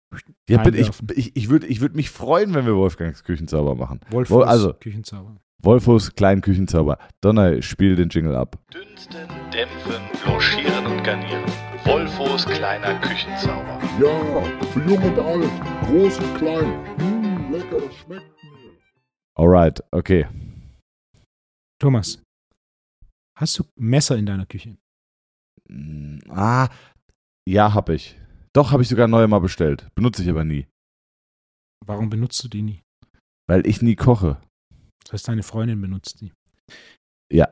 ja, 0.49 0.57
bitte, 0.63 0.77
ich, 0.77 0.89
ich, 1.15 1.35
ich 1.35 1.49
würde 1.49 1.67
ich 1.67 1.81
würd 1.81 1.95
mich 1.95 2.09
freuen, 2.09 2.53
wenn 2.53 2.65
wir 2.65 2.75
Wolfgangs 2.75 3.23
Küchenzauber 3.23 3.75
machen. 3.75 3.99
Wolfos 4.09 4.47
also, 4.47 4.73
Küchenzauber. 4.73 5.35
Wolfos 5.61 6.15
kleinen 6.15 6.41
Küchenzauber. 6.41 6.97
Donner, 7.21 7.61
spiel 7.61 7.95
den 7.95 8.09
Jingle 8.09 8.35
ab. 8.35 8.57
Dünsten, 8.73 9.27
dämpfen, 9.53 10.01
blanchieren 10.23 10.85
und 10.87 11.03
garnieren. 11.03 11.43
Wolfos 11.89 12.45
kleiner 12.45 12.99
Küchenzauber. 12.99 13.81
Ja, 13.99 14.43
für 14.67 14.79
jung 14.87 15.01
und 15.01 15.17
alt, 15.17 15.49
groß 15.87 16.19
und 16.19 16.35
klein. 16.35 16.69
Mmh, 16.97 17.49
lecker, 17.51 17.81
das 17.81 17.95
schmeckt 17.95 18.43
mir. 18.43 18.77
Alright, 19.35 19.83
okay. 19.91 20.27
Thomas, 21.81 22.21
hast 23.35 23.57
du 23.57 23.63
Messer 23.75 24.17
in 24.17 24.27
deiner 24.27 24.45
Küche? 24.45 24.77
Mm, 25.67 26.19
ah, 26.29 26.69
ja, 27.47 27.73
hab 27.73 27.89
ich. 27.89 28.19
Doch, 28.53 28.71
habe 28.71 28.83
ich 28.83 28.89
sogar 28.89 29.07
neue 29.07 29.27
mal 29.27 29.39
bestellt. 29.39 29.87
Benutze 29.95 30.21
ich 30.21 30.29
aber 30.29 30.43
nie. 30.43 30.67
Warum 31.83 32.11
benutzt 32.11 32.43
du 32.43 32.49
die 32.49 32.61
nie? 32.61 32.83
Weil 33.47 33.65
ich 33.65 33.81
nie 33.81 33.95
koche. 33.95 34.39
Das 35.05 35.13
heißt, 35.13 35.27
deine 35.29 35.41
Freundin 35.41 35.81
benutzt 35.81 36.21
die. 36.21 36.31
Ja 37.33 37.49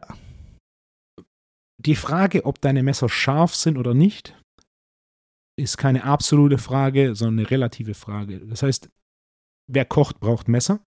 die 1.80 1.96
Frage, 1.96 2.46
ob 2.46 2.62
deine 2.62 2.84
Messer 2.84 3.10
scharf 3.10 3.56
sind 3.56 3.78
oder 3.78 3.94
nicht, 3.94 4.36
ist 5.60 5.78
keine 5.78 6.04
absolute 6.04 6.58
Frage, 6.58 7.15
sondern 7.15 7.40
eine 7.40 7.52
relative 7.52 7.94
Frage. 7.94 8.40
Das 8.46 8.63
heißt, 8.63 8.90
wer 9.71 9.86
kocht, 9.86 10.19
braucht 10.19 10.48
Messer. 10.48 10.80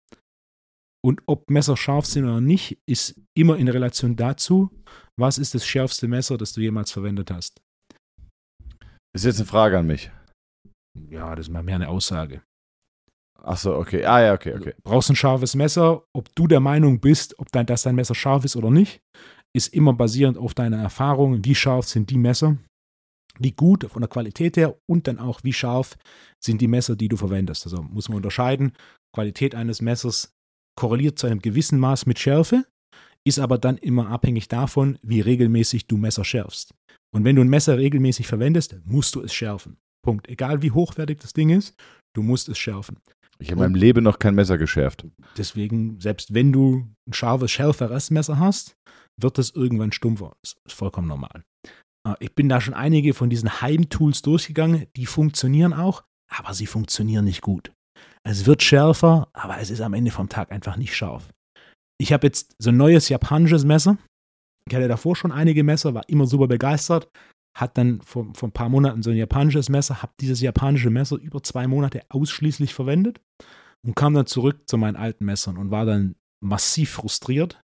Und 1.05 1.23
ob 1.27 1.49
Messer 1.51 1.77
scharf 1.77 2.07
sind 2.07 2.25
oder 2.25 2.41
nicht, 2.41 2.79
ist 2.87 3.21
immer 3.37 3.57
in 3.57 3.69
Relation 3.69 4.17
dazu, 4.17 4.71
was 5.19 5.39
ist 5.39 5.55
das 5.55 5.67
schärfste 5.67 6.09
Messer, 6.09 6.37
das 6.37 6.53
du 6.53 6.61
jemals 6.61 6.91
verwendet 6.91 7.31
hast. 7.31 7.61
Ist 9.15 9.25
jetzt 9.25 9.39
eine 9.39 9.47
Frage 9.47 9.79
an 9.79 9.87
mich. 9.87 10.11
Ja, 11.11 11.35
das 11.35 11.47
ist 11.47 11.53
mal 11.53 11.63
mehr 11.63 11.77
eine 11.77 11.89
Aussage. 11.89 12.43
Ach 13.41 13.57
so, 13.57 13.77
okay. 13.77 14.05
Ah 14.05 14.21
ja, 14.21 14.35
okay, 14.35 14.55
okay. 14.55 14.75
Du 14.77 14.83
brauchst 14.83 15.11
ein 15.11 15.17
scharfes 15.17 15.55
Messer, 15.55 16.03
ob 16.13 16.35
du 16.35 16.49
der 16.49 16.61
Meinung 16.61 17.01
bist, 17.01 17.39
ob 17.39 17.51
dein, 17.53 17.67
dass 17.67 17.83
dein 17.83 17.95
Messer 17.95 18.15
scharf 18.15 18.45
ist 18.45 18.57
oder 18.57 18.71
nicht, 18.71 19.01
ist 19.59 19.75
immer 19.75 19.93
basierend 19.93 20.39
auf 20.39 20.55
deiner 20.55 20.79
Erfahrung, 20.79 21.45
wie 21.45 21.55
scharf 21.55 21.87
sind 21.89 22.11
die 22.11 22.17
Messer, 22.17 22.57
wie 23.41 23.51
gut 23.51 23.85
von 23.91 24.01
der 24.01 24.09
Qualität 24.09 24.57
her 24.57 24.77
und 24.89 25.09
dann 25.09 25.19
auch, 25.19 25.43
wie 25.43 25.53
scharf 25.53 25.99
sind 26.43 26.61
die 26.61 26.69
Messer, 26.69 26.95
die 26.95 27.09
du 27.09 27.17
verwendest. 27.17 27.67
Also 27.67 27.83
muss 27.83 28.09
man 28.09 28.17
unterscheiden. 28.17 28.73
Qualität 29.13 29.57
eines 29.57 29.83
Messers 29.83 30.33
korreliert 30.77 31.19
zu 31.19 31.27
einem 31.27 31.41
gewissen 31.41 31.81
Maß 31.81 32.07
mit 32.07 32.21
Schärfe, 32.21 32.67
ist 33.27 33.41
aber 33.41 33.59
dann 33.59 33.79
immer 33.79 34.09
abhängig 34.09 34.47
davon, 34.47 34.97
wie 35.03 35.21
regelmäßig 35.21 35.89
du 35.89 35.97
Messer 35.97 36.25
schärfst. 36.25 36.73
Und 37.13 37.25
wenn 37.25 37.35
du 37.35 37.43
ein 37.43 37.49
Messer 37.49 37.79
regelmäßig 37.79 38.29
verwendest, 38.29 38.77
musst 38.85 39.17
du 39.17 39.23
es 39.23 39.35
schärfen. 39.35 39.77
Punkt. 40.05 40.29
Egal 40.29 40.63
wie 40.63 40.71
hochwertig 40.71 41.19
das 41.19 41.33
Ding 41.33 41.51
ist, 41.51 41.75
du 42.15 42.23
musst 42.23 42.49
es 42.49 42.59
schärfen. 42.59 42.99
Ich 43.41 43.51
habe 43.51 43.65
in 43.65 43.73
meinem 43.73 43.81
Leben 43.81 44.05
noch 44.05 44.21
kein 44.21 44.37
Messer 44.37 44.57
geschärft. 44.57 45.07
Deswegen, 45.37 46.01
selbst 46.01 46.33
wenn 46.33 46.53
du 46.53 46.87
ein 47.09 47.13
scharfes, 47.13 47.51
schärferes 47.51 48.11
Messer 48.11 48.39
hast, 48.39 48.77
wird 49.21 49.39
es 49.39 49.51
irgendwann 49.51 49.93
stumpfer. 49.93 50.37
Das 50.43 50.57
ist 50.65 50.75
vollkommen 50.75 51.09
normal. 51.09 51.45
Äh, 52.07 52.15
Ich 52.21 52.35
bin 52.35 52.49
da 52.49 52.61
schon 52.61 52.75
einige 52.75 53.15
von 53.15 53.31
diesen 53.31 53.61
Heimtools 53.61 54.23
durchgegangen, 54.23 54.87
die 54.97 55.07
funktionieren 55.07 55.73
auch, 55.73 56.05
aber 56.29 56.55
sie 56.55 56.67
funktionieren 56.67 57.25
nicht 57.25 57.43
gut. 57.43 57.73
Es 58.23 58.47
wird 58.47 58.63
schärfer, 58.63 59.29
aber 59.33 59.59
es 59.59 59.71
ist 59.71 59.81
am 59.81 59.95
Ende 59.95 60.11
vom 60.11 60.29
Tag 60.29 60.53
einfach 60.53 60.77
nicht 60.77 60.95
scharf. 60.95 61.29
Ich 62.01 62.13
habe 62.13 62.27
jetzt 62.27 62.55
so 62.59 62.71
ein 62.71 62.77
neues 62.77 63.09
japanisches 63.09 63.65
Messer. 63.65 63.99
Ich 64.69 64.75
hatte 64.75 64.89
davor 64.89 65.17
schon 65.17 65.33
einige 65.33 65.65
Messer, 65.65 65.95
war 65.95 66.09
immer 66.09 66.27
super 66.27 66.47
begeistert. 66.47 67.09
Hat 67.57 67.77
dann 67.77 68.01
vor, 68.03 68.29
vor 68.35 68.49
ein 68.49 68.53
paar 68.53 68.69
Monaten 68.69 69.03
so 69.03 69.11
ein 69.11 69.17
japanisches 69.17 69.69
Messer, 69.69 70.03
habe 70.03 70.13
dieses 70.21 70.41
japanische 70.41 70.91
Messer 70.91 71.17
über 71.17 71.43
zwei 71.43 71.67
Monate 71.67 72.03
ausschließlich 72.09 72.73
verwendet 72.75 73.21
und 73.85 73.97
kam 73.97 74.15
dann 74.15 74.27
zurück 74.27 74.69
zu 74.69 74.77
meinen 74.77 74.97
alten 74.97 75.25
Messern 75.25 75.57
und 75.57 75.71
war 75.71 75.85
dann 75.85 76.15
massiv 76.41 76.91
frustriert, 76.91 77.61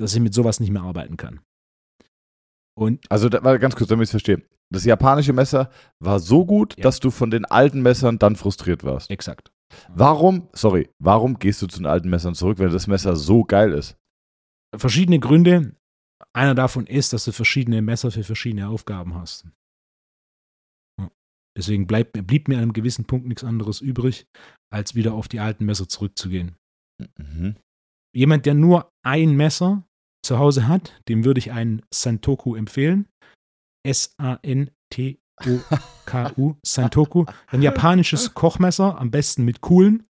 dass 0.00 0.14
ich 0.14 0.20
mit 0.20 0.34
sowas 0.34 0.60
nicht 0.60 0.70
mehr 0.70 0.82
arbeiten 0.82 1.16
kann. 1.16 1.40
Und 2.76 3.04
Also, 3.10 3.28
da, 3.28 3.42
warte, 3.44 3.58
ganz 3.58 3.76
kurz, 3.76 3.88
damit 3.88 4.04
ich 4.04 4.08
es 4.08 4.10
verstehe. 4.12 4.42
Das 4.72 4.84
japanische 4.84 5.32
Messer 5.32 5.70
war 5.98 6.20
so 6.20 6.46
gut, 6.46 6.76
Ja. 6.78 6.84
dass 6.84 7.00
du 7.00 7.10
von 7.10 7.30
den 7.30 7.44
alten 7.44 7.82
Messern 7.82 8.18
dann 8.18 8.36
frustriert 8.36 8.84
warst. 8.84 9.10
exakt. 9.10 9.50
Warum, 9.88 10.48
sorry, 10.52 10.88
warum 10.98 11.38
gehst 11.38 11.62
du 11.62 11.66
zu 11.68 11.78
den 11.78 11.86
alten 11.86 12.08
Messern 12.10 12.34
zurück, 12.34 12.58
wenn 12.58 12.72
das 12.72 12.86
Messer 12.88 13.14
so 13.14 13.44
geil 13.44 13.72
ist? 13.72 13.96
Verschiedene 14.76 15.20
Gründe. 15.20 15.76
Einer 16.32 16.54
davon 16.54 16.86
ist, 16.86 17.12
dass 17.12 17.24
du 17.24 17.32
verschiedene 17.32 17.80
Messer 17.82 18.10
für 18.10 18.24
verschiedene 18.24 18.68
Aufgaben 18.68 19.14
hast. 19.14 19.46
Deswegen 21.56 21.86
bleibt, 21.86 22.12
blieb 22.26 22.46
mir 22.48 22.56
an 22.56 22.62
einem 22.62 22.72
gewissen 22.72 23.04
Punkt 23.06 23.26
nichts 23.26 23.42
anderes 23.44 23.80
übrig, 23.80 24.26
als 24.72 24.94
wieder 24.94 25.14
auf 25.14 25.26
die 25.28 25.40
alten 25.40 25.64
Messer 25.64 25.88
zurückzugehen. 25.88 26.56
Mhm. 27.18 27.56
Jemand, 28.14 28.46
der 28.46 28.54
nur 28.54 28.90
ein 29.04 29.36
Messer 29.36 29.84
zu 30.30 30.38
Hause 30.38 30.68
hat, 30.68 30.94
dem 31.08 31.24
würde 31.24 31.40
ich 31.40 31.50
einen 31.50 31.82
Santoku 31.92 32.54
empfehlen. 32.54 33.08
S-A-N-T-O-K-U, 33.84 35.34
Santoku. 36.64 37.24
Ein 37.48 37.62
japanisches 37.62 38.32
Kochmesser, 38.34 38.96
am 38.96 39.10
besten 39.10 39.44
mit 39.44 39.60
Kuhlen. 39.60 40.06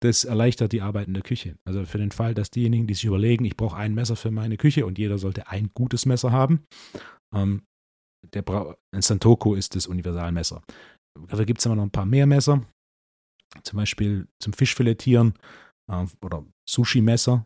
Das 0.00 0.24
erleichtert 0.24 0.72
die 0.72 0.80
Arbeit 0.80 1.06
in 1.06 1.12
der 1.12 1.22
Küche. 1.22 1.58
Also 1.66 1.84
für 1.84 1.98
den 1.98 2.12
Fall, 2.12 2.32
dass 2.32 2.50
diejenigen, 2.50 2.86
die 2.86 2.94
sich 2.94 3.04
überlegen, 3.04 3.44
ich 3.44 3.58
brauche 3.58 3.76
ein 3.76 3.92
Messer 3.92 4.16
für 4.16 4.30
meine 4.30 4.56
Küche 4.56 4.86
und 4.86 4.96
jeder 4.96 5.18
sollte 5.18 5.48
ein 5.48 5.68
gutes 5.74 6.06
Messer 6.06 6.32
haben, 6.32 6.64
ähm, 7.34 7.66
der 8.32 8.40
Bra 8.40 8.74
ein 8.94 9.02
Santoku 9.02 9.54
ist 9.54 9.76
das 9.76 9.86
Universalmesser. 9.86 10.62
Dafür 11.26 11.44
gibt 11.44 11.58
es 11.58 11.66
immer 11.66 11.76
noch 11.76 11.82
ein 11.82 11.90
paar 11.90 12.06
mehr 12.06 12.24
Messer. 12.24 12.64
Zum 13.64 13.76
Beispiel 13.76 14.28
zum 14.42 14.54
Fischfiletieren 14.54 15.34
äh, 15.92 16.06
oder 16.22 16.46
Sushi-Messer 16.66 17.44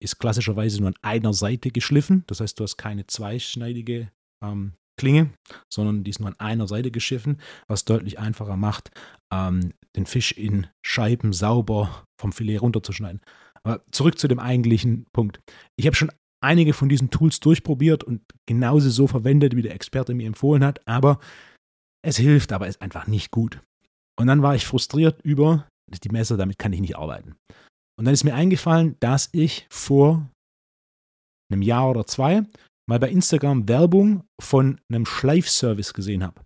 ist 0.00 0.18
klassischerweise 0.18 0.80
nur 0.80 0.88
an 0.88 0.98
einer 1.02 1.32
Seite 1.32 1.70
geschliffen. 1.70 2.24
Das 2.26 2.40
heißt, 2.40 2.58
du 2.58 2.64
hast 2.64 2.76
keine 2.76 3.06
zweischneidige 3.06 4.10
ähm, 4.44 4.74
Klinge, 4.98 5.30
sondern 5.72 6.04
die 6.04 6.10
ist 6.10 6.20
nur 6.20 6.28
an 6.28 6.38
einer 6.38 6.68
Seite 6.68 6.90
geschiffen, 6.90 7.40
was 7.68 7.84
deutlich 7.84 8.18
einfacher 8.18 8.56
macht, 8.56 8.90
ähm, 9.32 9.72
den 9.96 10.06
Fisch 10.06 10.32
in 10.32 10.66
Scheiben 10.84 11.32
sauber 11.32 12.04
vom 12.20 12.32
Filet 12.32 12.58
runterzuschneiden. 12.58 13.20
Aber 13.62 13.84
zurück 13.90 14.18
zu 14.18 14.28
dem 14.28 14.38
eigentlichen 14.38 15.06
Punkt. 15.12 15.40
Ich 15.76 15.86
habe 15.86 15.96
schon 15.96 16.12
einige 16.42 16.72
von 16.72 16.88
diesen 16.88 17.10
Tools 17.10 17.40
durchprobiert 17.40 18.04
und 18.04 18.22
genauso 18.46 18.90
so 18.90 19.06
verwendet, 19.06 19.56
wie 19.56 19.62
der 19.62 19.74
Experte 19.74 20.14
mir 20.14 20.26
empfohlen 20.26 20.64
hat, 20.64 20.86
aber 20.86 21.18
es 22.02 22.16
hilft, 22.16 22.52
aber 22.52 22.66
ist 22.66 22.80
einfach 22.80 23.06
nicht 23.06 23.30
gut. 23.30 23.60
Und 24.18 24.26
dann 24.26 24.42
war 24.42 24.54
ich 24.54 24.66
frustriert 24.66 25.20
über 25.22 25.66
die 25.90 26.08
Messer, 26.10 26.36
damit 26.36 26.58
kann 26.58 26.72
ich 26.72 26.80
nicht 26.80 26.96
arbeiten. 26.96 27.36
Und 28.00 28.06
dann 28.06 28.14
ist 28.14 28.24
mir 28.24 28.34
eingefallen, 28.34 28.96
dass 29.00 29.28
ich 29.32 29.66
vor 29.68 30.26
einem 31.52 31.60
Jahr 31.60 31.90
oder 31.90 32.06
zwei 32.06 32.44
mal 32.88 32.98
bei 32.98 33.10
Instagram 33.10 33.68
Werbung 33.68 34.24
von 34.40 34.80
einem 34.88 35.04
Schleifservice 35.04 35.92
gesehen 35.92 36.24
habe, 36.24 36.40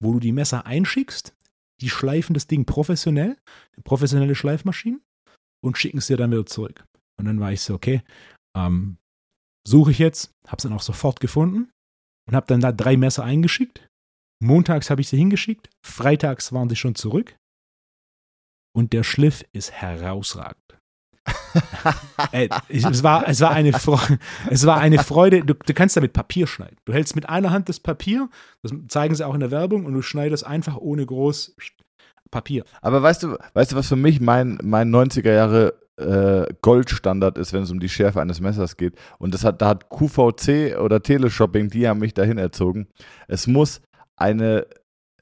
wo 0.00 0.12
du 0.12 0.20
die 0.20 0.30
Messer 0.30 0.64
einschickst, 0.64 1.34
die 1.80 1.90
schleifen 1.90 2.34
das 2.34 2.46
Ding 2.46 2.66
professionell, 2.66 3.36
professionelle 3.82 4.36
Schleifmaschinen 4.36 5.02
und 5.60 5.76
schicken 5.76 5.98
es 5.98 6.06
dir 6.06 6.16
dann 6.16 6.30
wieder 6.30 6.46
zurück. 6.46 6.84
Und 7.18 7.24
dann 7.24 7.40
war 7.40 7.52
ich 7.52 7.62
so, 7.62 7.74
okay, 7.74 8.02
ähm, 8.56 8.96
suche 9.66 9.90
ich 9.90 9.98
jetzt, 9.98 10.30
habe 10.46 10.58
es 10.58 10.62
dann 10.62 10.72
auch 10.72 10.82
sofort 10.82 11.18
gefunden 11.18 11.72
und 12.28 12.36
habe 12.36 12.46
dann 12.46 12.60
da 12.60 12.70
drei 12.70 12.96
Messer 12.96 13.24
eingeschickt. 13.24 13.88
Montags 14.40 14.88
habe 14.88 15.00
ich 15.00 15.08
sie 15.08 15.16
hingeschickt, 15.16 15.68
freitags 15.84 16.52
waren 16.52 16.68
sie 16.68 16.76
schon 16.76 16.94
zurück 16.94 17.34
und 18.72 18.92
der 18.92 19.02
Schliff 19.02 19.44
ist 19.52 19.72
herausragend. 19.72 20.61
Ey, 22.32 22.48
es, 22.68 23.02
war, 23.02 23.28
es, 23.28 23.40
war 23.40 23.50
eine 23.50 23.72
Freude, 23.72 24.18
es 24.50 24.66
war 24.66 24.78
eine 24.78 24.98
Freude. 24.98 25.44
Du, 25.44 25.54
du 25.54 25.74
kannst 25.74 25.96
damit 25.96 26.12
Papier 26.12 26.46
schneiden. 26.46 26.76
Du 26.84 26.92
hältst 26.92 27.14
mit 27.14 27.28
einer 27.28 27.50
Hand 27.50 27.68
das 27.68 27.80
Papier, 27.80 28.28
das 28.62 28.72
zeigen 28.88 29.14
sie 29.14 29.26
auch 29.26 29.34
in 29.34 29.40
der 29.40 29.50
Werbung, 29.50 29.86
und 29.86 29.94
du 29.94 30.02
schneidest 30.02 30.46
einfach 30.46 30.76
ohne 30.76 31.04
groß 31.06 31.56
Papier. 32.30 32.64
Aber 32.80 33.02
weißt 33.02 33.22
du, 33.22 33.36
weißt 33.54 33.72
du, 33.72 33.76
was 33.76 33.88
für 33.88 33.96
mich 33.96 34.20
mein, 34.20 34.58
mein 34.62 34.90
90er 34.90 35.32
Jahre 35.32 35.74
äh, 35.96 36.52
Goldstandard 36.62 37.38
ist, 37.38 37.52
wenn 37.52 37.62
es 37.62 37.70
um 37.70 37.80
die 37.80 37.88
Schärfe 37.88 38.20
eines 38.20 38.40
Messers 38.40 38.76
geht? 38.76 38.96
Und 39.18 39.34
das 39.34 39.44
hat, 39.44 39.62
da 39.62 39.68
hat 39.68 39.90
QVC 39.90 40.78
oder 40.78 41.02
Teleshopping, 41.02 41.68
die 41.68 41.86
haben 41.86 42.00
mich 42.00 42.14
dahin 42.14 42.38
erzogen. 42.38 42.88
Es 43.28 43.46
muss 43.46 43.82
eine, 44.16 44.66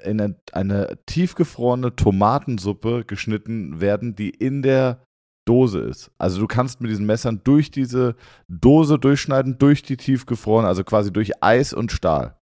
eine, 0.03 0.36
eine 0.53 0.98
tiefgefrorene 1.07 1.96
Tomatensuppe 1.96 3.05
geschnitten 3.05 3.80
werden, 3.80 4.14
die 4.14 4.30
in 4.30 4.62
der 4.62 5.03
Dose 5.51 5.80
ist. 5.80 6.12
Also 6.16 6.38
du 6.38 6.46
kannst 6.46 6.80
mit 6.80 6.92
diesen 6.92 7.07
Messern 7.07 7.42
durch 7.42 7.72
diese 7.72 8.14
Dose 8.48 9.01
durchschneiden, 9.01 9.59
durch 9.59 9.82
die 9.82 9.96
tiefgefrorene, 9.96 10.68
also 10.68 10.84
quasi 10.84 11.12
durch 11.12 11.42
Eis 11.42 11.72
und 11.72 11.90
Stahl. 11.90 12.38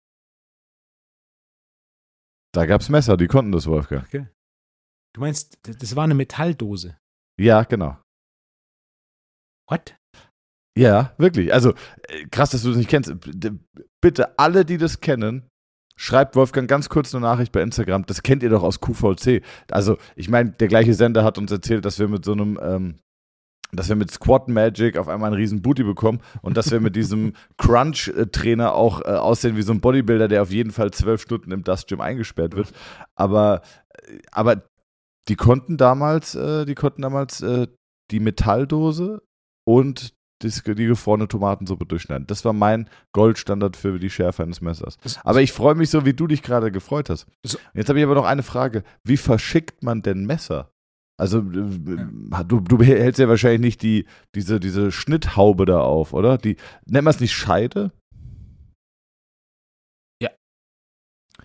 Da 2.52 2.66
gab 2.66 2.82
es 2.82 2.90
Messer, 2.90 3.16
die 3.16 3.28
konnten 3.28 3.52
das, 3.52 3.68
Wolfgang. 3.68 4.10
Du 5.14 5.22
meinst, 5.22 5.60
das 5.62 5.96
war 5.96 6.06
eine 6.06 6.16
Metalldose. 6.16 6.98
Ja, 7.40 7.64
genau. 7.64 8.02
What? 9.70 9.96
Ja, 10.76 11.14
wirklich. 11.20 11.54
Also 11.54 11.76
äh, 12.08 12.26
krass, 12.32 12.50
dass 12.50 12.64
du 12.64 12.70
das 12.70 12.78
nicht 12.78 12.90
kennst. 12.90 13.14
Bitte 14.02 14.40
alle, 14.40 14.66
die 14.66 14.78
das 14.78 15.00
kennen, 15.00 15.48
schreibt 15.96 16.36
Wolfgang 16.36 16.68
ganz 16.68 16.90
kurz 16.90 17.14
eine 17.14 17.22
Nachricht 17.22 17.52
bei 17.52 17.62
Instagram. 17.62 18.06
Das 18.06 18.24
kennt 18.24 18.44
ihr 18.44 18.50
doch 18.50 18.64
aus 18.64 18.82
QVC. 18.82 19.42
Also 19.72 19.98
ich 20.16 20.30
meine, 20.30 20.52
der 20.52 20.68
gleiche 20.68 20.94
Sender 20.94 21.24
hat 21.24 21.38
uns 21.38 21.52
erzählt, 21.52 21.86
dass 21.86 22.00
wir 22.00 22.08
mit 22.08 22.26
so 22.26 22.34
einem, 22.34 22.60
ähm, 22.62 22.96
dass 23.72 23.90
wir 23.90 23.96
mit 23.96 24.12
Squat 24.12 24.48
Magic 24.48 24.98
auf 24.98 25.08
einmal 25.08 25.28
einen 25.28 25.40
riesen 25.40 25.62
Booty 25.62 25.84
bekommen 25.84 26.22
und 26.42 26.58
dass 26.58 26.72
wir 26.72 26.80
mit 26.80 26.96
diesem 26.96 27.34
Crunch-Trainer 27.58 28.74
auch 28.74 29.02
äh, 29.02 29.10
aussehen 29.10 29.58
wie 29.58 29.62
so 29.62 29.74
ein 29.74 29.82
Bodybuilder, 29.82 30.28
der 30.28 30.42
auf 30.42 30.52
jeden 30.52 30.72
Fall 30.72 30.92
zwölf 30.92 31.22
Stunden 31.22 31.52
im 31.52 31.64
Dust 31.64 31.88
Gym 31.88 32.02
eingesperrt 32.02 32.56
wird. 32.56 32.72
Aber, 33.16 33.62
äh, 33.90 34.20
aber 34.32 34.64
die 35.28 35.36
konnten 35.36 35.78
damals, 35.78 36.36
äh, 36.36 36.66
die 36.66 36.76
konnten 36.76 37.02
damals 37.02 37.42
äh, 37.42 37.68
die 38.12 38.20
Metalldose 38.20 39.24
und 39.66 40.15
die 40.44 40.86
gefrorene 40.86 41.28
Tomatensuppe 41.28 41.86
durchschneiden. 41.86 42.28
Das 42.28 42.44
war 42.46 42.54
mein 42.54 42.90
Goldstandard 43.14 43.78
für 43.78 44.00
die 44.00 44.10
Schärfe 44.10 44.44
eines 44.44 44.62
Messers. 44.62 44.98
Aber 45.24 45.42
ich 45.42 45.52
freue 45.52 45.76
mich 45.76 45.90
so, 45.90 46.06
wie 46.06 46.14
du 46.14 46.28
dich 46.28 46.42
gerade 46.44 46.72
gefreut 46.72 47.10
hast. 47.10 47.28
Jetzt 47.74 47.90
habe 47.90 48.00
ich 48.00 48.06
aber 48.06 48.16
noch 48.16 48.26
eine 48.26 48.44
Frage. 48.44 48.84
Wie 49.04 49.18
verschickt 49.18 49.84
man 49.84 50.02
denn 50.02 50.26
Messer? 50.26 50.72
Also 51.18 51.40
äh, 51.40 52.44
du, 52.46 52.60
du 52.60 52.82
hältst 52.82 53.20
ja 53.20 53.30
wahrscheinlich 53.30 53.62
nicht 53.62 53.82
die, 53.82 54.06
diese, 54.36 54.60
diese 54.60 54.92
Schnitthaube 54.92 55.66
da 55.66 55.80
auf, 55.80 56.14
oder? 56.14 56.38
Die, 56.38 56.58
nennt 56.86 57.06
man 57.06 57.14
es 57.14 57.22
nicht 57.22 57.34
Scheide? 57.34 57.94
Ja. 60.22 60.32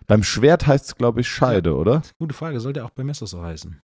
Beim 0.08 0.24
Schwert 0.24 0.66
heißt 0.66 0.86
es, 0.86 0.96
glaube 0.96 1.20
ich, 1.20 1.28
Scheide, 1.28 1.76
oder? 1.76 2.02
Gute 2.18 2.34
Frage, 2.34 2.58
sollte 2.58 2.84
auch 2.84 2.90
bei 2.90 3.04
Messer 3.04 3.28
so 3.28 3.42
heißen. 3.42 3.80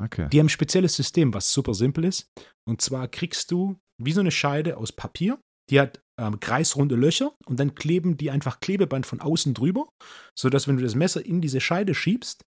Okay. 0.00 0.28
Die 0.28 0.38
haben 0.38 0.46
ein 0.46 0.50
spezielles 0.50 0.94
System, 0.94 1.34
was 1.34 1.52
super 1.52 1.74
simpel 1.74 2.04
ist. 2.04 2.30
Und 2.64 2.80
zwar 2.80 3.08
kriegst 3.08 3.50
du 3.50 3.80
wie 4.02 4.12
so 4.12 4.20
eine 4.20 4.30
Scheide 4.30 4.76
aus 4.76 4.92
Papier. 4.92 5.38
Die 5.70 5.80
hat 5.80 6.00
ähm, 6.18 6.40
kreisrunde 6.40 6.96
Löcher 6.96 7.34
und 7.46 7.60
dann 7.60 7.74
kleben 7.74 8.16
die 8.16 8.30
einfach 8.30 8.60
Klebeband 8.60 9.06
von 9.06 9.20
außen 9.20 9.54
drüber, 9.54 9.88
sodass 10.36 10.66
wenn 10.66 10.76
du 10.76 10.82
das 10.82 10.94
Messer 10.94 11.24
in 11.24 11.40
diese 11.40 11.60
Scheide 11.60 11.94
schiebst 11.94 12.42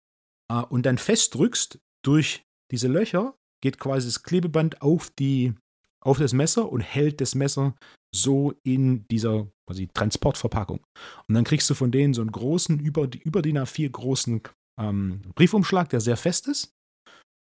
äh, 0.51 0.61
und 0.61 0.85
dann 0.85 0.97
festdrückst 0.97 1.79
durch 2.03 2.43
diese 2.71 2.87
Löcher, 2.87 3.35
geht 3.63 3.79
quasi 3.79 4.07
das 4.07 4.23
Klebeband 4.23 4.81
auf, 4.81 5.11
die, 5.19 5.53
auf 6.03 6.17
das 6.17 6.33
Messer 6.33 6.71
und 6.71 6.81
hält 6.81 7.21
das 7.21 7.35
Messer 7.35 7.75
so 8.13 8.53
in 8.63 9.07
dieser 9.07 9.47
quasi 9.67 9.87
Transportverpackung. 9.87 10.81
Und 11.27 11.35
dann 11.35 11.43
kriegst 11.43 11.69
du 11.69 11.75
von 11.75 11.91
denen 11.91 12.13
so 12.13 12.21
einen 12.21 12.31
großen, 12.31 12.79
über, 12.79 13.07
über 13.23 13.41
DIN 13.41 13.59
A4 13.59 13.89
großen 13.89 14.41
ähm, 14.79 15.21
Briefumschlag, 15.35 15.89
der 15.89 16.01
sehr 16.01 16.17
fest 16.17 16.47
ist. 16.47 16.73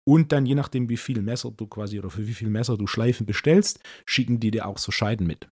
Und 0.08 0.32
dann, 0.32 0.46
je 0.46 0.56
nachdem, 0.56 0.88
wie 0.88 0.96
viel 0.96 1.22
Messer 1.22 1.52
du 1.52 1.68
quasi 1.68 2.00
oder 2.00 2.10
für 2.10 2.26
wie 2.26 2.34
viel 2.34 2.50
Messer 2.50 2.78
du 2.78 2.88
Schleifen 2.88 3.26
bestellst, 3.26 3.82
schicken 4.06 4.40
die 4.40 4.52
dir 4.52 4.66
auch 4.66 4.78
so 4.78 4.90
Scheiden 4.90 5.28
mit. 5.28 5.50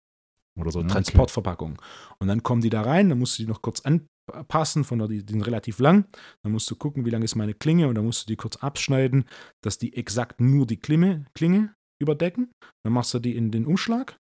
Oder 0.60 0.72
so 0.72 0.80
Okay. 0.80 0.88
Transportverpackungen. 0.88 1.78
Und 2.20 2.28
dann 2.28 2.42
kommen 2.42 2.62
die 2.62 2.72
da 2.72 2.82
rein, 2.82 3.10
dann 3.10 3.20
musst 3.20 3.38
du 3.38 3.44
die 3.44 3.48
noch 3.48 3.62
kurz 3.62 3.82
anpassen, 3.82 4.84
von 4.84 4.98
der, 4.98 5.08
die 5.08 5.24
die 5.24 5.34
sind 5.34 5.44
relativ 5.44 5.78
lang. 5.78 6.06
Dann 6.42 6.52
musst 6.52 6.70
du 6.72 6.76
gucken, 6.76 7.06
wie 7.06 7.12
lang 7.12 7.22
ist 7.22 7.36
meine 7.36 7.54
Klinge 7.54 7.88
und 7.88 7.94
dann 7.94 8.06
musst 8.06 8.24
du 8.24 8.26
die 8.26 8.38
kurz 8.38 8.56
abschneiden, 8.58 9.26
dass 9.62 9.78
die 9.78 9.96
exakt 9.96 10.42
nur 10.42 10.66
die 10.66 10.78
Klinge, 10.78 11.26
Klinge 11.36 11.76
überdecken. 12.02 12.52
Dann 12.84 12.94
machst 12.94 13.14
du 13.14 13.20
die 13.20 13.36
in 13.36 13.52
den 13.52 13.68
Umschlag, 13.68 14.18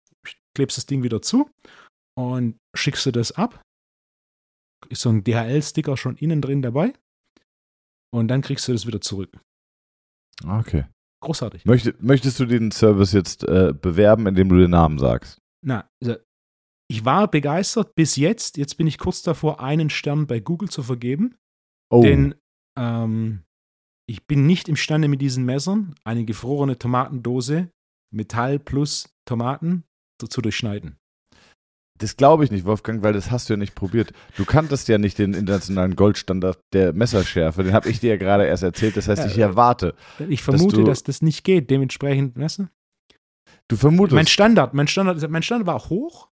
klebst 0.55 0.77
das 0.77 0.85
Ding 0.85 1.01
wieder 1.01 1.23
zu 1.23 1.49
und 2.15 2.55
schickst 2.75 3.03
du 3.07 3.11
das 3.11 3.31
ab. 3.31 3.63
Ist 4.89 5.01
so 5.01 5.09
ein 5.09 5.23
DHL-Sticker 5.23 5.97
schon 5.97 6.17
innen 6.17 6.39
drin 6.39 6.61
dabei. 6.61 6.93
Und 8.13 8.27
dann 8.27 8.41
kriegst 8.41 8.67
du 8.67 8.73
das 8.73 8.85
wieder 8.85 9.01
zurück. 9.01 9.31
Okay. 10.45 10.85
Großartig. 11.21 11.65
Möchte, 11.65 11.95
möchtest 11.99 12.39
du 12.39 12.45
den 12.45 12.71
Service 12.71 13.11
jetzt 13.11 13.43
äh, 13.43 13.73
bewerben, 13.73 14.25
indem 14.27 14.49
du 14.49 14.57
den 14.57 14.71
Namen 14.71 14.99
sagst? 14.99 15.41
Na, 15.61 15.89
also 16.01 16.15
ich 16.89 17.05
war 17.05 17.29
begeistert 17.29 17.93
bis 17.95 18.15
jetzt. 18.15 18.57
Jetzt 18.57 18.75
bin 18.75 18.87
ich 18.87 18.97
kurz 18.97 19.21
davor, 19.21 19.59
einen 19.59 19.89
Stern 19.89 20.27
bei 20.27 20.39
Google 20.39 20.69
zu 20.69 20.81
vergeben. 20.81 21.35
Oh, 21.91 22.01
Denn 22.01 22.35
ähm, 22.77 23.43
ich 24.07 24.25
bin 24.25 24.47
nicht 24.47 24.69
imstande, 24.69 25.07
mit 25.07 25.21
diesen 25.21 25.45
Messern 25.45 25.93
eine 26.03 26.25
gefrorene 26.25 26.79
Tomatendose 26.79 27.69
Metall 28.11 28.57
plus 28.57 29.13
Tomaten 29.25 29.83
zu 30.17 30.41
durchschneiden. 30.41 30.97
Das 31.99 32.17
glaube 32.17 32.43
ich 32.43 32.51
nicht, 32.51 32.65
Wolfgang, 32.65 33.03
weil 33.03 33.13
das 33.13 33.29
hast 33.31 33.47
du 33.49 33.53
ja 33.53 33.57
nicht 33.57 33.75
probiert. 33.75 34.11
Du 34.37 34.45
kanntest 34.45 34.87
ja 34.87 34.97
nicht 34.97 35.17
den 35.19 35.33
internationalen 35.33 35.95
Goldstandard 35.95 36.59
der 36.73 36.93
Messerschärfe. 36.93 37.63
Den 37.63 37.73
habe 37.73 37.89
ich 37.89 37.99
dir 37.99 38.09
ja 38.11 38.17
gerade 38.17 38.45
erst 38.45 38.63
erzählt. 38.63 38.97
Das 38.97 39.07
heißt, 39.07 39.23
Ja, 39.23 39.29
ich 39.29 39.37
äh, 39.37 39.41
erwarte. 39.41 39.93
Ich 40.27 40.41
vermute, 40.41 40.77
du- 40.77 40.83
dass 40.85 41.03
das 41.03 41.21
nicht 41.21 41.43
geht. 41.43 41.69
Dementsprechend, 41.69 42.37
weißt 42.37 42.59
du? 42.59 42.67
Du 43.67 43.75
vermutest. 43.75 44.15
Mein 44.15 44.27
Standard, 44.27 44.73
mein 44.73 44.87
Standard, 44.87 45.29
mein 45.29 45.43
Standard 45.43 45.67
war 45.67 45.89
hoch 45.89 46.29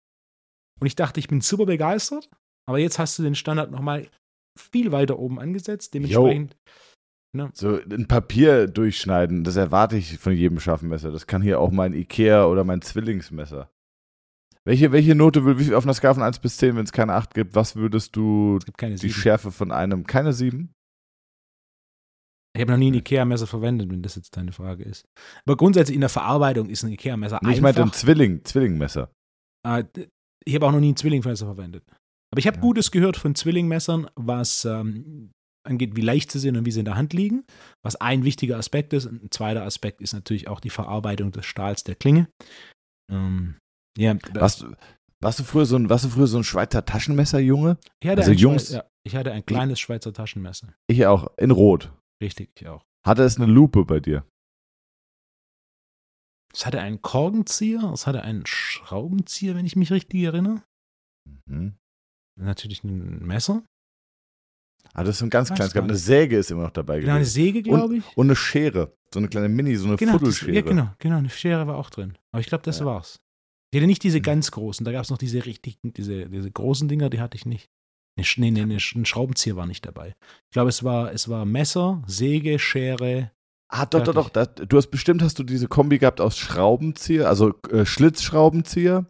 und 0.80 0.86
ich 0.86 0.96
dachte, 0.96 1.20
ich 1.20 1.28
bin 1.28 1.40
super 1.40 1.66
begeistert. 1.66 2.28
Aber 2.66 2.78
jetzt 2.78 2.98
hast 2.98 3.18
du 3.18 3.22
den 3.22 3.34
Standard 3.34 3.70
nochmal 3.70 4.08
viel 4.58 4.92
weiter 4.92 5.18
oben 5.18 5.38
angesetzt. 5.40 5.94
Dementsprechend, 5.94 6.56
So 7.52 7.78
ein 7.80 8.06
Papier 8.08 8.66
durchschneiden, 8.66 9.44
das 9.44 9.56
erwarte 9.56 9.96
ich 9.96 10.18
von 10.18 10.32
jedem 10.32 10.58
scharfen 10.58 10.88
Messer. 10.88 11.10
Das 11.12 11.26
kann 11.26 11.42
hier 11.42 11.60
auch 11.60 11.70
mein 11.70 11.92
Ikea 11.94 12.46
oder 12.46 12.64
mein 12.64 12.82
Zwillingsmesser. 12.82 13.70
Welche, 14.66 14.92
welche 14.92 15.14
Note, 15.14 15.44
will- 15.44 15.74
auf 15.74 15.84
einer 15.84 15.94
Skala 15.94 16.14
von 16.14 16.22
1 16.22 16.38
bis 16.40 16.56
10, 16.58 16.76
wenn 16.76 16.84
es 16.84 16.92
keine 16.92 17.14
8 17.14 17.34
gibt, 17.34 17.54
was 17.54 17.76
würdest 17.76 18.14
du 18.16 18.58
die 18.58 18.96
Sieben. 18.96 19.12
Schärfe 19.12 19.50
von 19.52 19.72
einem, 19.72 20.06
keine 20.06 20.32
7? 20.32 20.72
Ich 22.54 22.60
habe 22.60 22.72
noch 22.72 22.78
nie 22.78 22.90
ein 22.90 22.94
Ikea-Messer 22.94 23.46
verwendet, 23.46 23.90
wenn 23.90 24.02
das 24.02 24.16
jetzt 24.16 24.36
deine 24.36 24.52
Frage 24.52 24.82
ist. 24.84 25.04
Aber 25.46 25.56
grundsätzlich 25.56 25.94
in 25.94 26.00
der 26.00 26.10
Verarbeitung 26.10 26.68
ist 26.68 26.82
ein 26.82 26.90
Ikea-Messer 26.92 27.38
Nee, 27.42 27.52
ich 27.54 27.60
meinte 27.60 27.80
ein 27.80 27.84
einfach. 27.84 27.96
Zwilling, 27.96 28.44
Zwillingmesser. 28.44 29.10
Äh, 29.66 29.84
ich 30.44 30.54
habe 30.56 30.66
auch 30.66 30.72
noch 30.72 30.80
nie 30.80 30.92
ein 30.92 30.96
Zwillingmesser 30.96 31.46
verwendet. 31.46 31.84
Aber 32.32 32.38
ich 32.38 32.46
habe 32.46 32.56
Ja. 32.56 32.60
Gutes 32.60 32.90
gehört 32.90 33.16
von 33.16 33.34
Zwillingmessern, 33.34 34.10
was 34.16 34.64
ähm, 34.64 35.30
angeht, 35.66 35.94
wie 35.96 36.00
leicht 36.00 36.32
sie 36.32 36.38
sind 36.40 36.56
und 36.56 36.64
wie 36.66 36.70
sie 36.72 36.80
in 36.80 36.84
der 36.86 36.96
Hand 36.96 37.12
liegen. 37.12 37.44
Was 37.84 37.96
ein 37.96 38.24
wichtiger 38.24 38.56
Aspekt 38.58 38.92
ist. 38.94 39.06
Und 39.06 39.22
ein 39.24 39.30
zweiter 39.30 39.62
Aspekt 39.64 40.00
ist 40.02 40.12
natürlich 40.12 40.48
auch 40.48 40.60
die 40.60 40.70
Verarbeitung 40.70 41.30
des 41.32 41.46
Stahls 41.46 41.84
der 41.84 41.94
Klinge. 41.94 42.28
Ähm, 43.12 43.56
ja, 43.98 44.16
Warst, 44.34 44.62
du- 44.62 44.74
warst, 45.20 45.38
du 45.38 45.44
früher 45.44 45.66
so 45.66 45.76
ein, 45.76 45.88
warst 45.90 46.04
du 46.04 46.08
früher 46.08 46.26
so 46.26 46.38
ein 46.38 46.44
Schweizer 46.44 46.84
Taschenmesserjunge? 46.84 47.78
ich 48.02 48.08
hatte 48.08 48.20
also 48.22 48.32
Jungs- 48.32 48.68
Schweiz, 48.68 48.70
ja, 48.70 48.84
ich 49.04 49.16
hatte 49.16 49.32
ein 49.32 49.44
kleines 49.44 49.80
Schweizer 49.80 50.12
Taschenmesser. 50.12 50.74
Ich 50.88 51.04
auch, 51.06 51.28
in 51.38 51.50
Rot. 51.50 51.92
Richtig, 52.22 52.50
ich 52.58 52.68
auch. 52.68 52.84
Hatte 53.06 53.22
es 53.24 53.36
eine 53.36 53.46
Lupe 53.46 53.84
bei 53.84 54.00
dir? 54.00 54.24
Es 56.52 56.66
hatte 56.66 56.80
einen 56.80 57.00
Korkenzieher, 57.00 57.82
es 57.92 58.06
hatte 58.06 58.22
einen 58.22 58.44
Schraubenzieher, 58.46 59.54
wenn 59.54 59.66
ich 59.66 59.76
mich 59.76 59.92
richtig 59.92 60.22
erinnere. 60.22 60.62
Mhm. 61.46 61.76
Natürlich 62.38 62.82
ein 62.84 63.24
Messer. 63.24 63.62
Ah, 64.94 65.04
das 65.04 65.16
ist 65.16 65.18
so 65.20 65.26
ein 65.26 65.30
ganz 65.30 65.50
Weiß 65.50 65.56
kleines. 65.56 65.74
gar 65.74 65.84
Eine 65.84 65.92
nicht. 65.92 66.02
Säge 66.02 66.36
ist 66.38 66.50
immer 66.50 66.62
noch 66.62 66.70
dabei 66.72 66.98
Genau, 67.00 67.12
eine 67.12 67.20
gewesen. 67.20 67.32
Säge, 67.32 67.62
glaube 67.62 67.98
ich. 67.98 68.16
Und 68.16 68.26
eine 68.26 68.34
Schere. 68.36 68.92
So 69.12 69.20
eine 69.20 69.28
kleine 69.28 69.48
Mini, 69.48 69.76
so 69.76 69.86
eine 69.86 69.96
Genau, 69.96 70.12
das, 70.12 70.20
Fuddelschere. 70.38 70.52
ja, 70.52 70.60
genau, 70.62 70.90
genau, 70.98 71.18
eine 71.18 71.30
Schere 71.30 71.66
war 71.66 71.76
auch 71.76 71.90
drin. 71.90 72.16
Aber 72.32 72.40
ich 72.40 72.46
glaube, 72.48 72.64
das 72.64 72.80
Ja. 72.80 72.86
war's. 72.86 73.20
Ich 73.72 73.78
hatte 73.78 73.86
nicht 73.86 74.02
diese 74.02 74.18
Mhm. 74.18 74.22
ganz 74.24 74.50
großen, 74.50 74.84
da 74.84 74.92
gab 74.92 75.04
es 75.04 75.10
noch 75.10 75.18
diese 75.18 75.44
richtigen, 75.46 75.92
diese, 75.92 76.28
diese 76.28 76.50
großen 76.50 76.88
Dinger, 76.88 77.10
die 77.10 77.20
hatte 77.20 77.36
ich 77.36 77.46
nicht. 77.46 77.68
Nee, 78.18 78.50
nee, 78.50 78.64
nee, 78.64 78.76
ein 78.76 79.04
Schraubenzieher 79.06 79.56
war 79.56 79.66
nicht 79.66 79.86
dabei. 79.86 80.08
Ich 80.08 80.52
glaube, 80.52 80.68
es 80.68 80.82
war, 80.84 81.12
es 81.12 81.28
war 81.28 81.44
Messer, 81.46 82.02
Säge, 82.06 82.58
Schere. 82.58 83.30
Ah, 83.72 83.86
doch, 83.86 84.02
doch, 84.02 84.14
doch. 84.14 84.28
Das, 84.30 84.48
du 84.56 84.76
hast 84.76 84.88
bestimmt 84.88 85.22
hast 85.22 85.38
du 85.38 85.44
diese 85.44 85.68
Kombi 85.68 85.98
gehabt 85.98 86.20
aus 86.20 86.36
Schraubenzieher, 86.36 87.28
also 87.28 87.54
äh, 87.70 87.86
Schlitzschraubenzieher 87.86 89.06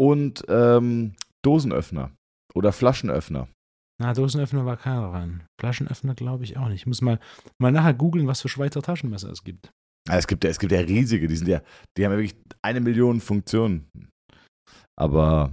und 0.00 0.44
ähm, 0.48 1.14
Dosenöffner 1.44 2.10
oder 2.54 2.72
Flaschenöffner. 2.72 3.48
Na, 4.00 4.12
Dosenöffner 4.14 4.64
war 4.64 4.76
keiner 4.78 5.12
rein. 5.12 5.46
Flaschenöffner 5.60 6.14
glaube 6.14 6.44
ich 6.44 6.56
auch 6.56 6.68
nicht. 6.68 6.80
Ich 6.80 6.86
muss 6.86 7.02
mal, 7.02 7.20
mal 7.58 7.70
nachher 7.72 7.94
googeln, 7.94 8.26
was 8.26 8.40
für 8.40 8.48
Schweizer 8.48 8.82
Taschenmesser 8.82 9.30
es 9.30 9.44
gibt. 9.44 9.70
Ah, 10.08 10.18
es 10.18 10.26
gibt 10.26 10.44
ja, 10.44 10.50
es 10.50 10.58
gibt 10.58 10.72
ja 10.72 10.80
riesige, 10.80 11.26
die 11.28 11.36
sind 11.36 11.48
ja, 11.48 11.60
die 11.96 12.04
haben 12.04 12.12
ja 12.12 12.18
wirklich 12.18 12.36
eine 12.62 12.80
Million 12.80 13.20
Funktionen. 13.20 13.88
Aber 14.98 15.50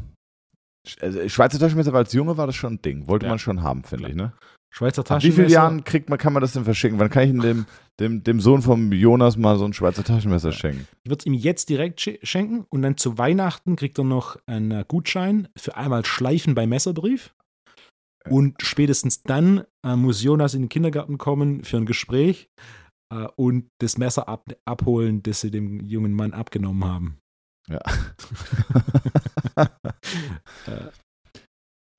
also 1.01 1.27
Schweizer 1.29 1.59
Taschenmesser 1.59 1.93
als 1.93 2.13
Junge 2.13 2.37
war 2.37 2.45
das 2.47 2.55
schon 2.55 2.73
ein 2.73 2.81
Ding. 2.81 3.07
Wollte 3.07 3.25
Ja. 3.25 3.31
man 3.31 3.39
schon 3.39 3.63
haben, 3.63 3.83
finde 3.83 4.09
ich, 4.09 4.15
ne? 4.15 4.33
Schweizer 4.75 5.01
Ab 5.01 5.05
wie 5.05 5.09
Taschenmesser. 5.09 5.35
vielen 5.35 5.49
Jahren 5.51 5.83
kriegt 5.83 6.09
man, 6.09 6.17
kann 6.17 6.33
man 6.33 6.41
das 6.41 6.53
denn 6.53 6.63
verschicken? 6.63 6.97
Wann 6.99 7.09
kann 7.09 7.23
ich 7.23 7.29
denn 7.31 7.41
dem, 7.41 7.65
dem, 7.99 8.23
dem 8.23 8.39
Sohn 8.39 8.61
vom 8.63 8.91
Jonas 8.91 9.37
mal 9.37 9.57
so 9.57 9.65
ein 9.65 9.73
Schweizer 9.73 10.03
Taschenmesser 10.03 10.51
schenken? 10.51 10.87
Ich 11.03 11.09
würde 11.11 11.19
es 11.21 11.25
ihm 11.27 11.33
jetzt 11.35 11.69
direkt 11.69 11.99
sch- 11.99 12.17
schenken 12.25 12.65
und 12.69 12.81
dann 12.81 12.97
zu 12.97 13.17
Weihnachten 13.19 13.75
kriegt 13.75 13.97
er 13.99 14.03
noch 14.03 14.37
einen 14.47 14.71
äh, 14.71 14.83
Gutschein 14.87 15.47
für 15.55 15.77
einmal 15.77 16.05
Schleifen 16.05 16.55
bei 16.55 16.65
Messerbrief. 16.65 17.33
Und 18.29 18.55
spätestens 18.63 19.21
dann 19.23 19.63
äh, 19.85 19.95
muss 19.95 20.23
Jonas 20.23 20.53
in 20.53 20.63
den 20.63 20.69
Kindergarten 20.69 21.17
kommen 21.17 21.63
für 21.65 21.77
ein 21.77 21.85
Gespräch 21.85 22.47
äh, 23.13 23.27
und 23.35 23.69
das 23.79 23.97
Messer 23.97 24.27
ab, 24.27 24.45
abholen, 24.65 25.23
das 25.23 25.41
sie 25.41 25.51
dem 25.51 25.79
jungen 25.81 26.13
Mann 26.13 26.33
abgenommen 26.33 26.85
haben. 26.85 27.19
Ja. 27.67 27.81
Äh, 30.65 30.87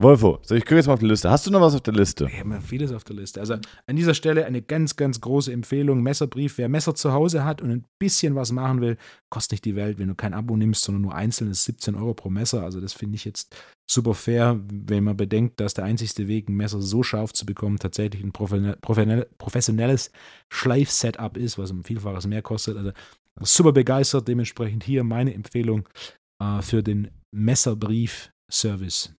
Wolfo, 0.01 0.39
so 0.41 0.55
ich 0.55 0.65
gucke 0.65 0.75
jetzt 0.75 0.87
mal 0.87 0.93
auf 0.93 0.99
die 0.99 1.05
Liste. 1.05 1.29
Hast 1.29 1.47
du 1.47 1.51
noch 1.51 1.61
was 1.61 1.73
auf 1.73 1.79
der 1.79 1.93
Liste? 1.93 2.25
Ich 2.29 2.37
habe 2.41 2.59
vieles 2.59 2.91
auf 2.91 3.05
der 3.05 3.15
Liste. 3.15 3.39
Also 3.39 3.53
an 3.53 3.95
dieser 3.95 4.13
Stelle 4.13 4.45
eine 4.45 4.61
ganz, 4.61 4.97
ganz 4.97 5.21
große 5.21 5.53
Empfehlung. 5.53 6.03
Messerbrief. 6.03 6.57
Wer 6.57 6.67
Messer 6.67 6.95
zu 6.95 7.13
Hause 7.13 7.45
hat 7.45 7.61
und 7.61 7.71
ein 7.71 7.85
bisschen 7.97 8.35
was 8.35 8.51
machen 8.51 8.81
will, 8.81 8.97
kostet 9.29 9.53
nicht 9.53 9.65
die 9.65 9.77
Welt, 9.77 9.97
wenn 9.97 10.09
du 10.09 10.15
kein 10.15 10.33
Abo 10.33 10.57
nimmst, 10.57 10.83
sondern 10.83 11.03
nur 11.03 11.15
einzeln 11.15 11.49
ist 11.49 11.63
17 11.63 11.95
Euro 11.95 12.13
pro 12.13 12.29
Messer. 12.29 12.61
Also 12.63 12.81
das 12.81 12.91
finde 12.91 13.15
ich 13.15 13.23
jetzt 13.23 13.55
super 13.89 14.13
fair, 14.13 14.59
wenn 14.69 15.05
man 15.05 15.15
bedenkt, 15.15 15.61
dass 15.61 15.75
der 15.75 15.85
einzigste 15.85 16.27
Weg, 16.27 16.49
ein 16.49 16.55
Messer 16.55 16.81
so 16.81 17.01
scharf 17.01 17.31
zu 17.31 17.45
bekommen, 17.45 17.79
tatsächlich 17.79 18.21
ein 18.21 18.33
professionell- 18.33 18.77
professionell- 18.81 19.27
professionelles 19.37 20.11
Schleif-Setup 20.51 21.37
ist, 21.37 21.57
was 21.57 21.71
um 21.71 21.85
Vielfaches 21.85 22.27
mehr 22.27 22.41
kostet. 22.41 22.75
Also 22.75 22.91
super 23.39 23.71
begeistert. 23.71 24.27
Dementsprechend 24.27 24.83
hier 24.83 25.05
meine 25.05 25.33
Empfehlung 25.33 25.87
äh, 26.41 26.61
für 26.61 26.83
den 26.83 27.11
Messerbrief-Service. 27.31 29.13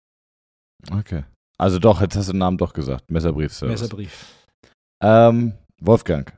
Okay. 0.92 1.24
Also 1.58 1.80
doch, 1.80 2.02
jetzt 2.02 2.16
hast 2.16 2.28
du 2.28 2.34
den 2.34 2.40
Namen 2.40 2.58
doch 2.58 2.74
gesagt. 2.74 3.10
Messerbriefservice. 3.10 3.82
Messerbrief. 3.82 4.46
Ähm, 5.02 5.54
Wolfgang, 5.82 6.38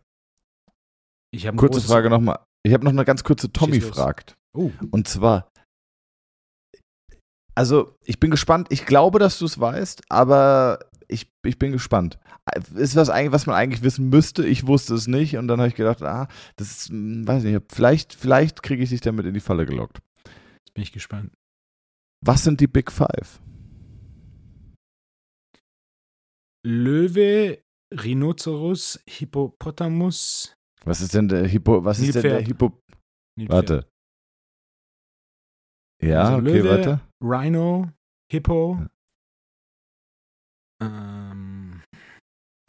Ich 1.31 1.47
habe 1.47 1.57
kurze 1.57 1.81
Frage 1.81 2.09
nochmal. 2.09 2.39
Ich 2.63 2.73
habe 2.73 2.83
noch 2.83 2.91
eine 2.91 3.05
ganz 3.05 3.23
kurze 3.23 3.51
Tommy 3.51 3.81
fragt. 3.81 4.35
Oh, 4.53 4.71
Und 4.91 5.07
zwar, 5.07 5.49
also 7.55 7.95
ich 8.05 8.19
bin 8.19 8.31
gespannt. 8.31 8.67
Ich 8.71 8.85
glaube, 8.85 9.19
dass 9.19 9.39
du 9.39 9.45
es 9.45 9.59
weißt, 9.59 10.03
aber 10.09 10.79
ich, 11.07 11.31
ich 11.45 11.57
bin 11.57 11.71
gespannt. 11.71 12.19
Ist 12.75 12.95
was 12.95 13.09
eigentlich, 13.09 13.31
was 13.31 13.45
man 13.45 13.55
eigentlich 13.55 13.83
wissen 13.83 14.09
müsste? 14.09 14.45
Ich 14.45 14.67
wusste 14.67 14.93
es 14.95 15.07
nicht 15.07 15.37
und 15.37 15.47
dann 15.47 15.59
habe 15.59 15.69
ich 15.69 15.75
gedacht, 15.75 16.01
ah, 16.03 16.27
das 16.55 16.71
ist, 16.71 16.89
hm, 16.89 17.27
weiß 17.27 17.43
nicht, 17.43 17.61
vielleicht, 17.71 18.13
vielleicht 18.13 18.63
kriege 18.63 18.83
ich 18.83 18.89
dich 18.89 19.01
damit 19.01 19.25
in 19.25 19.33
die 19.33 19.39
Falle 19.39 19.65
gelockt. 19.65 19.99
jetzt 20.25 20.73
bin 20.73 20.83
ich 20.83 20.91
gespannt. 20.91 21.31
Was 22.25 22.43
sind 22.43 22.59
die 22.61 22.67
Big 22.67 22.91
Five? 22.91 23.39
Löwe, 26.67 27.63
Rhinoceros, 27.93 28.99
Hippopotamus. 29.07 30.53
Was 30.83 31.01
ist 31.01 31.13
denn 31.13 31.27
der 31.29 31.47
Hippo? 31.47 31.83
Was 31.83 31.99
ist 31.99 32.15
denn 32.15 32.21
der 32.23 32.31
Nilpferd. 32.41 32.47
Hippo? 32.47 32.81
Nilpferd. 33.37 33.69
Warte. 33.69 33.89
Ja, 36.03 36.23
Also 36.25 36.37
okay, 36.37 36.59
Löwe, 36.59 36.69
warte. 36.69 37.01
Rhino, 37.23 37.91
Hippo. 38.31 38.79
Ja. 38.81 38.89
Ähm, 41.31 41.83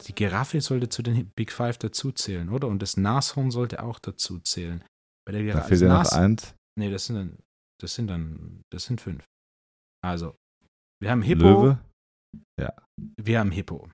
die 0.07 0.15
Giraffe 0.15 0.61
sollte 0.61 0.89
zu 0.89 1.03
den 1.03 1.29
Big 1.35 1.51
Five 1.51 1.77
dazuzählen, 1.77 2.49
oder? 2.49 2.67
Und 2.67 2.81
das 2.81 2.97
Nashorn 2.97 3.51
sollte 3.51 3.83
auch 3.83 3.99
dazu 3.99 4.39
zählen. 4.39 4.83
Bei 5.25 5.33
der 5.33 5.41
Da 5.41 5.45
Giraffe. 5.47 5.67
fehlt 5.67 5.81
das 5.81 5.87
ja 5.87 6.03
noch 6.03 6.11
eins. 6.23 6.55
Nee, 6.79 6.89
das 6.89 7.05
sind 7.05 7.15
dann, 7.17 7.37
das 7.81 7.93
sind 7.95 8.07
dann, 8.07 8.61
das 8.71 8.85
sind 8.85 9.01
fünf. 9.01 9.23
Also, 10.03 10.35
wir 11.01 11.11
haben 11.11 11.21
Hippo, 11.21 11.43
Löwe. 11.43 11.79
Wir 13.17 13.39
haben 13.39 13.51
Hippo. 13.51 13.89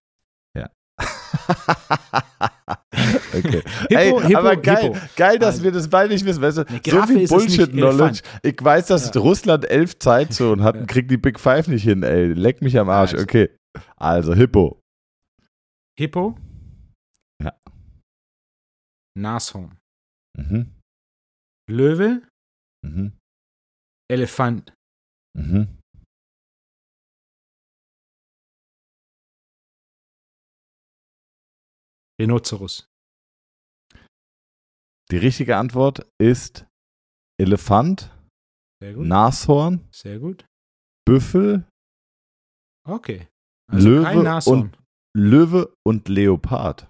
Okay. 3.34 3.62
Hippo, 3.90 3.94
Ey, 3.94 4.12
Hippo, 4.28 4.38
aber 4.40 4.56
geil, 4.56 4.94
Hippo. 4.94 4.98
geil, 5.18 5.38
dass 5.38 5.62
wir 5.62 5.72
das 5.72 5.90
beide 5.90 6.14
nicht 6.14 6.26
wissen. 6.26 6.42
Weißt 6.42 6.58
du, 6.60 6.64
so 6.90 7.04
viel 7.06 7.28
Bullshit-Knowledge. 7.28 8.22
Ich 8.44 8.56
weiß, 8.64 8.88
dass 8.88 9.14
Ja. 9.14 9.22
Russland 9.22 9.70
elf 9.70 10.00
Zeitzonen 10.00 10.64
hat 10.64 10.78
und 10.78 10.88
kriegt 10.88 11.12
die 11.12 11.18
Big 11.18 11.40
Five 11.40 11.68
nicht 11.68 11.84
hin, 11.84 12.02
ey. 12.04 12.28
Leck 12.34 12.62
mich 12.62 12.80
am 12.80 12.90
Arsch. 12.90 13.12
Also. 13.14 13.24
Okay. 13.24 13.50
Also, 13.98 14.34
Hippo. 14.34 14.80
Hippo. 16.00 16.38
Ja. 17.44 17.54
Nashorn. 19.18 19.78
Mhm. 20.38 20.74
Löwe. 21.70 22.22
Mhm. 22.86 23.18
Elefant. 24.10 24.74
Mhm. 25.38 25.78
Rhinoceros. 32.20 32.88
Die 35.12 35.18
richtige 35.18 35.58
Antwort 35.58 36.08
ist 36.20 36.66
Elefant, 37.40 38.12
Sehr 38.82 38.94
gut. 38.94 39.06
Nashorn, 39.06 39.88
Sehr 39.92 40.20
gut. 40.20 40.46
Büffel, 41.06 41.66
Okay. 42.88 43.28
Also 43.72 43.90
Löwe 43.90 44.04
kein 44.04 44.24
Nashorn. 44.24 44.78
Löwe 45.18 45.74
und 45.86 46.08
Leopard. 46.08 46.88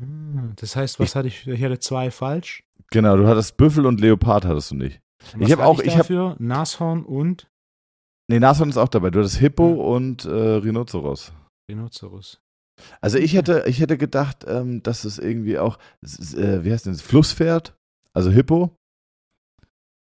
Hm, 0.00 0.52
Das 0.56 0.76
heißt, 0.76 1.00
was 1.00 1.14
hatte 1.16 1.28
ich? 1.28 1.46
Ich 1.46 1.62
hatte 1.62 1.78
zwei 1.78 2.10
falsch. 2.10 2.62
Genau, 2.90 3.16
du 3.16 3.26
hattest 3.26 3.56
Büffel 3.56 3.86
und 3.86 4.00
Leopard 4.00 4.44
hattest 4.44 4.70
du 4.70 4.74
nicht. 4.76 5.00
Was 5.32 5.34
Ich 5.40 5.52
hab 5.52 5.60
hatte 5.60 5.68
auch- 5.68 5.80
ich 5.80 5.90
hab- 5.92 5.98
dafür 5.98 6.36
Nashorn 6.38 7.04
und 7.04 7.48
Nee, 8.30 8.40
Nashorn 8.40 8.68
ist 8.68 8.76
auch 8.76 8.88
dabei. 8.88 9.08
Du 9.10 9.20
hattest 9.20 9.38
Hippo 9.38 9.94
und 9.96 10.26
äh, 10.26 10.28
Rhinoceros. 10.56 11.32
Rhinoceros. 11.70 12.38
Also 13.00 13.18
ich 13.18 13.34
hätte, 13.34 13.64
ich 13.66 13.80
hätte 13.80 13.98
gedacht, 13.98 14.44
ähm, 14.46 14.82
dass 14.82 15.04
es 15.04 15.18
irgendwie 15.18 15.58
auch, 15.58 15.78
äh, 16.02 16.64
wie 16.64 16.72
heißt 16.72 16.86
denn 16.86 16.92
das, 16.92 17.02
Flusspferd, 17.02 17.76
also 18.12 18.30
Hippo, 18.30 18.76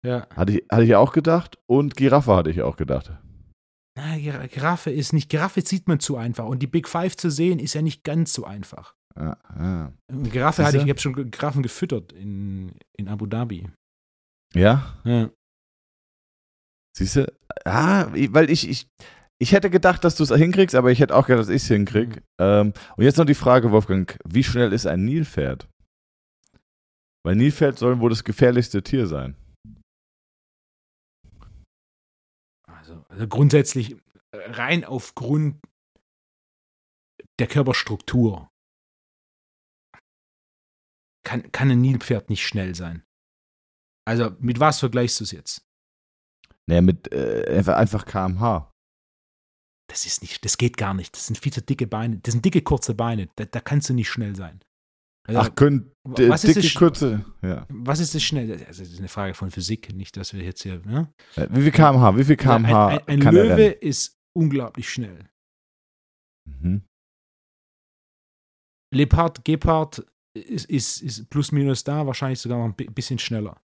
Ja. 0.04 0.26
hatte 0.30 0.52
ich, 0.58 0.64
hatte 0.70 0.84
ich 0.84 0.94
auch 0.94 1.12
gedacht 1.12 1.58
und 1.66 1.96
Giraffe 1.96 2.34
hatte 2.34 2.50
ich 2.50 2.62
auch 2.62 2.76
gedacht. 2.76 3.12
Na, 3.96 4.14
Gir- 4.16 4.48
Giraffe 4.48 4.90
ist 4.90 5.12
nicht, 5.12 5.28
Giraffe 5.30 5.60
sieht 5.62 5.86
man 5.86 6.00
zu 6.00 6.16
einfach. 6.16 6.46
Und 6.46 6.60
die 6.60 6.66
Big 6.66 6.88
Five 6.88 7.16
zu 7.16 7.30
sehen, 7.30 7.58
ist 7.60 7.74
ja 7.74 7.82
nicht 7.82 8.02
ganz 8.02 8.32
so 8.32 8.44
einfach. 8.44 8.94
Ja, 9.16 9.36
ja. 9.56 9.92
Und 10.10 10.32
Giraffe 10.32 10.64
hatte 10.64 10.78
ich, 10.78 10.82
ich 10.82 10.90
habe 10.90 10.98
schon 11.00 11.30
Giraffen 11.30 11.62
gefüttert 11.62 12.12
in, 12.12 12.72
in 12.98 13.06
Abu 13.08 13.26
Dhabi. 13.26 13.70
ja? 14.54 14.98
Ja. 15.04 15.30
siehst 16.96 17.16
du? 17.16 17.32
Ah, 17.64 18.08
weil 18.12 18.50
ich, 18.50 18.68
ich, 18.68 18.88
ich 19.40 19.52
hätte 19.52 19.70
gedacht, 19.70 20.04
dass 20.04 20.16
du 20.16 20.22
es 20.22 20.30
hinkriegst, 20.30 20.74
aber 20.74 20.90
ich 20.90 21.00
hätte 21.00 21.14
auch 21.14 21.26
gedacht, 21.26 21.42
dass 21.42 21.48
ich 21.48 21.62
es 21.62 21.68
hinkrieg. 21.68 22.22
Ähm, 22.40 22.72
und 22.96 23.04
jetzt 23.04 23.18
noch 23.18 23.24
die 23.24 23.34
Frage, 23.34 23.70
Wolfgang, 23.72 24.16
wie 24.24 24.44
schnell 24.44 24.72
ist 24.72 24.86
ein 24.86 25.04
Nilpferd? 25.04 25.68
Weil 27.24 27.36
Nilpferd 27.36 27.78
sollen 27.78 28.00
wohl 28.00 28.10
das 28.10 28.24
gefährlichste 28.24 28.82
Tier 28.82 29.06
sein. 29.06 29.36
Also, 32.66 33.04
also 33.08 33.26
grundsätzlich 33.26 33.92
äh, 34.32 34.50
rein 34.50 34.84
aufgrund 34.84 35.60
der 37.38 37.46
Körperstruktur 37.48 38.48
kann, 41.26 41.50
kann 41.50 41.70
ein 41.70 41.80
Nilpferd 41.80 42.28
nicht 42.30 42.46
schnell 42.46 42.74
sein. 42.74 43.02
Also 44.06 44.36
mit 44.38 44.60
was 44.60 44.80
vergleichst 44.80 45.20
du 45.20 45.24
es 45.24 45.32
jetzt? 45.32 45.66
Naja, 46.66 46.82
mit 46.82 47.12
äh, 47.12 47.56
einfach, 47.56 47.76
einfach 47.76 48.04
kmh. 48.04 48.70
Das 49.90 50.06
ist 50.06 50.22
nicht, 50.22 50.44
das 50.44 50.56
geht 50.58 50.76
gar 50.76 50.94
nicht. 50.94 51.14
Das 51.14 51.26
sind 51.26 51.36
viel 51.38 51.52
zu 51.52 51.60
dicke 51.62 51.86
Beine. 51.86 52.18
Das 52.18 52.32
sind 52.32 52.44
dicke, 52.44 52.62
kurze 52.62 52.94
Beine. 52.94 53.28
Da, 53.36 53.44
da 53.44 53.60
kannst 53.60 53.88
du 53.90 53.94
nicht 53.94 54.08
schnell 54.08 54.34
sein. 54.34 54.60
Also, 55.26 55.40
Ach, 55.40 55.54
können 55.54 55.90
d- 56.06 56.28
was 56.28 56.44
ist 56.44 56.56
dicke, 56.56 56.66
das- 56.68 56.74
kurze, 56.74 57.24
ja. 57.42 57.66
was 57.70 57.98
ist 58.00 58.14
das 58.14 58.22
schnell? 58.22 58.50
Also, 58.66 58.82
das 58.82 58.92
ist 58.92 58.98
eine 58.98 59.08
Frage 59.08 59.34
von 59.34 59.50
Physik, 59.50 59.92
nicht, 59.94 60.16
dass 60.16 60.32
wir 60.34 60.42
jetzt 60.42 60.62
hier. 60.62 60.80
Ne? 60.84 61.12
Äh, 61.36 61.48
Wie 61.50 61.62
viel 61.62 61.70
kmh? 61.72 62.16
Wie 62.16 62.24
viel 62.24 62.36
kmh 62.36 62.86
ein 62.88 62.98
ein, 62.98 63.08
ein 63.08 63.20
kann 63.20 63.34
Löwe 63.34 63.64
ist 63.68 64.16
unglaublich 64.36 64.90
schnell. 64.90 65.28
Mhm. 66.46 66.84
Leopard, 68.92 69.44
Gepard 69.44 70.06
ist, 70.36 70.66
ist, 70.66 71.02
ist 71.02 71.30
plus 71.30 71.52
minus 71.52 71.84
da, 71.84 72.06
wahrscheinlich 72.06 72.38
sogar 72.38 72.58
noch 72.58 72.66
ein 72.66 72.76
bi- 72.76 72.88
bisschen 72.88 73.18
schneller. 73.18 73.60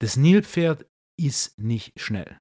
Das 0.00 0.16
Nilpferd 0.16 0.86
ist 1.20 1.58
nicht 1.58 1.98
schnell. 2.00 2.38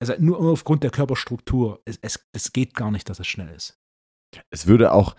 Also 0.00 0.14
nur 0.18 0.40
aufgrund 0.40 0.82
der 0.82 0.90
Körperstruktur. 0.90 1.80
Es, 1.84 1.98
es, 2.02 2.26
es 2.32 2.52
geht 2.52 2.74
gar 2.74 2.90
nicht, 2.90 3.08
dass 3.08 3.20
es 3.20 3.26
schnell 3.26 3.54
ist. 3.54 3.78
Es 4.50 4.66
würde 4.66 4.92
auch, 4.92 5.14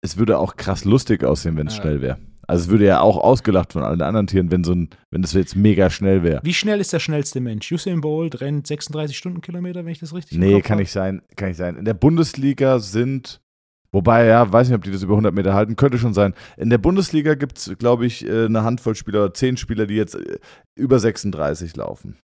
es 0.00 0.16
würde 0.16 0.38
auch 0.38 0.56
krass 0.56 0.84
lustig 0.84 1.22
aussehen, 1.24 1.56
wenn 1.56 1.66
es 1.68 1.76
Ja. 1.76 1.82
schnell 1.82 2.00
wäre. 2.02 2.18
Also 2.46 2.64
es 2.64 2.68
würde 2.70 2.84
ja 2.84 3.00
auch 3.00 3.16
ausgelacht 3.16 3.72
von 3.72 3.82
allen 3.84 4.02
anderen 4.02 4.26
Tieren, 4.26 4.50
wenn 4.50 4.64
so 4.64 4.72
ein, 4.74 4.90
wenn 5.10 5.22
das 5.22 5.32
jetzt 5.32 5.56
mega 5.56 5.88
schnell 5.88 6.22
wäre. 6.22 6.40
Wie 6.44 6.52
schnell 6.52 6.78
ist 6.78 6.92
der 6.92 6.98
schnellste 6.98 7.40
Mensch? 7.40 7.70
Usain 7.72 8.02
Bolt 8.02 8.40
rennt 8.42 8.66
36 8.66 9.16
Stundenkilometer, 9.16 9.84
wenn 9.86 9.92
ich 9.92 10.00
das 10.00 10.12
richtig 10.14 10.36
Nee, 10.36 10.60
kann 10.60 10.76
nicht 10.78 10.92
sein, 10.92 11.22
kann 11.36 11.48
nicht 11.48 11.56
sein. 11.56 11.76
In 11.76 11.86
der 11.86 11.94
Bundesliga 11.94 12.80
sind, 12.80 13.40
wobei, 13.92 14.26
ja, 14.26 14.52
weiß 14.52 14.68
nicht, 14.68 14.76
ob 14.76 14.84
die 14.84 14.90
das 14.90 15.02
über 15.02 15.14
100 15.14 15.32
Meter 15.34 15.54
halten, 15.54 15.76
könnte 15.76 15.96
schon 15.96 16.12
sein. 16.12 16.34
In 16.58 16.68
der 16.68 16.76
Bundesliga 16.78 17.34
gibt 17.34 17.56
es, 17.56 17.72
glaube 17.78 18.04
ich, 18.04 18.26
äh, 18.26 18.44
eine 18.44 18.62
Handvoll 18.62 18.94
Spieler 18.94 19.24
oder 19.24 19.32
zehn 19.34 19.56
Spieler, 19.56 19.86
die 19.86 19.94
jetzt 19.94 20.14
äh, 20.16 20.38
über 20.74 20.98
36 20.98 21.76
laufen. 21.76 22.18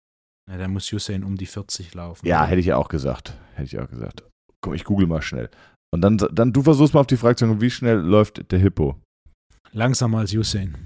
Ja, 0.51 0.59
dann 0.59 0.73
muss 0.73 0.93
Usain 0.93 1.25
um 1.25 1.37
die 1.37 1.47
40 1.47 1.95
laufen. 1.95 2.27
Ja, 2.27 2.47
hätte 2.47 2.61
ich 2.61 2.67
ja 2.67 2.77
auch 2.77 2.89
gesagt. 2.89 3.37
Hätte 3.55 3.65
ich 3.65 3.79
auch 3.79 3.89
gesagt. 3.89 4.25
Komm, 4.61 4.75
ich 4.75 4.85
google 4.85 5.07
mal 5.07 5.23
schnell. 5.23 5.51
Und 5.93 6.01
dann, 6.03 6.19
dann 6.19 6.53
du 6.53 6.63
versuchst 6.63 6.95
mal 6.95 7.01
auf 7.01 7.07
die 7.07 7.17
Frage 7.17 7.37
zu 7.37 7.47
kommen, 7.47 7.61
wie 7.61 7.71
schnell 7.71 7.99
läuft 7.99 8.51
der 8.53 8.59
Hippo? 8.59 9.01
Langsamer 9.73 10.19
als 10.19 10.35
Usain. 10.35 10.77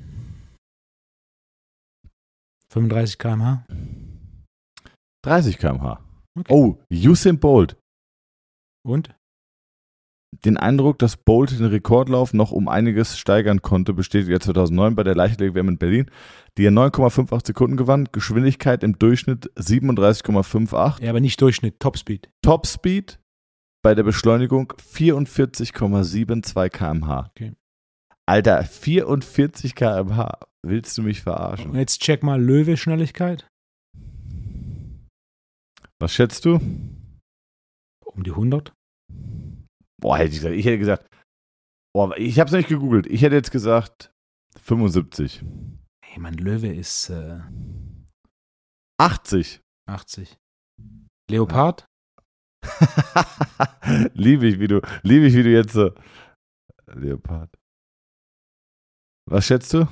35 2.72 3.18
km/h. 3.18 3.66
30 5.24 5.58
km/h. 5.58 6.00
Okay. 6.38 6.52
Oh, 6.52 6.78
Usain 6.90 7.38
Bolt. 7.38 7.76
Und? 8.86 9.14
Den 10.32 10.56
Eindruck, 10.56 10.98
dass 11.00 11.16
Bolt 11.16 11.58
den 11.58 11.66
Rekordlauf 11.66 12.32
noch 12.32 12.52
um 12.52 12.68
einiges 12.68 13.18
steigern 13.18 13.62
konnte, 13.62 13.92
bestätigt 13.92 14.30
er 14.30 14.40
2009 14.40 14.94
bei 14.94 15.02
der 15.02 15.16
Leichtathletik-WM 15.16 15.68
in 15.70 15.78
Berlin, 15.78 16.10
die 16.56 16.64
er 16.66 16.70
9,58 16.70 17.48
Sekunden 17.48 17.76
gewann, 17.76 18.08
Geschwindigkeit 18.12 18.84
im 18.84 18.96
Durchschnitt 18.98 19.50
37,58, 19.56 21.02
Ja, 21.02 21.10
aber 21.10 21.20
nicht 21.20 21.40
Durchschnitt, 21.40 21.80
Topspeed. 21.80 22.30
Topspeed 22.42 23.18
bei 23.82 23.94
der 23.94 24.04
Beschleunigung 24.04 24.72
44,72 24.74 26.68
km/h. 26.70 27.30
Okay. 27.30 27.52
Alter, 28.26 28.62
44 28.64 29.74
km/h. 29.74 30.38
Willst 30.62 30.96
du 30.96 31.02
mich 31.02 31.18
Und 31.18 31.22
verarschen? 31.24 31.74
jetzt 31.74 32.00
check 32.02 32.22
mal 32.22 32.40
Löwe-Schnelligkeit. 32.40 33.48
Was 35.98 36.12
schätzt 36.14 36.44
du? 36.44 36.60
Um 38.04 38.22
die 38.22 38.30
100. 38.30 38.72
Boah, 40.00 40.16
hätte 40.16 40.30
ich 40.30 40.36
gesagt, 40.36 40.54
ich 40.54 40.64
hätte 40.64 40.78
gesagt, 40.78 41.06
boah, 41.94 42.16
ich 42.16 42.40
habe 42.40 42.48
es 42.48 42.54
nicht 42.54 42.68
gegoogelt. 42.68 43.06
Ich 43.06 43.22
hätte 43.22 43.36
jetzt 43.36 43.50
gesagt 43.50 44.12
75. 44.58 45.44
Hey, 46.04 46.18
mein 46.18 46.34
Löwe 46.34 46.68
ist 46.68 47.10
äh, 47.10 47.40
80. 48.98 49.60
80. 49.86 50.36
Leopard? 51.30 51.86
liebe 54.14 54.46
ich, 54.46 54.58
wie 54.58 54.68
du, 54.68 54.80
liebe 55.02 55.26
ich, 55.26 55.34
wie 55.34 55.42
du 55.42 55.50
jetzt 55.50 55.72
so. 55.72 55.92
Leopard. 56.86 57.50
Was 59.28 59.46
schätzt 59.46 59.72
du? 59.72 59.86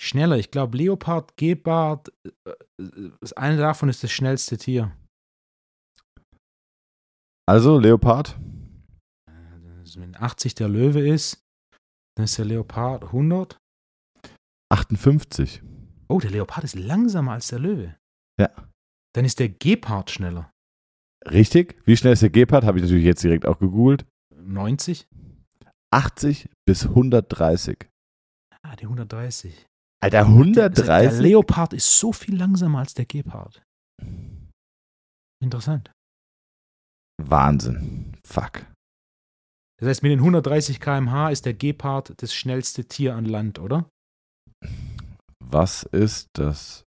Schneller. 0.00 0.38
Ich 0.38 0.50
glaube, 0.50 0.76
Leopard, 0.76 1.36
Gepard, 1.36 2.12
äh, 2.24 2.50
äh, 2.80 3.10
das 3.20 3.32
eine 3.32 3.56
davon 3.56 3.88
ist 3.88 4.02
das 4.02 4.12
schnellste 4.12 4.56
Tier. 4.56 4.96
Also, 7.46 7.78
Leopard? 7.78 8.38
Also, 9.94 10.02
wenn 10.02 10.16
80 10.16 10.56
der 10.56 10.68
Löwe 10.68 11.06
ist, 11.06 11.40
dann 12.16 12.24
ist 12.24 12.36
der 12.36 12.44
Leopard 12.46 13.04
100. 13.04 13.58
58. 14.72 15.62
Oh, 16.08 16.18
der 16.18 16.32
Leopard 16.32 16.64
ist 16.64 16.74
langsamer 16.74 17.32
als 17.32 17.46
der 17.46 17.60
Löwe. 17.60 17.96
Ja. 18.40 18.50
Dann 19.14 19.24
ist 19.24 19.38
der 19.38 19.50
Gepard 19.50 20.10
schneller. 20.10 20.50
Richtig? 21.30 21.80
Wie 21.86 21.96
schnell 21.96 22.14
ist 22.14 22.22
der 22.22 22.30
Gepard? 22.30 22.64
Habe 22.64 22.78
ich 22.78 22.82
natürlich 22.82 23.04
jetzt 23.04 23.22
direkt 23.22 23.46
auch 23.46 23.60
gegoogelt. 23.60 24.04
90? 24.34 25.06
80 25.92 26.48
bis 26.66 26.86
130. 26.86 27.88
Ah, 28.62 28.74
die 28.74 28.84
130. 28.86 29.64
Alter, 30.02 30.10
Der 30.10 30.26
130? 30.26 31.20
Leopard 31.20 31.72
ist 31.72 31.98
so 31.98 32.12
viel 32.12 32.36
langsamer 32.36 32.80
als 32.80 32.94
der 32.94 33.04
Gepard. 33.04 33.62
Interessant. 35.40 35.92
Wahnsinn. 37.22 38.16
Fuck. 38.26 38.66
Das 39.84 39.90
heißt, 39.90 40.02
mit 40.02 40.12
den 40.12 40.20
130 40.20 40.80
km/h 40.80 41.28
ist 41.28 41.44
der 41.44 41.52
Gepard 41.52 42.14
das 42.16 42.32
schnellste 42.32 42.86
Tier 42.86 43.14
an 43.14 43.26
Land, 43.26 43.58
oder? 43.58 43.86
Was 45.44 45.82
ist 45.82 46.28
das 46.32 46.84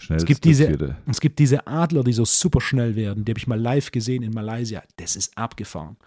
schnellste 0.00 0.26
gibt 0.26 0.44
diese- 0.44 0.74
Tier? 0.74 0.96
Es 1.06 1.20
gibt 1.20 1.38
diese 1.38 1.66
Adler, 1.66 2.02
die 2.02 2.14
so 2.14 2.24
super 2.24 2.62
schnell 2.62 2.96
werden. 2.96 3.26
Die 3.26 3.32
habe 3.32 3.38
ich 3.38 3.46
mal 3.46 3.60
live 3.60 3.90
gesehen 3.90 4.22
in 4.22 4.32
Malaysia. 4.32 4.82
Das 4.96 5.16
ist 5.16 5.36
abgefahren. 5.36 5.98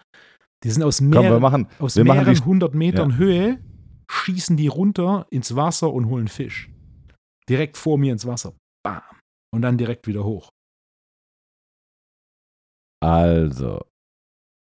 Die 0.64 0.70
sind 0.70 0.82
aus 0.82 0.98
Komm, 0.98 1.12
wir 1.12 1.20
mehreren, 1.20 1.40
machen, 1.42 1.68
aus 1.78 1.94
wir 1.94 2.04
machen 2.04 2.16
mehreren 2.18 2.34
die, 2.34 2.40
hundert 2.44 2.74
Metern 2.74 3.10
Ja. 3.10 3.16
Höhe, 3.16 3.60
schießen 4.10 4.56
die 4.56 4.66
runter 4.66 5.28
ins 5.30 5.54
Wasser 5.54 5.92
und 5.92 6.06
holen 6.06 6.26
Fisch. 6.26 6.68
Direkt 7.48 7.76
vor 7.76 7.96
mir 7.96 8.12
ins 8.12 8.26
Wasser. 8.26 8.54
Bam. 8.82 9.02
Und 9.54 9.62
dann 9.62 9.78
direkt 9.78 10.08
wieder 10.08 10.24
hoch. 10.24 10.48
Also, 13.00 13.86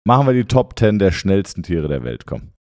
machen 0.05 0.27
wir 0.27 0.33
die 0.33 0.45
Top 0.45 0.77
10 0.77 0.99
der 0.99 1.11
schnellsten 1.11 1.63
Tiere 1.63 1.87
der 1.87 2.03
Welt, 2.03 2.25
komm. 2.25 2.51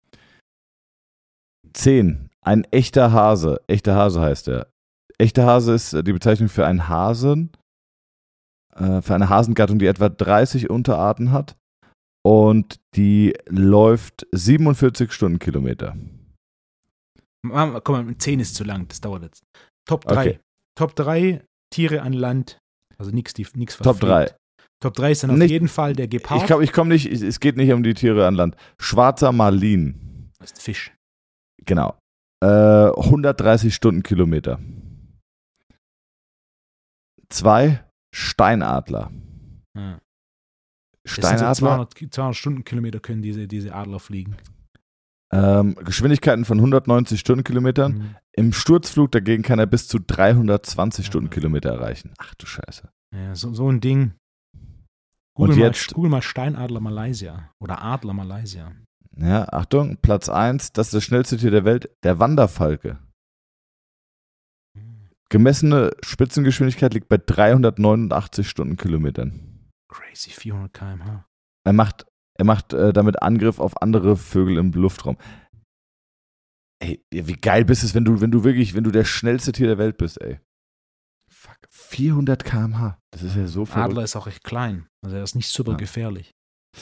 10. 1.72 2.28
Ein 2.44 2.64
echter 2.64 3.12
Hase. 3.12 3.60
Echter 3.66 3.94
Hase 3.94 4.20
heißt 4.20 4.48
er. 4.48 4.68
Echter 5.18 5.46
Hase 5.46 5.74
ist 5.74 5.92
äh, 5.92 6.02
die 6.02 6.12
Bezeichnung 6.12 6.48
für 6.48 6.66
einen 6.66 6.88
Hasen, 6.88 7.50
äh, 8.74 9.00
für 9.00 9.14
eine 9.14 9.28
Hasengattung, 9.28 9.78
die 9.78 9.86
etwa 9.86 10.08
30 10.08 10.70
Unterarten 10.70 11.30
hat 11.30 11.56
und 12.24 12.80
die 12.96 13.36
läuft 13.48 14.26
47 14.32 15.12
Stundenkilometer. 15.12 15.96
Komm 17.42 18.06
mal, 18.06 18.16
10 18.16 18.40
ist 18.40 18.54
zu 18.54 18.64
lang, 18.64 18.86
das 18.88 19.00
dauert 19.00 19.24
jetzt. 19.24 19.42
Top 19.88 20.04
3. 20.04 20.20
Okay. 20.20 20.40
Top 20.78 20.94
3 20.94 21.44
Tiere 21.72 22.02
an 22.02 22.12
Land. 22.12 22.58
Also 22.98 23.10
nichts 23.10 23.34
Top 23.78 23.98
3. 23.98 24.32
Top 24.82 24.94
3 24.94 25.10
ist 25.12 25.22
dann 25.22 25.30
auf 25.30 25.36
Nicht- 25.38 25.50
jeden 25.50 25.68
Fall 25.68 25.94
der 25.94 26.08
Gepard. 26.08 26.40
Ich 26.40 26.46
glaube, 26.46 26.64
ich 26.64 26.72
komme 26.72 26.90
nicht, 26.92 27.06
es 27.06 27.40
geht 27.40 27.56
nicht 27.56 27.72
um 27.72 27.82
die 27.82 27.94
Tiere 27.94 28.26
an 28.26 28.34
Land. 28.34 28.56
Schwarzer 28.80 29.32
Marlin. 29.32 30.30
das 30.38 30.52
ist 30.52 30.62
Fisch. 30.62 30.92
Genau. 31.64 31.96
Äh, 32.44 32.46
130 32.90 33.74
Stundenkilometer. 33.74 34.58
Zwei 37.28 37.84
Steinadler. 38.14 39.10
Das 39.74 41.14
sind 41.14 41.22
so 41.22 41.28
Steinadler, 41.28 41.54
200, 41.54 41.94
200 42.14 42.36
Stundenkilometer 42.36 43.00
können 43.00 43.22
diese, 43.22 43.46
diese 43.48 43.74
Adler 43.74 43.98
fliegen. 44.00 44.36
ähm, 45.32 45.74
Geschwindigkeiten 45.76 46.44
von 46.44 46.58
190 46.58 47.18
Stundenkilometern. 47.20 47.92
Mhm. 47.92 48.16
Im 48.34 48.52
Sturzflug 48.52 49.10
dagegen 49.12 49.42
kann 49.42 49.58
er 49.58 49.66
bis 49.66 49.88
zu 49.88 49.98
320 49.98 51.04
Ja. 51.06 51.10
Stundenkilometer 51.10 51.70
erreichen. 51.70 52.12
Ach 52.18 52.34
du 52.34 52.46
Scheiße. 52.46 52.88
Ja, 53.14 53.34
so, 53.34 53.52
so 53.54 53.70
ein 53.70 53.80
Ding. 53.80 54.12
Google, 55.34 55.52
Und 55.54 55.58
mal, 55.60 55.66
jetzt- 55.66 55.94
Google 55.94 56.10
mal 56.10 56.22
Steinadler 56.22 56.80
Malaysia 56.80 57.50
oder 57.60 57.82
Adler 57.82 58.12
Malaysia. 58.12 58.72
Ja, 59.16 59.46
Achtung, 59.52 59.96
Platz 59.98 60.28
1, 60.28 60.72
das 60.72 60.88
ist 60.88 60.94
das 60.94 61.04
schnellste 61.04 61.36
Tier 61.36 61.50
der 61.50 61.64
Welt, 61.64 61.90
der 62.02 62.18
Wanderfalke. 62.18 62.98
Gemessene 65.28 65.90
Spitzengeschwindigkeit 66.04 66.92
liegt 66.92 67.08
bei 67.08 67.16
389 67.18 68.46
Stundenkilometern. 68.48 69.68
Crazy, 69.88 70.30
400 70.30 70.72
km/h. 70.74 71.24
Er 71.64 71.72
macht, 71.72 72.06
er 72.38 72.44
macht 72.44 72.72
äh, 72.74 72.92
damit 72.92 73.22
Angriff 73.22 73.58
auf 73.58 73.80
andere 73.80 74.16
Vögel 74.16 74.58
im 74.58 74.72
Luftraum. 74.72 75.16
Ey, 76.80 77.02
wie 77.10 77.32
geil 77.34 77.64
bist 77.64 77.84
es, 77.84 77.94
wenn 77.94 78.04
du, 78.04 78.20
wenn 78.20 78.30
du 78.30 78.44
wirklich, 78.44 78.74
wenn 78.74 78.84
du 78.84 78.90
der 78.90 79.04
schnellste 79.04 79.52
Tier 79.52 79.68
der 79.68 79.78
Welt 79.78 79.96
bist, 79.96 80.20
ey. 80.20 80.40
Fuck, 81.92 81.96
400 81.96 82.44
km/h. 82.44 82.98
Das 83.12 83.22
ist 83.22 83.36
ja 83.36 83.46
so 83.46 83.64
verrückt. 83.64 83.90
Adler 83.90 84.04
ist 84.04 84.16
auch 84.16 84.26
recht 84.26 84.42
klein. 84.44 84.86
Also 85.04 85.16
er 85.16 85.22
ist 85.22 85.34
nicht 85.34 85.48
super 85.48 85.72
Ja. 85.72 85.76
gefährlich. 85.76 86.32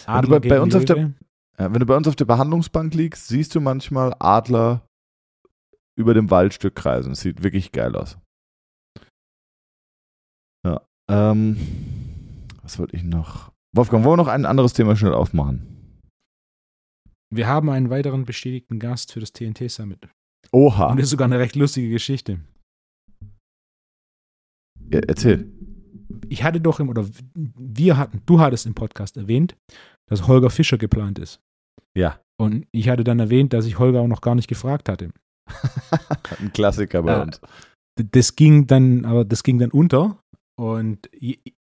Wenn 0.06 0.22
du 0.22 0.28
bei- 0.28 0.38
bei 0.40 0.60
uns 0.60 0.74
auf 0.74 0.84
der- 0.84 1.12
Ja, 1.58 1.72
wenn 1.72 1.80
du 1.80 1.86
bei 1.86 1.96
uns 1.96 2.06
auf 2.08 2.16
der 2.16 2.24
Behandlungsbank 2.24 2.94
liegst, 2.94 3.28
siehst 3.28 3.54
du 3.54 3.60
manchmal 3.60 4.14
Adler 4.18 4.86
über 5.98 6.14
dem 6.14 6.30
Waldstück 6.30 6.74
kreisen. 6.74 7.10
Das 7.10 7.20
sieht 7.20 7.42
wirklich 7.42 7.72
geil 7.72 7.94
aus. 7.96 8.16
Ja. 10.64 10.80
Ähm, 11.10 11.56
was 12.62 12.78
wollte 12.78 12.96
ich 12.96 13.02
noch? 13.02 13.52
Wolfgang, 13.76 14.04
wollen 14.04 14.18
wir 14.18 14.24
noch 14.24 14.28
ein 14.32 14.46
anderes 14.46 14.72
Thema 14.72 14.96
schnell 14.96 15.12
aufmachen? 15.12 15.66
Wir 17.32 17.46
haben 17.46 17.68
einen 17.70 17.90
weiteren 17.90 18.24
bestätigten 18.24 18.78
Gast 18.78 19.12
für 19.12 19.20
das 19.20 19.32
TNT 19.32 19.68
Summit. 19.68 20.08
Oha. 20.52 20.86
Und 20.90 20.96
das 20.96 21.04
ist 21.04 21.10
sogar 21.10 21.26
eine 21.26 21.38
recht 21.38 21.54
lustige 21.56 21.90
Geschichte. 21.90 22.40
Ja, 24.92 25.00
erzähl. 25.06 25.50
Ich 26.28 26.42
hatte 26.42 26.60
doch 26.60 26.80
im, 26.80 26.88
oder 26.88 27.06
wir 27.34 27.96
hatten, 27.96 28.22
du 28.26 28.40
hattest 28.40 28.66
im 28.66 28.74
Podcast 28.74 29.16
erwähnt, 29.16 29.56
dass 30.06 30.26
Holger 30.26 30.50
Fischer 30.50 30.78
geplant 30.78 31.18
ist. 31.18 31.40
Ja. 31.94 32.20
Und 32.36 32.66
ich 32.72 32.88
hatte 32.88 33.04
dann 33.04 33.20
erwähnt, 33.20 33.52
dass 33.52 33.66
ich 33.66 33.78
Holger 33.78 34.00
auch 34.00 34.08
noch 34.08 34.20
gar 34.20 34.34
nicht 34.34 34.48
gefragt 34.48 34.88
hatte. 34.88 35.10
Ein 36.40 36.52
Klassiker 36.52 37.02
bei 37.02 37.22
uns. 37.22 37.40
Das 37.96 38.36
ging 38.36 38.66
dann, 38.66 39.04
aber 39.04 39.24
das 39.24 39.42
ging 39.42 39.58
dann 39.58 39.70
unter. 39.70 40.18
Und 40.56 41.10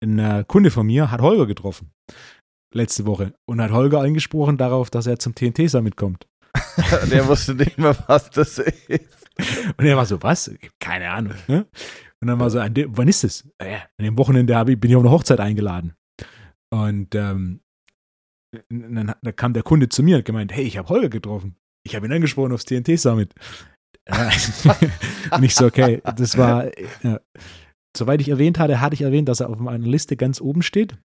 ein 0.03 0.19
äh, 0.19 0.43
Kunde 0.47 0.71
von 0.71 0.85
mir 0.85 1.11
hat 1.11 1.21
Holger 1.21 1.45
getroffen. 1.45 1.91
Letzte 2.73 3.05
Woche. 3.05 3.33
Und 3.45 3.61
hat 3.61 3.71
Holger 3.71 4.01
angesprochen 4.01 4.57
darauf, 4.57 4.89
dass 4.89 5.07
er 5.07 5.19
zum 5.19 5.35
TNT 5.35 5.69
Summit 5.69 5.97
kommt. 5.97 6.27
Der 7.11 7.27
wusste 7.27 7.55
nicht 7.55 7.77
mehr, 7.77 7.95
was 8.07 8.29
das 8.29 8.59
ist. 8.87 9.29
Und 9.77 9.85
er 9.85 9.97
war 9.97 10.05
so, 10.05 10.21
was? 10.23 10.51
Keine 10.79 11.09
Ahnung. 11.09 11.33
Ne? 11.47 11.65
Und 12.21 12.27
dann 12.29 12.39
war 12.39 12.49
so, 12.49 12.59
dem, 12.73 12.97
wann 12.97 13.07
ist 13.07 13.23
das? 13.23 13.47
"Ah 13.59 13.65
Ja, 13.65 13.77
an 13.99 14.05
dem 14.05 14.17
Wochenende 14.17 14.57
ich, 14.71 14.79
bin 14.79 14.89
ich 14.91 14.97
auf 14.97 15.03
eine 15.03 15.11
Hochzeit 15.11 15.39
eingeladen. 15.39 15.93
Und 16.73 17.13
ähm, 17.15 17.61
dann, 18.69 19.13
dann 19.21 19.35
kam 19.35 19.53
der 19.53 19.63
Kunde 19.63 19.89
zu 19.89 20.01
mir 20.03 20.17
und 20.17 20.25
gemeint, 20.25 20.51
hey, 20.53 20.63
ich 20.63 20.77
habe 20.77 20.89
Holger 20.89 21.09
getroffen. 21.09 21.55
Ich 21.85 21.95
habe 21.95 22.05
ihn 22.07 22.13
angesprochen 22.13 22.51
aufs 22.53 22.65
TNT 22.65 22.97
Summit. 22.99 23.33
Äh, 24.05 24.31
und 25.31 25.43
ich 25.43 25.55
so, 25.55 25.65
okay, 25.65 26.01
das 26.15 26.37
war, 26.37 26.71
ja. 27.03 27.19
soweit 27.95 28.21
ich 28.21 28.29
erwähnt 28.29 28.57
hatte, 28.59 28.81
hatte 28.81 28.93
ich 28.95 29.01
erwähnt, 29.01 29.29
dass 29.29 29.39
er 29.41 29.49
auf 29.49 29.59
meiner 29.59 29.85
Liste 29.85 30.15
ganz 30.17 30.41
oben 30.41 30.61
steht. 30.61 30.97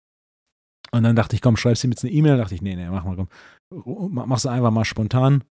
Und 0.90 1.02
dann 1.02 1.16
dachte 1.16 1.34
ich, 1.36 1.42
komm, 1.42 1.56
schreibst 1.56 1.84
ihm 1.84 1.90
jetzt 1.90 2.04
eine 2.04 2.12
E-Mail. 2.12 2.36
dachte 2.38 2.54
ich, 2.54 2.62
nee, 2.62 2.74
nee, 2.76 2.88
mach 2.88 3.04
mal, 3.04 3.16
komm. 3.16 3.28
Mach- 4.12 4.26
Mach's 4.26 4.46
einfach 4.46 4.70
mal 4.70 4.84
spontan. 4.84 5.44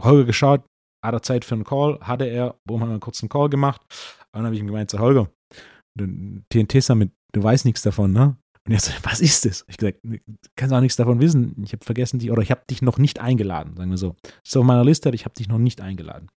Holger 0.00 0.24
geschaut, 0.26 0.64
hat 1.04 1.14
er 1.14 1.22
Zeit 1.22 1.44
für 1.44 1.54
einen 1.54 1.64
Call? 1.64 1.98
Hatte 2.00 2.24
er, 2.24 2.56
warum 2.64 2.80
haben 2.82 2.88
wir 2.90 2.94
einen 2.94 3.00
kurzen 3.00 3.28
Call 3.28 3.48
gemacht? 3.48 3.80
Und 4.32 4.38
dann 4.40 4.44
habe 4.46 4.54
ich 4.54 4.60
ihm 4.60 4.66
gemeint, 4.66 4.90
so 4.90 4.98
Holger, 4.98 5.28
du- 5.96 6.40
TNT 6.50 6.82
Summit, 6.82 7.12
du 7.32 7.42
weißt 7.42 7.64
nichts 7.64 7.82
davon, 7.82 8.12
ne? 8.12 8.36
Und 8.66 8.74
er 8.74 8.80
so, 8.80 8.92
was 9.04 9.20
ist 9.20 9.44
das? 9.46 9.64
Ich 9.68 9.76
gesagt, 9.78 9.98
du 10.02 10.18
kannst 10.56 10.74
auch 10.74 10.80
nichts 10.80 10.96
davon 10.96 11.20
wissen. 11.20 11.54
Ich 11.64 11.72
habe 11.72 11.84
vergessen 11.84 12.18
dich, 12.18 12.30
oder 12.30 12.42
ich 12.42 12.50
habe 12.50 12.62
dich 12.68 12.82
noch 12.82 12.98
nicht 12.98 13.18
eingeladen, 13.20 13.76
sagen 13.76 13.90
wir 13.90 13.96
so. 13.98 14.16
Das 14.22 14.32
ist 14.46 14.56
auf 14.56 14.64
meiner 14.64 14.84
Liste, 14.84 15.10
ich 15.10 15.24
habe 15.24 15.34
dich 15.34 15.48
noch 15.48 15.58
nicht 15.58 15.80
eingeladen. 15.80 16.28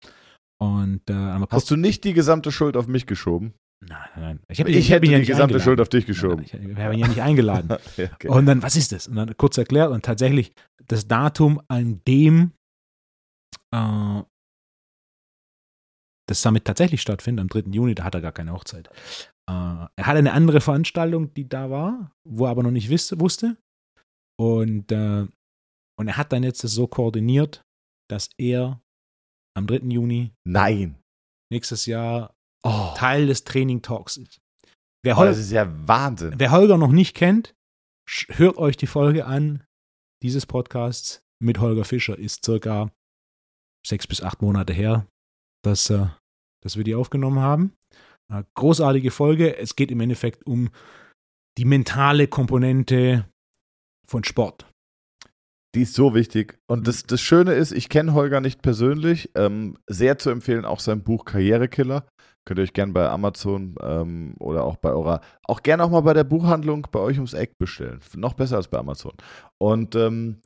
Und 0.63 1.01
äh, 1.09 1.15
Hast 1.51 1.71
du 1.71 1.77
nicht 1.77 2.05
die 2.05 2.13
gesamte 2.13 2.53
Schuld 2.53 2.77
auf 2.77 2.87
mich 2.87 3.07
geschoben? 3.07 3.55
Nein, 3.83 3.99
nein, 4.15 4.23
nein. 4.23 4.41
Ich, 4.49 4.61
hab, 4.61 4.69
Ich, 4.69 4.93
hab 4.93 4.97
hätte 4.97 5.07
ja 5.07 5.13
die 5.15 5.19
nicht 5.21 5.27
gesamte 5.29 5.55
eingeladen. 5.55 5.65
Schuld 5.65 5.81
auf 5.81 5.89
dich 5.89 6.03
Nein, 6.05 6.07
geschoben. 6.09 6.43
Ich, 6.45 6.53
ich 6.53 6.77
habe 6.77 6.93
ihn 6.95 7.01
ja 7.01 7.09
nicht 7.09 7.23
eingeladen. 7.23 7.69
Ja, 7.97 8.11
okay. 8.13 8.29
Und 8.29 8.45
dann, 8.45 8.63
was 8.63 8.77
ist 8.77 8.93
das? 8.93 9.09
Und 9.09 9.17
dann 9.17 9.35
kurz 9.39 9.57
erklärt 9.57 9.91
und 9.91 10.05
tatsächlich 10.05 10.53
das 10.87 11.09
Datum, 11.09 11.63
an 11.69 12.03
dem 12.07 12.53
äh, 13.75 14.23
das 16.31 16.43
Summit 16.43 16.65
tatsächlich 16.65 17.03
stattfindet, 17.03 17.43
am 17.43 17.49
3. 17.49 17.71
Juni, 17.71 17.95
da 17.95 18.05
hat 18.05 18.15
er 18.15 18.21
gar 18.21 18.33
keine 18.33 18.53
Hochzeit. 18.53 18.89
Äh, 19.49 19.53
er 19.53 20.07
hatte 20.07 20.19
eine 20.19 20.33
andere 20.33 20.61
Veranstaltung, 20.61 21.35
die 21.35 21.49
da 21.49 21.71
war, 21.71 22.13
wo 22.25 22.45
er 22.47 22.51
aber 22.51 22.63
noch 22.63 22.71
nicht 22.71 22.91
wusste. 22.91 23.21
wusste. 23.21 23.57
Und, 24.39 24.91
äh, 24.93 25.27
und 25.99 26.09
er 26.09 26.17
hat 26.17 26.33
dann 26.33 26.43
jetzt 26.43 26.65
das 26.65 26.73
so 26.73 26.87
koordiniert, 26.87 27.65
dass 28.09 28.31
er 28.39 28.81
am 29.57 29.67
3. 29.67 29.91
Juni 29.91 30.33
Nein. 30.47 30.97
nächstes 31.53 31.87
Jahr 31.87 32.35
Oh, 32.63 32.93
Teil 32.95 33.27
des 33.27 33.45
Training 33.45 33.81
Talks 33.83 34.17
ist. 34.17 34.41
Wer, 35.03 35.17
oh, 35.17 35.21
Hol 35.21 35.27
das 35.27 35.39
ist 35.39 35.51
ja 35.51 35.67
Wahnsinn. 35.89 36.35
Wer 36.37 36.51
Holger 36.51 36.77
noch 36.77 36.93
nicht 36.93 37.17
kennt, 37.17 37.55
hört 38.29 38.59
euch 38.59 38.77
die 38.77 38.87
Folge 38.87 39.25
an 39.25 39.65
dieses 40.23 40.45
Podcasts 40.45 41.23
mit 41.43 41.59
Holger 41.59 41.85
Fischer. 41.85 42.19
Ist 42.19 42.45
circa 42.45 42.91
sechs 43.87 44.07
bis 44.07 44.23
acht 44.23 44.43
Monate 44.43 44.75
her, 44.75 45.07
dass, 45.65 45.89
äh, 45.89 46.09
dass 46.61 46.77
wir 46.77 46.85
die 46.85 46.95
aufgenommen 46.95 47.41
haben. 47.41 47.73
Äh, 48.31 48.45
großartige 48.55 49.11
Folge. 49.11 49.57
Es 49.57 49.77
geht 49.77 49.91
im 49.91 50.01
Endeffekt 50.01 50.47
um 50.47 50.71
die 51.59 51.65
mentale 51.65 52.29
Komponente 52.29 53.27
von 54.07 54.25
Sport. 54.25 54.67
Die 55.75 55.83
ist 55.83 55.95
so 55.95 56.15
wichtig. 56.15 56.59
Und 56.67 56.89
das, 56.89 57.05
das 57.05 57.21
Schöne 57.21 57.53
ist, 57.53 57.71
ich 57.73 57.89
kenne 57.89 58.15
Holger 58.15 58.41
nicht 58.41 58.61
persönlich. 58.63 59.31
Ähm, 59.37 59.79
sehr 59.87 60.19
zu 60.19 60.31
empfehlen 60.31 60.65
auch 60.65 60.81
sein 60.81 61.03
Buch 61.03 61.25
Karrierekiller. 61.25 62.07
Könnt 62.45 62.59
ihr 62.59 62.65
euch 62.65 62.73
gerne 62.73 62.93
bei 62.93 63.09
Amazon 63.09 63.77
ähm, 63.81 64.35
oder 64.41 64.65
auch 64.65 64.77
bei 64.77 64.91
eurer, 64.91 65.21
auch 65.45 65.63
gerne 65.63 65.85
auch 65.85 65.91
mal 65.91 66.01
bei 66.01 66.15
der 66.15 66.25
Buchhandlung 66.25 66.89
bei 66.91 66.99
euch 66.99 67.19
ums 67.19 67.35
Eck 67.35 67.59
bestellen. 67.59 68.01
Noch 68.17 68.35
besser 68.35 68.57
als 68.57 68.69
bei 68.69 68.79
Amazon. 68.79 69.13
Und 69.59 69.95
ähm, 69.95 70.41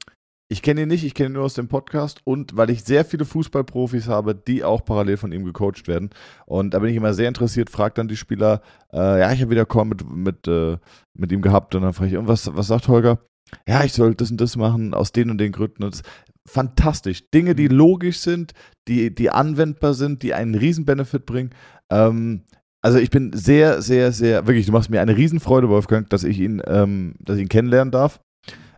ich 0.55 0.63
kenne 0.63 0.83
ihn 0.83 0.89
nicht, 0.89 1.03
ich 1.03 1.15
kenne 1.15 1.31
ihn 1.31 1.33
nur 1.33 1.43
aus 1.43 1.55
dem 1.55 1.67
Podcast 1.67 2.21
und 2.23 2.57
weil 2.57 2.71
ich 2.71 2.85
sehr 2.85 3.05
viele 3.05 3.25
Fußballprofis 3.25 4.07
habe, 4.07 4.37
die 4.37 4.63
auch 4.63 4.85
parallel 4.85 5.17
von 5.17 5.33
ihm 5.33 5.45
gecoacht 5.45 5.89
werden. 5.89 6.11
Und 6.47 6.75
da 6.75 6.79
bin 6.79 6.91
ich 6.91 6.97
immer 6.97 7.13
sehr 7.13 7.27
interessiert, 7.27 7.71
fragt 7.71 7.99
dann 7.99 8.07
die 8.07 8.17
Spieler, 8.17 8.63
äh, 8.93 9.19
ja, 9.19 9.33
ich 9.33 9.41
habe 9.41 9.51
wieder 9.51 9.67
Call 9.67 9.87
mit, 9.87 10.09
mit, 10.09 10.47
äh, 10.47 10.77
mit 11.13 11.33
ihm 11.33 11.43
gehabt 11.43 11.75
und 11.75 11.83
dann 11.83 11.93
frage 11.93 12.13
ich, 12.13 12.17
und 12.17 12.29
was, 12.29 12.55
was 12.55 12.69
sagt 12.69 12.87
Holger? 12.87 13.19
Ja, 13.67 13.83
ich 13.83 13.93
soll 13.95 14.15
das 14.15 14.31
und 14.31 14.41
das 14.41 14.57
machen, 14.57 14.95
aus 14.95 15.11
den 15.11 15.29
und 15.29 15.39
den 15.39 15.51
Gründen. 15.51 15.83
Und 15.83 15.95
das, 15.95 16.03
fantastisch. 16.47 17.29
Dinge, 17.33 17.57
die 17.57 17.67
logisch 17.67 18.21
sind, 18.21 18.53
die, 18.87 19.13
die 19.13 19.31
anwendbar 19.31 19.95
sind, 19.95 20.23
die 20.23 20.35
einen 20.35 20.55
riesen 20.55 20.85
Benefit 20.85 21.27
bringen. 21.27 21.51
Ähm, 21.91 22.45
also 22.81 22.99
ich 22.99 23.11
bin 23.11 23.33
sehr, 23.33 23.83
sehr, 23.83 24.13
sehr, 24.13 24.47
wirklich, 24.47 24.67
du 24.67 24.73
machst 24.73 24.89
mir 24.89 25.01
eine 25.01 25.17
Riesenfreude, 25.17 25.69
Wolfgang, 25.69 26.09
dass 26.11 26.23
ich 26.23 26.39
ihn, 26.39 26.63
ähm, 26.65 27.15
dass 27.19 27.37
ich 27.37 27.43
ihn 27.43 27.49
kennenlernen 27.49 27.91
darf. 27.91 28.21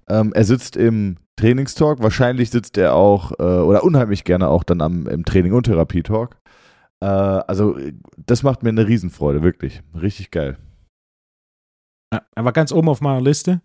Ähm, 0.09 0.33
er 0.33 0.45
sitzt 0.45 0.77
im 0.77 1.17
Trainingstalk. 1.37 2.03
Wahrscheinlich 2.03 2.51
sitzt 2.51 2.79
er 2.79 2.95
auch 2.95 3.33
äh, 3.39 3.43
oder 3.43 3.85
unheimlich 3.85 4.25
gerne 4.25 4.49
auch 4.49 4.65
dann 4.65 4.81
am, 4.81 5.07
im 5.07 5.25
Training- 5.25 5.53
und 5.53 5.65
Therapietalk. 5.65 6.37
Äh, 7.01 7.07
also, 7.07 7.77
das 8.17 8.43
macht 8.43 8.63
mir 8.63 8.71
eine 8.71 8.87
Riesenfreude, 8.87 9.43
wirklich. 9.43 9.83
Richtig 9.95 10.31
geil. 10.31 10.59
Ja, 12.13 12.23
er 12.35 12.45
war 12.45 12.53
ganz 12.53 12.73
oben 12.73 12.89
auf 12.89 13.01
meiner 13.01 13.21
Liste 13.21 13.61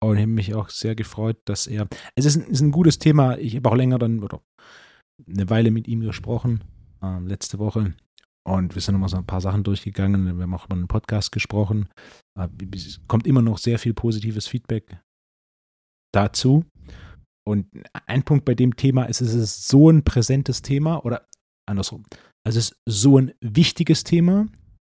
und 0.00 0.16
ich 0.16 0.22
habe 0.22 0.32
mich 0.32 0.54
auch 0.54 0.68
sehr 0.68 0.94
gefreut, 0.94 1.38
dass 1.44 1.66
er. 1.66 1.88
Es 2.14 2.24
ist 2.24 2.36
ein, 2.36 2.46
ist 2.50 2.60
ein 2.60 2.72
gutes 2.72 2.98
Thema. 2.98 3.38
Ich 3.38 3.56
habe 3.56 3.70
auch 3.70 3.76
länger 3.76 3.98
dann 3.98 4.22
oder 4.22 4.40
eine 5.26 5.48
Weile 5.48 5.70
mit 5.70 5.88
ihm 5.88 6.00
gesprochen, 6.00 6.64
äh, 7.02 7.20
letzte 7.20 7.58
Woche. 7.58 7.94
Und 8.46 8.74
wir 8.74 8.82
sind 8.82 8.94
nochmal 8.94 9.08
so 9.08 9.16
ein 9.16 9.26
paar 9.26 9.40
Sachen 9.40 9.64
durchgegangen. 9.64 10.36
Wir 10.36 10.42
haben 10.42 10.54
auch 10.54 10.66
über 10.66 10.76
einen 10.76 10.88
Podcast 10.88 11.32
gesprochen. 11.32 11.88
Äh, 12.38 12.48
es 12.74 13.00
kommt 13.08 13.26
immer 13.26 13.42
noch 13.42 13.58
sehr 13.58 13.78
viel 13.78 13.94
positives 13.94 14.46
Feedback 14.46 15.00
dazu. 16.16 16.64
Und 17.46 17.68
ein 18.06 18.24
Punkt 18.24 18.44
bei 18.44 18.54
dem 18.54 18.74
Thema 18.74 19.04
ist, 19.04 19.20
es 19.20 19.34
ist 19.34 19.68
so 19.68 19.90
ein 19.90 20.02
präsentes 20.02 20.62
Thema 20.62 21.04
oder 21.04 21.28
andersrum. 21.68 22.04
Also 22.44 22.58
es 22.58 22.70
ist 22.70 22.76
so 22.86 23.18
ein 23.18 23.32
wichtiges 23.40 24.02
Thema, 24.02 24.46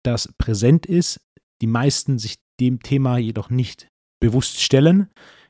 das 0.05 0.33
präsent 0.37 0.85
ist, 0.85 1.19
die 1.61 1.67
meisten 1.67 2.19
sich 2.19 2.37
dem 2.59 2.81
Thema 2.81 3.17
jedoch 3.17 3.49
nicht 3.49 3.89
bewusst 4.21 4.61
stellen, 4.61 5.09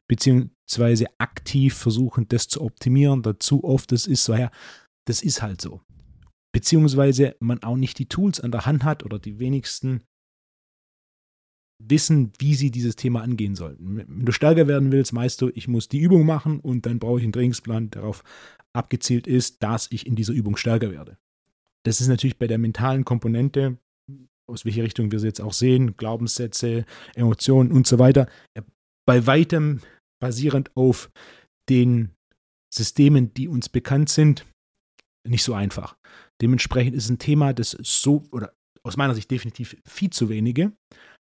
beziehungsweise 0.10 1.08
aktiv 1.20 1.76
versuchen, 1.76 2.28
das 2.28 2.48
zu 2.48 2.62
optimieren. 2.62 3.22
Dazu 3.22 3.64
oft, 3.64 3.92
das 3.92 4.08
ist 4.08 4.24
so, 4.24 4.34
ja, 4.34 4.52
das 5.08 5.22
ist 5.22 5.42
halt 5.42 5.62
so. 5.62 5.82
Beziehungsweise 6.54 7.36
man 7.40 7.62
auch 7.62 7.78
nicht 7.78 8.00
die 8.00 8.08
Tools 8.08 8.40
an 8.40 8.52
der 8.52 8.66
Hand 8.66 8.84
hat 8.84 9.04
oder 9.04 9.20
die 9.20 9.38
wenigsten 9.40 10.04
wissen, 11.80 12.32
wie 12.40 12.56
sie 12.56 12.72
dieses 12.72 12.96
Thema 12.96 13.22
angehen 13.22 13.56
sollten. 13.56 13.98
Wenn 13.98 14.26
du 14.26 14.32
stärker 14.32 14.68
werden 14.68 14.92
willst, 14.92 15.14
meinst 15.14 15.42
du, 15.42 15.52
ich 15.54 15.68
muss 15.68 15.88
die 15.88 16.00
Übung 16.00 16.26
machen 16.26 16.60
und 16.60 16.86
dann 16.86 17.00
brauche 17.00 17.20
ich 17.20 17.24
einen 17.24 17.34
Trainingsplan, 17.34 17.92
der 17.92 18.02
darauf 18.02 18.24
abgezielt 18.74 19.28
ist, 19.28 19.62
dass 19.64 19.92
ich 19.92 20.08
in 20.08 20.16
dieser 20.16 20.34
Übung 20.34 20.58
stärker 20.58 20.92
werde. 20.92 21.18
Das 21.86 22.02
ist 22.02 22.08
natürlich 22.08 22.38
bei 22.38 22.48
der 22.48 22.58
mentalen 22.58 23.06
Komponente, 23.06 23.78
aus 24.50 24.66
welcher 24.66 24.84
Richtung 24.84 25.12
wir 25.12 25.20
sie 25.20 25.28
jetzt 25.28 25.42
auch 25.42 25.54
sehen, 25.54 25.98
Glaubenssätze, 25.98 26.86
Emotionen 27.16 27.72
und 27.72 27.86
so 27.86 28.00
weiter, 28.00 28.28
bei 29.06 29.26
weitem 29.28 29.82
basierend 30.20 30.76
auf 30.76 31.12
den 31.70 32.12
Systemen, 32.74 33.34
die 33.34 33.48
uns 33.48 33.70
bekannt 33.70 34.10
sind, 34.10 34.46
nicht 35.28 35.44
so 35.44 35.54
einfach. 35.54 35.98
Dementsprechend 36.42 36.96
ist 36.96 37.10
ein 37.10 37.20
Thema, 37.20 37.54
das 37.54 37.72
so, 37.72 38.24
oder 38.32 38.54
aus 38.84 38.98
meiner 38.98 39.16
Sicht 39.16 39.30
definitiv 39.30 39.76
viel 39.86 40.10
zu 40.10 40.30
wenige, 40.30 40.72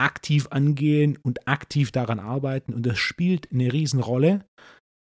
aktiv 0.01 0.47
angehen 0.49 1.17
und 1.21 1.47
aktiv 1.47 1.91
daran 1.91 2.19
arbeiten. 2.19 2.73
Und 2.73 2.85
das 2.85 2.97
spielt 2.97 3.51
eine 3.51 3.71
Riesenrolle 3.71 4.43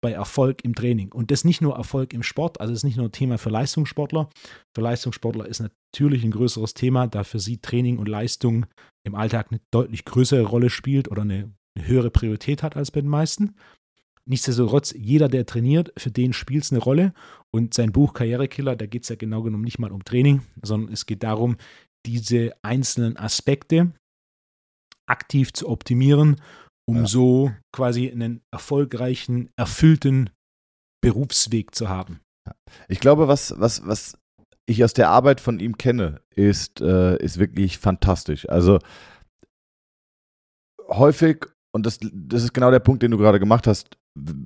bei 0.02 0.12
Erfolg 0.12 0.64
im 0.64 0.74
Training. 0.74 1.12
Und 1.12 1.32
das 1.32 1.44
nicht 1.44 1.62
nur 1.62 1.76
Erfolg 1.76 2.14
im 2.14 2.24
Sport, 2.24 2.62
also 2.62 2.72
es 2.72 2.80
ist 2.80 2.84
nicht 2.86 2.98
nur 2.98 3.08
ein 3.08 3.12
Thema 3.12 3.38
für 3.38 3.50
Leistungssportler. 3.50 4.30
Für 4.74 4.82
Leistungssportler 4.82 5.48
ist 5.48 5.62
natürlich 5.62 6.24
ein 6.24 6.32
größeres 6.32 6.74
Thema, 6.76 7.08
da 7.08 7.24
für 7.24 7.40
sie 7.40 7.58
Training 7.58 7.98
und 7.98 8.08
Leistung 8.08 8.68
im 9.04 9.16
Alltag 9.16 9.48
eine 9.50 9.60
deutlich 9.72 10.06
größere 10.06 10.44
Rolle 10.44 10.70
spielt 10.70 11.10
oder 11.12 11.24
eine, 11.24 11.52
eine 11.78 11.88
höhere 11.88 12.12
Priorität 12.12 12.64
hat 12.64 12.78
als 12.78 12.92
bei 12.92 13.02
den 13.02 13.10
meisten. 13.10 13.56
Nichtsdestotrotz, 14.28 14.94
jeder, 14.98 15.28
der 15.28 15.46
trainiert, 15.46 15.92
für 15.98 16.10
den 16.10 16.34
spielt 16.34 16.64
es 16.64 16.72
eine 16.72 16.82
Rolle. 16.82 17.14
Und 17.52 17.74
sein 17.74 17.92
Buch 17.92 18.14
Karrierekiller, 18.14 18.76
da 18.76 18.86
geht 18.86 19.04
es 19.04 19.10
ja 19.10 19.16
genau 19.16 19.44
genommen 19.44 19.64
nicht 19.64 19.80
mal 19.80 19.92
um 19.92 20.06
Training, 20.06 20.42
sondern 20.62 20.92
es 20.94 21.06
geht 21.06 21.24
darum, 21.24 21.58
diese 22.06 22.54
einzelnen 22.62 23.18
Aspekte 23.18 23.92
aktiv 25.08 25.54
zu 25.54 25.70
optimieren, 25.70 26.42
um 26.88 26.98
ja. 26.98 27.08
so 27.08 27.52
quasi 27.72 28.10
einen 28.10 28.42
erfolgreichen, 28.52 29.50
erfüllten 29.56 30.30
Berufsweg 31.02 31.76
zu 31.76 31.90
haben. 31.90 32.22
Ich 32.88 33.00
glaube, 33.00 33.28
was, 33.28 33.60
was, 33.60 33.86
was 33.86 34.18
ich 34.68 34.84
aus 34.84 34.94
der 34.94 35.10
Arbeit 35.10 35.42
von 35.42 35.60
ihm 35.60 35.78
kenne, 35.78 36.22
ist, 36.32 36.82
äh, 36.82 37.18
ist 37.18 37.38
wirklich 37.38 37.78
fantastisch. 37.78 38.48
Also 38.50 38.80
häufig, 40.88 41.46
und 41.74 41.86
das, 41.86 42.00
das 42.02 42.44
ist 42.44 42.54
genau 42.54 42.72
der 42.72 42.80
Punkt, 42.80 43.04
den 43.04 43.12
du 43.12 43.18
gerade 43.18 43.40
gemacht 43.40 43.68
hast, 43.68 43.98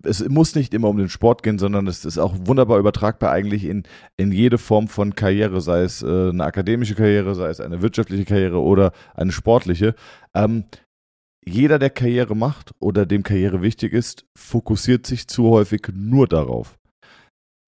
es 0.04 0.28
muss 0.28 0.56
nicht 0.56 0.74
immer 0.74 0.90
um 0.90 0.98
den 0.98 1.10
Sport 1.10 1.44
gehen, 1.44 1.60
sondern 1.60 1.88
es 1.88 2.04
ist 2.04 2.18
auch 2.18 2.34
wunderbar 2.40 2.80
übertragbar 2.80 3.32
eigentlich 3.32 3.66
in, 3.66 3.84
in 4.18 4.32
jede 4.32 4.58
Form 4.58 4.88
von 4.88 5.16
Karriere, 5.16 5.62
sei 5.62 5.82
es 5.82 6.02
äh, 6.02 6.30
eine 6.30 6.44
akademische 6.44 6.96
Karriere, 6.96 7.36
sei 7.36 7.50
es 7.50 7.60
eine 7.60 7.82
wirtschaftliche 7.82 8.26
Karriere 8.26 8.62
oder 8.62 8.92
eine 9.14 9.32
sportliche. 9.32 9.94
Ähm, 10.34 10.66
jeder, 11.46 11.80
der 11.80 11.90
Karriere 11.90 12.36
macht 12.36 12.72
oder 12.80 13.06
dem 13.06 13.24
Karriere 13.24 13.62
wichtig 13.62 13.94
ist, 13.94 14.26
fokussiert 14.36 15.06
sich 15.06 15.28
zu 15.28 15.50
häufig 15.50 15.88
nur 15.94 16.28
darauf. 16.28 16.78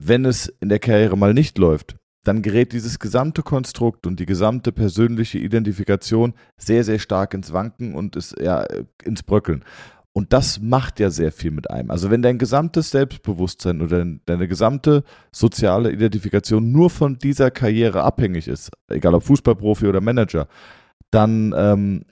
Wenn 0.04 0.26
es 0.26 0.48
in 0.60 0.70
der 0.70 0.80
Karriere 0.80 1.18
mal 1.18 1.34
nicht 1.34 1.58
läuft, 1.58 1.96
dann 2.24 2.42
gerät 2.42 2.74
dieses 2.74 3.00
gesamte 3.00 3.42
Konstrukt 3.42 4.06
und 4.06 4.20
die 4.20 4.26
gesamte 4.26 4.72
persönliche 4.72 5.40
Identifikation 5.40 6.34
sehr, 6.58 6.84
sehr 6.84 7.00
stark 7.00 7.34
ins 7.34 7.54
Wanken 7.54 7.96
und 7.96 8.16
ist 8.16 8.40
ja 8.40 8.66
ins 9.04 9.24
Bröckeln. 9.24 9.64
Und 10.14 10.34
das 10.34 10.60
macht 10.60 11.00
ja 11.00 11.10
sehr 11.10 11.32
viel 11.32 11.52
mit 11.52 11.70
einem. 11.70 11.90
Also 11.90 12.12
wenn 12.12 12.22
dein 12.22 12.38
gesamtes 12.38 12.92
Selbstbewusstsein 12.92 13.82
oder 13.82 14.06
deine 14.26 14.48
gesamte 14.48 15.04
soziale 15.32 15.92
Identifikation 15.92 16.72
nur 16.72 16.90
von 16.90 17.18
dieser 17.18 17.50
Karriere 17.50 18.04
abhängig 18.04 18.48
ist, 18.50 18.72
egal 18.90 19.14
ob 19.14 19.24
Fußballprofi 19.24 19.88
oder 19.88 20.02
Manager, 20.02 20.48
dann 21.12 21.54
ähm, 21.56 22.04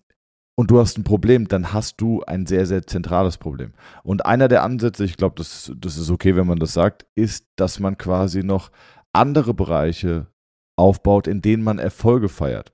und 0.60 0.72
du 0.72 0.80
hast 0.80 0.97
ein 0.97 1.06
Problem, 1.06 1.47
dann 1.47 1.72
hast 1.72 2.02
du 2.02 2.22
ein 2.24 2.45
sehr, 2.45 2.66
sehr 2.66 2.86
zentrales 2.86 3.38
Problem. 3.38 3.72
Und 4.04 4.26
einer 4.26 4.50
der 4.50 4.64
Ansätze, 4.64 5.06
ich 5.06 5.16
glaube, 5.16 5.36
das, 5.38 5.72
das 5.78 5.95
ist 5.95 6.10
okay, 6.10 6.36
wenn 6.36 6.47
man 6.47 6.60
das 6.60 6.74
sagt, 6.74 7.06
ist, 7.16 7.47
dass 7.56 7.80
man 7.80 7.97
quasi 7.97 8.43
noch 8.43 8.70
andere 9.14 9.54
Bereiche 9.54 10.28
aufbaut, 10.76 11.28
in 11.28 11.41
denen 11.41 11.64
man 11.64 11.80
Erfolge 11.80 12.28
feiert. 12.28 12.74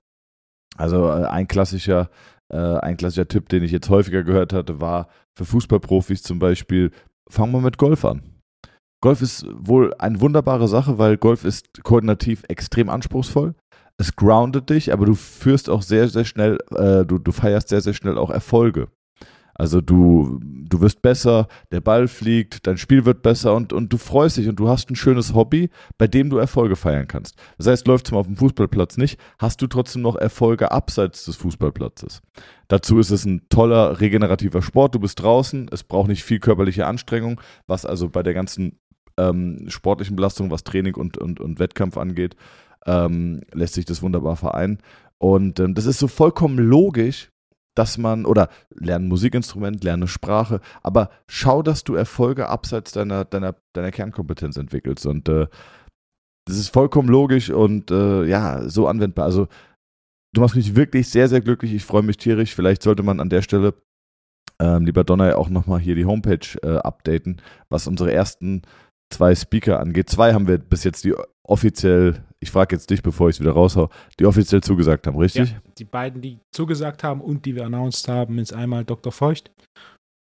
Also 0.77 1.09
äh, 1.09 1.25
ein 1.25 1.47
klassischer 1.47 2.09
äh, 2.51 2.57
ein 2.57 2.97
klassischer 2.97 3.27
Tipp, 3.27 3.49
den 3.49 3.63
ich 3.63 3.71
jetzt 3.71 3.89
häufiger 3.89 4.23
gehört 4.23 4.53
hatte, 4.53 4.81
war 4.81 5.07
für 5.37 5.45
Fußballprofis 5.45 6.23
zum 6.23 6.39
Beispiel, 6.39 6.91
fangen 7.29 7.53
wir 7.53 7.61
mit 7.61 7.77
Golf 7.77 8.05
an. 8.05 8.21
Golf 9.01 9.21
ist 9.21 9.45
wohl 9.51 9.93
eine 9.99 10.19
wunderbare 10.21 10.67
Sache, 10.67 10.97
weil 10.97 11.17
Golf 11.17 11.45
ist 11.45 11.83
koordinativ 11.83 12.43
extrem 12.47 12.89
anspruchsvoll. 12.89 13.53
Es 13.97 14.15
groundet 14.15 14.69
dich, 14.69 14.91
aber 14.91 15.05
du 15.05 15.15
führst 15.15 15.69
auch 15.69 15.81
sehr, 15.81 16.07
sehr 16.09 16.25
schnell, 16.25 16.57
äh, 16.71 17.05
du, 17.05 17.17
du 17.17 17.31
feierst 17.31 17.69
sehr, 17.69 17.81
sehr 17.81 17.93
schnell 17.93 18.17
auch 18.17 18.29
Erfolge. 18.29 18.87
Also 19.57 19.79
du, 19.79 20.39
du 20.43 20.81
wirst 20.81 21.01
besser, 21.01 21.47
der 21.71 21.79
Ball 21.79 22.09
fliegt, 22.09 22.67
dein 22.67 22.77
Spiel 22.77 23.05
wird 23.05 23.21
besser 23.21 23.55
und, 23.55 23.71
und 23.71 23.91
du 23.91 23.97
freust 23.97 24.35
dich 24.37 24.49
und 24.49 24.59
du 24.59 24.67
hast 24.67 24.89
ein 24.91 24.97
schönes 24.97 25.33
Hobby, 25.33 25.69
bei 25.97 26.07
dem 26.07 26.29
du 26.29 26.37
Erfolge 26.37 26.75
feiern 26.75 27.07
kannst. 27.07 27.35
Das 27.57 27.67
heißt, 27.67 27.87
läuft 27.87 28.07
es 28.07 28.11
mal 28.11 28.19
auf 28.19 28.27
dem 28.27 28.35
Fußballplatz 28.35 28.97
nicht, 28.97 29.17
hast 29.39 29.61
du 29.61 29.67
trotzdem 29.67 30.01
noch 30.01 30.17
Erfolge 30.17 30.71
abseits 30.71 31.25
des 31.25 31.37
Fußballplatzes. 31.37 32.21
Dazu 32.67 32.99
ist 32.99 33.11
es 33.11 33.25
ein 33.25 33.47
toller 33.49 34.01
regenerativer 34.01 34.61
Sport. 34.61 34.95
Du 34.95 34.99
bist 34.99 35.21
draußen, 35.21 35.69
es 35.71 35.83
braucht 35.83 36.09
nicht 36.09 36.23
viel 36.23 36.39
körperliche 36.39 36.85
Anstrengung, 36.85 37.39
was 37.65 37.85
also 37.85 38.09
bei 38.09 38.23
der 38.23 38.33
ganzen 38.33 38.79
ähm, 39.17 39.65
sportlichen 39.69 40.17
Belastung, 40.17 40.51
was 40.51 40.65
Training 40.65 40.95
und, 40.95 41.17
und, 41.17 41.39
und 41.39 41.59
Wettkampf 41.59 41.97
angeht, 41.97 42.35
ähm, 42.85 43.41
lässt 43.53 43.75
sich 43.75 43.85
das 43.85 44.01
wunderbar 44.01 44.35
vereinen. 44.35 44.79
Und 45.17 45.59
ähm, 45.61 45.75
das 45.75 45.85
ist 45.85 45.99
so 45.99 46.07
vollkommen 46.07 46.57
logisch, 46.57 47.31
dass 47.75 47.97
man, 47.97 48.25
oder 48.25 48.49
lerne 48.73 49.05
ein 49.05 49.09
Musikinstrument, 49.09 49.83
lerne 49.83 50.07
Sprache, 50.07 50.61
aber 50.81 51.09
schau, 51.27 51.61
dass 51.61 51.83
du 51.83 51.95
Erfolge 51.95 52.49
abseits 52.49 52.91
deiner, 52.91 53.25
deiner, 53.25 53.55
deiner 53.73 53.91
Kernkompetenz 53.91 54.57
entwickelst. 54.57 55.05
Und 55.05 55.29
äh, 55.29 55.47
das 56.47 56.57
ist 56.57 56.69
vollkommen 56.69 57.09
logisch 57.09 57.49
und 57.49 57.91
äh, 57.91 58.25
ja, 58.25 58.67
so 58.69 58.87
anwendbar. 58.87 59.25
Also 59.25 59.47
du 60.33 60.41
machst 60.41 60.55
mich 60.55 60.75
wirklich 60.75 61.09
sehr, 61.09 61.27
sehr 61.27 61.41
glücklich. 61.41 61.73
Ich 61.73 61.85
freue 61.85 62.03
mich 62.03 62.17
tierisch. 62.17 62.55
Vielleicht 62.55 62.81
sollte 62.81 63.03
man 63.03 63.19
an 63.19 63.29
der 63.29 63.41
Stelle, 63.41 63.73
ähm, 64.59 64.85
lieber 64.85 65.03
Donner, 65.03 65.37
auch 65.37 65.49
nochmal 65.49 65.79
hier 65.79 65.95
die 65.95 66.05
Homepage 66.05 66.47
äh, 66.63 66.77
updaten, 66.77 67.41
was 67.69 67.87
unsere 67.87 68.13
ersten 68.13 68.61
zwei 69.11 69.35
Speaker 69.35 69.79
angeht. 69.79 70.09
Zwei 70.09 70.33
haben 70.33 70.47
wir 70.47 70.57
bis 70.57 70.83
jetzt 70.83 71.03
die 71.03 71.13
offiziell, 71.43 72.23
ich 72.45 72.51
frage 72.51 72.75
jetzt 72.75 72.89
dich, 72.89 73.01
bevor 73.01 73.29
ich 73.29 73.37
es 73.37 73.39
wieder 73.39 73.51
raushau, 73.51 73.89
die 74.19 74.25
offiziell 74.25 74.61
zugesagt 74.61 75.07
haben, 75.07 75.17
richtig? 75.17 75.51
Ja, 75.51 75.57
die 75.77 75.85
beiden, 75.85 76.21
die 76.21 76.39
zugesagt 76.53 77.03
haben 77.03 77.21
und 77.21 77.45
die 77.45 77.55
wir 77.55 77.65
announced 77.65 78.07
haben, 78.07 78.39
ist 78.39 78.53
einmal 78.53 78.85
Dr. 78.85 79.11
Feucht 79.11 79.51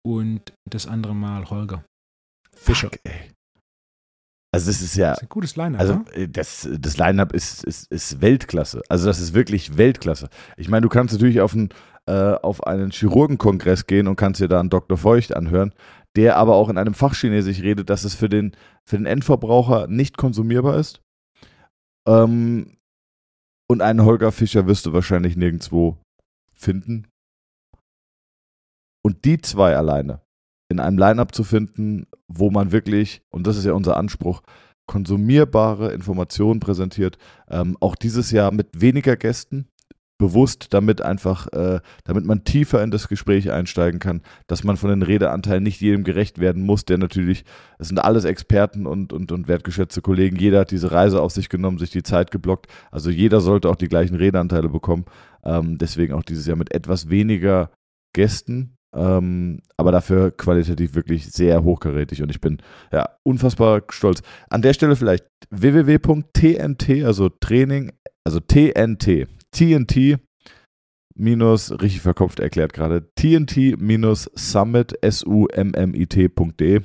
und 0.06 0.54
das 0.70 0.88
andere 0.88 1.16
Mal 1.16 1.50
Holger 1.50 1.84
Fischer. 2.56 2.90
Fuck, 2.90 3.00
ey. 3.04 3.32
Also 4.54 4.70
das 4.70 4.82
ist 4.82 4.96
ja. 4.96 5.12
Das 5.12 5.20
ist 5.20 5.24
ein 5.24 5.30
gutes 5.30 5.56
Line-Up. 5.56 5.80
Also 5.80 5.94
ne? 5.96 6.06
äh, 6.14 6.28
das, 6.28 6.70
das 6.78 6.98
Line-Up 6.98 7.34
ist, 7.34 7.64
ist, 7.64 7.90
ist 7.92 8.22
Weltklasse. 8.22 8.82
Also 8.90 9.08
das 9.08 9.20
ist 9.20 9.34
wirklich 9.34 9.78
Weltklasse. 9.78 10.30
Ich 10.58 10.68
meine, 10.68 10.82
du 10.82 10.90
kannst 10.90 11.14
natürlich 11.14 11.40
auf 11.40 11.54
einen, 11.54 11.70
äh, 12.06 12.34
auf 12.34 12.68
einen 12.68 12.92
Chirurgenkongress 12.92 13.88
gehen 13.88 14.08
und 14.08 14.18
kannst 14.18 14.42
dir 14.42 14.50
da 14.50 14.60
einen 14.60 14.70
Dr. 14.70 14.98
Feucht 14.98 15.34
anhören 15.34 15.74
der 16.16 16.38
aber 16.38 16.56
auch 16.56 16.70
in 16.70 16.78
einem 16.78 16.94
Fachchinesisch 16.94 17.62
redet, 17.62 17.90
dass 17.90 18.04
es 18.04 18.16
für 18.16 18.30
den, 18.30 18.52
für 18.88 18.98
den 18.98 19.06
Endverbraucher 19.06 19.88
nicht 19.88 20.18
konsumierbar 20.18 20.78
ist. 20.78 21.02
Ähm, 22.08 22.78
und 23.70 23.82
einen 23.82 24.04
Holger 24.04 24.32
Fischer 24.32 24.68
wirst 24.68 24.86
du 24.86 24.94
wahrscheinlich 24.94 25.38
nirgendwo 25.38 25.98
finden. 26.54 27.08
Und 29.04 29.26
die 29.26 29.42
zwei 29.42 29.76
alleine, 29.76 30.22
in 30.70 30.80
einem 30.80 30.98
Line-up 30.98 31.34
zu 31.34 31.44
finden, 31.44 32.08
wo 32.28 32.52
man 32.52 32.72
wirklich, 32.72 33.22
und 33.30 33.48
das 33.48 33.58
ist 33.58 33.66
ja 33.66 33.74
unser 33.74 33.98
Anspruch, 33.98 34.42
konsumierbare 34.88 35.94
Informationen 35.94 36.60
präsentiert. 36.60 37.18
Ähm, 37.50 37.78
auch 37.80 37.96
dieses 37.96 38.32
Jahr 38.32 38.52
mit 38.52 38.82
weniger 38.82 39.16
Gästen, 39.16 39.70
bewusst, 40.22 40.68
damit 40.70 41.02
einfach, 41.02 41.48
äh, 41.48 41.82
damit 42.06 42.26
man 42.26 42.46
tiefer 42.46 42.82
in 42.82 42.92
das 42.92 43.10
Gespräch 43.10 43.52
einsteigen 43.52 44.00
kann, 44.00 44.22
dass 44.48 44.64
man 44.64 44.78
von 44.78 44.90
den 44.90 45.02
Redeanteilen 45.02 45.64
nicht 45.64 45.82
jedem 45.82 46.06
gerecht 46.06 46.40
werden 46.40 46.64
muss, 46.64 46.86
der 46.86 46.98
natürlich, 46.98 47.44
es 47.80 47.90
sind 47.90 47.98
alles 47.98 48.24
Experten 48.24 48.86
und, 48.86 49.12
und, 49.12 49.34
und 49.34 49.48
wertgeschätzte 49.50 50.02
Kollegen, 50.02 50.38
jeder 50.38 50.62
hat 50.62 50.72
diese 50.72 50.92
Reise 50.92 51.22
auf 51.22 51.34
sich 51.34 51.50
genommen, 51.50 51.80
sich 51.80 51.90
die 51.90 52.04
Zeit 52.04 52.32
geblockt, 52.32 52.68
also 52.92 53.10
jeder 53.10 53.42
sollte 53.42 53.70
auch 53.70 53.76
die 53.76 53.90
gleichen 53.90 54.16
Redeanteile 54.16 54.70
bekommen, 54.70 55.06
ähm, 55.44 55.78
deswegen 55.78 56.14
auch 56.14 56.24
dieses 56.24 56.46
Jahr 56.46 56.58
mit 56.58 56.74
etwas 56.74 57.10
weniger 57.10 57.72
Gästen, 58.14 58.76
ähm, 58.94 59.62
aber 59.78 59.92
dafür 59.92 60.32
qualitativ 60.32 60.96
wirklich 60.96 61.32
sehr 61.32 61.64
hochkarätig. 61.64 62.22
Und 62.22 62.30
ich 62.30 62.42
bin 62.42 62.62
ja 62.92 63.10
unfassbar 63.24 63.84
stolz. 63.90 64.22
An 64.50 64.62
der 64.62 64.74
Stelle 64.74 64.96
vielleicht 64.96 65.26
www.tnt, 65.50 66.90
also 67.06 67.30
Training, 67.30 67.92
also 68.24 68.40
TNT, 68.40 69.28
TNT 69.52 70.20
minus, 71.16 71.72
richtig 71.72 72.02
verkopft 72.02 72.40
erklärt 72.40 72.74
gerade, 72.74 73.12
TNT 73.16 73.80
minus 73.80 74.30
Summit, 74.36 74.94
S-U-M-M-I-T.de. 75.02 76.82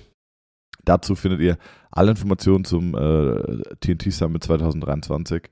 Dazu 0.84 1.14
findet 1.14 1.40
ihr 1.40 1.58
alle 1.90 2.10
Informationen 2.12 2.64
zum 2.64 2.94
äh, 2.94 3.62
TNT 3.80 4.12
Summit 4.12 4.44
2023 4.44 5.50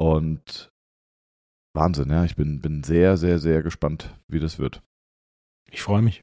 und 0.00 0.70
Wahnsinn, 1.74 2.10
ja, 2.10 2.24
ich 2.24 2.36
bin, 2.36 2.60
bin 2.60 2.82
sehr, 2.82 3.16
sehr, 3.16 3.38
sehr 3.38 3.62
gespannt, 3.62 4.14
wie 4.28 4.40
das 4.40 4.58
wird. 4.58 4.82
Ich 5.70 5.82
freue 5.82 6.02
mich. 6.02 6.20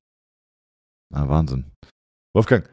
Na, 1.12 1.28
Wahnsinn. 1.28 1.72
Wolfgang, 2.36 2.72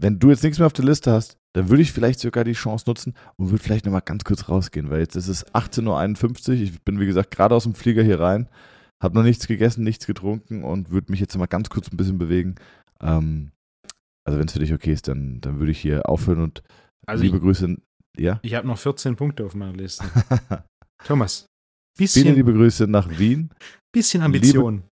wenn 0.00 0.18
du 0.18 0.30
jetzt 0.30 0.44
nichts 0.44 0.58
mehr 0.58 0.66
auf 0.66 0.72
der 0.72 0.84
Liste 0.84 1.10
hast, 1.10 1.37
dann 1.54 1.68
würde 1.68 1.82
ich 1.82 1.92
vielleicht 1.92 2.20
sogar 2.20 2.44
die 2.44 2.52
Chance 2.52 2.84
nutzen 2.86 3.14
und 3.36 3.50
würde 3.50 3.62
vielleicht 3.62 3.84
nochmal 3.84 4.02
ganz 4.02 4.24
kurz 4.24 4.48
rausgehen, 4.48 4.90
weil 4.90 5.00
jetzt 5.00 5.16
ist 5.16 5.28
es 5.28 5.46
18.51 5.54 6.48
Uhr. 6.48 6.54
Ich 6.54 6.82
bin, 6.82 7.00
wie 7.00 7.06
gesagt, 7.06 7.30
gerade 7.30 7.54
aus 7.54 7.64
dem 7.64 7.74
Flieger 7.74 8.02
hier 8.02 8.20
rein, 8.20 8.48
habe 9.02 9.16
noch 9.16 9.22
nichts 9.24 9.46
gegessen, 9.46 9.84
nichts 9.84 10.06
getrunken 10.06 10.62
und 10.64 10.90
würde 10.90 11.10
mich 11.10 11.20
jetzt 11.20 11.36
mal 11.36 11.46
ganz 11.46 11.70
kurz 11.70 11.90
ein 11.90 11.96
bisschen 11.96 12.18
bewegen. 12.18 12.56
Ähm, 13.00 13.52
also, 14.24 14.38
wenn 14.38 14.46
es 14.46 14.52
für 14.52 14.58
dich 14.58 14.74
okay 14.74 14.92
ist, 14.92 15.08
dann, 15.08 15.40
dann 15.40 15.58
würde 15.58 15.72
ich 15.72 15.80
hier 15.80 16.08
aufhören 16.08 16.42
und 16.42 16.62
Also 17.06 17.24
liebe 17.24 17.38
ich, 17.38 17.42
Grüße. 17.42 17.76
Ja? 18.18 18.40
ich 18.42 18.54
habe 18.54 18.66
noch 18.66 18.78
14 18.78 19.16
Punkte 19.16 19.44
auf 19.46 19.54
meiner 19.54 19.72
Liste. 19.72 20.04
Thomas, 21.04 21.46
Viele 21.96 22.06
bisschen, 22.06 22.34
liebe 22.34 22.52
Grüße 22.52 22.86
nach 22.86 23.18
Wien. 23.18 23.50
bisschen 23.92 24.22
Ambition. 24.22 24.74
Liebe 24.74 24.88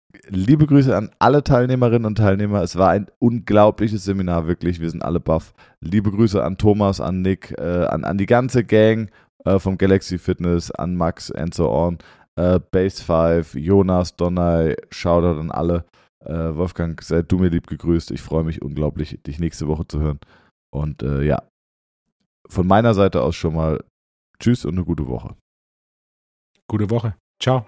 Grüße 0.67 0.95
an 0.95 1.11
alle 1.19 1.43
Teilnehmerinnen 1.43 2.05
und 2.05 2.17
Teilnehmer. 2.17 2.61
Es 2.61 2.75
war 2.75 2.89
ein 2.89 3.07
unglaubliches 3.19 4.03
Seminar, 4.05 4.47
wirklich. 4.47 4.79
Wir 4.79 4.89
sind 4.89 5.03
alle 5.03 5.19
baff. 5.19 5.53
Liebe 5.81 6.11
Grüße 6.11 6.43
an 6.43 6.57
Thomas, 6.57 7.01
an 7.01 7.21
Nick, 7.21 7.55
äh, 7.57 7.85
an, 7.85 8.03
an 8.03 8.17
die 8.17 8.25
ganze 8.25 8.63
Gang 8.63 9.09
äh, 9.45 9.59
vom 9.59 9.77
Galaxy 9.77 10.17
Fitness, 10.17 10.71
an 10.71 10.95
Max 10.95 11.31
and 11.31 11.53
so 11.53 11.69
on. 11.69 11.97
Äh, 12.35 12.59
Base 12.71 13.03
5, 13.03 13.55
Jonas, 13.55 14.15
Donai, 14.15 14.75
Shoutout 14.89 15.39
an 15.39 15.51
alle. 15.51 15.85
Äh, 16.25 16.55
Wolfgang, 16.55 17.01
sei 17.01 17.21
du 17.21 17.37
mir 17.37 17.49
lieb 17.49 17.67
gegrüßt. 17.67 18.11
Ich 18.11 18.21
freue 18.21 18.43
mich 18.43 18.61
unglaublich, 18.61 19.19
dich 19.25 19.39
nächste 19.39 19.67
Woche 19.67 19.87
zu 19.87 19.99
hören. 19.99 20.19
Und 20.73 21.03
äh, 21.03 21.23
ja, 21.23 21.43
von 22.47 22.67
meiner 22.67 22.93
Seite 22.93 23.21
aus 23.21 23.35
schon 23.35 23.55
mal 23.55 23.83
Tschüss 24.39 24.65
und 24.65 24.75
eine 24.75 24.83
gute 24.83 25.07
Woche. 25.07 25.35
Gute 26.67 26.89
Woche. 26.89 27.15
Ciao. 27.39 27.65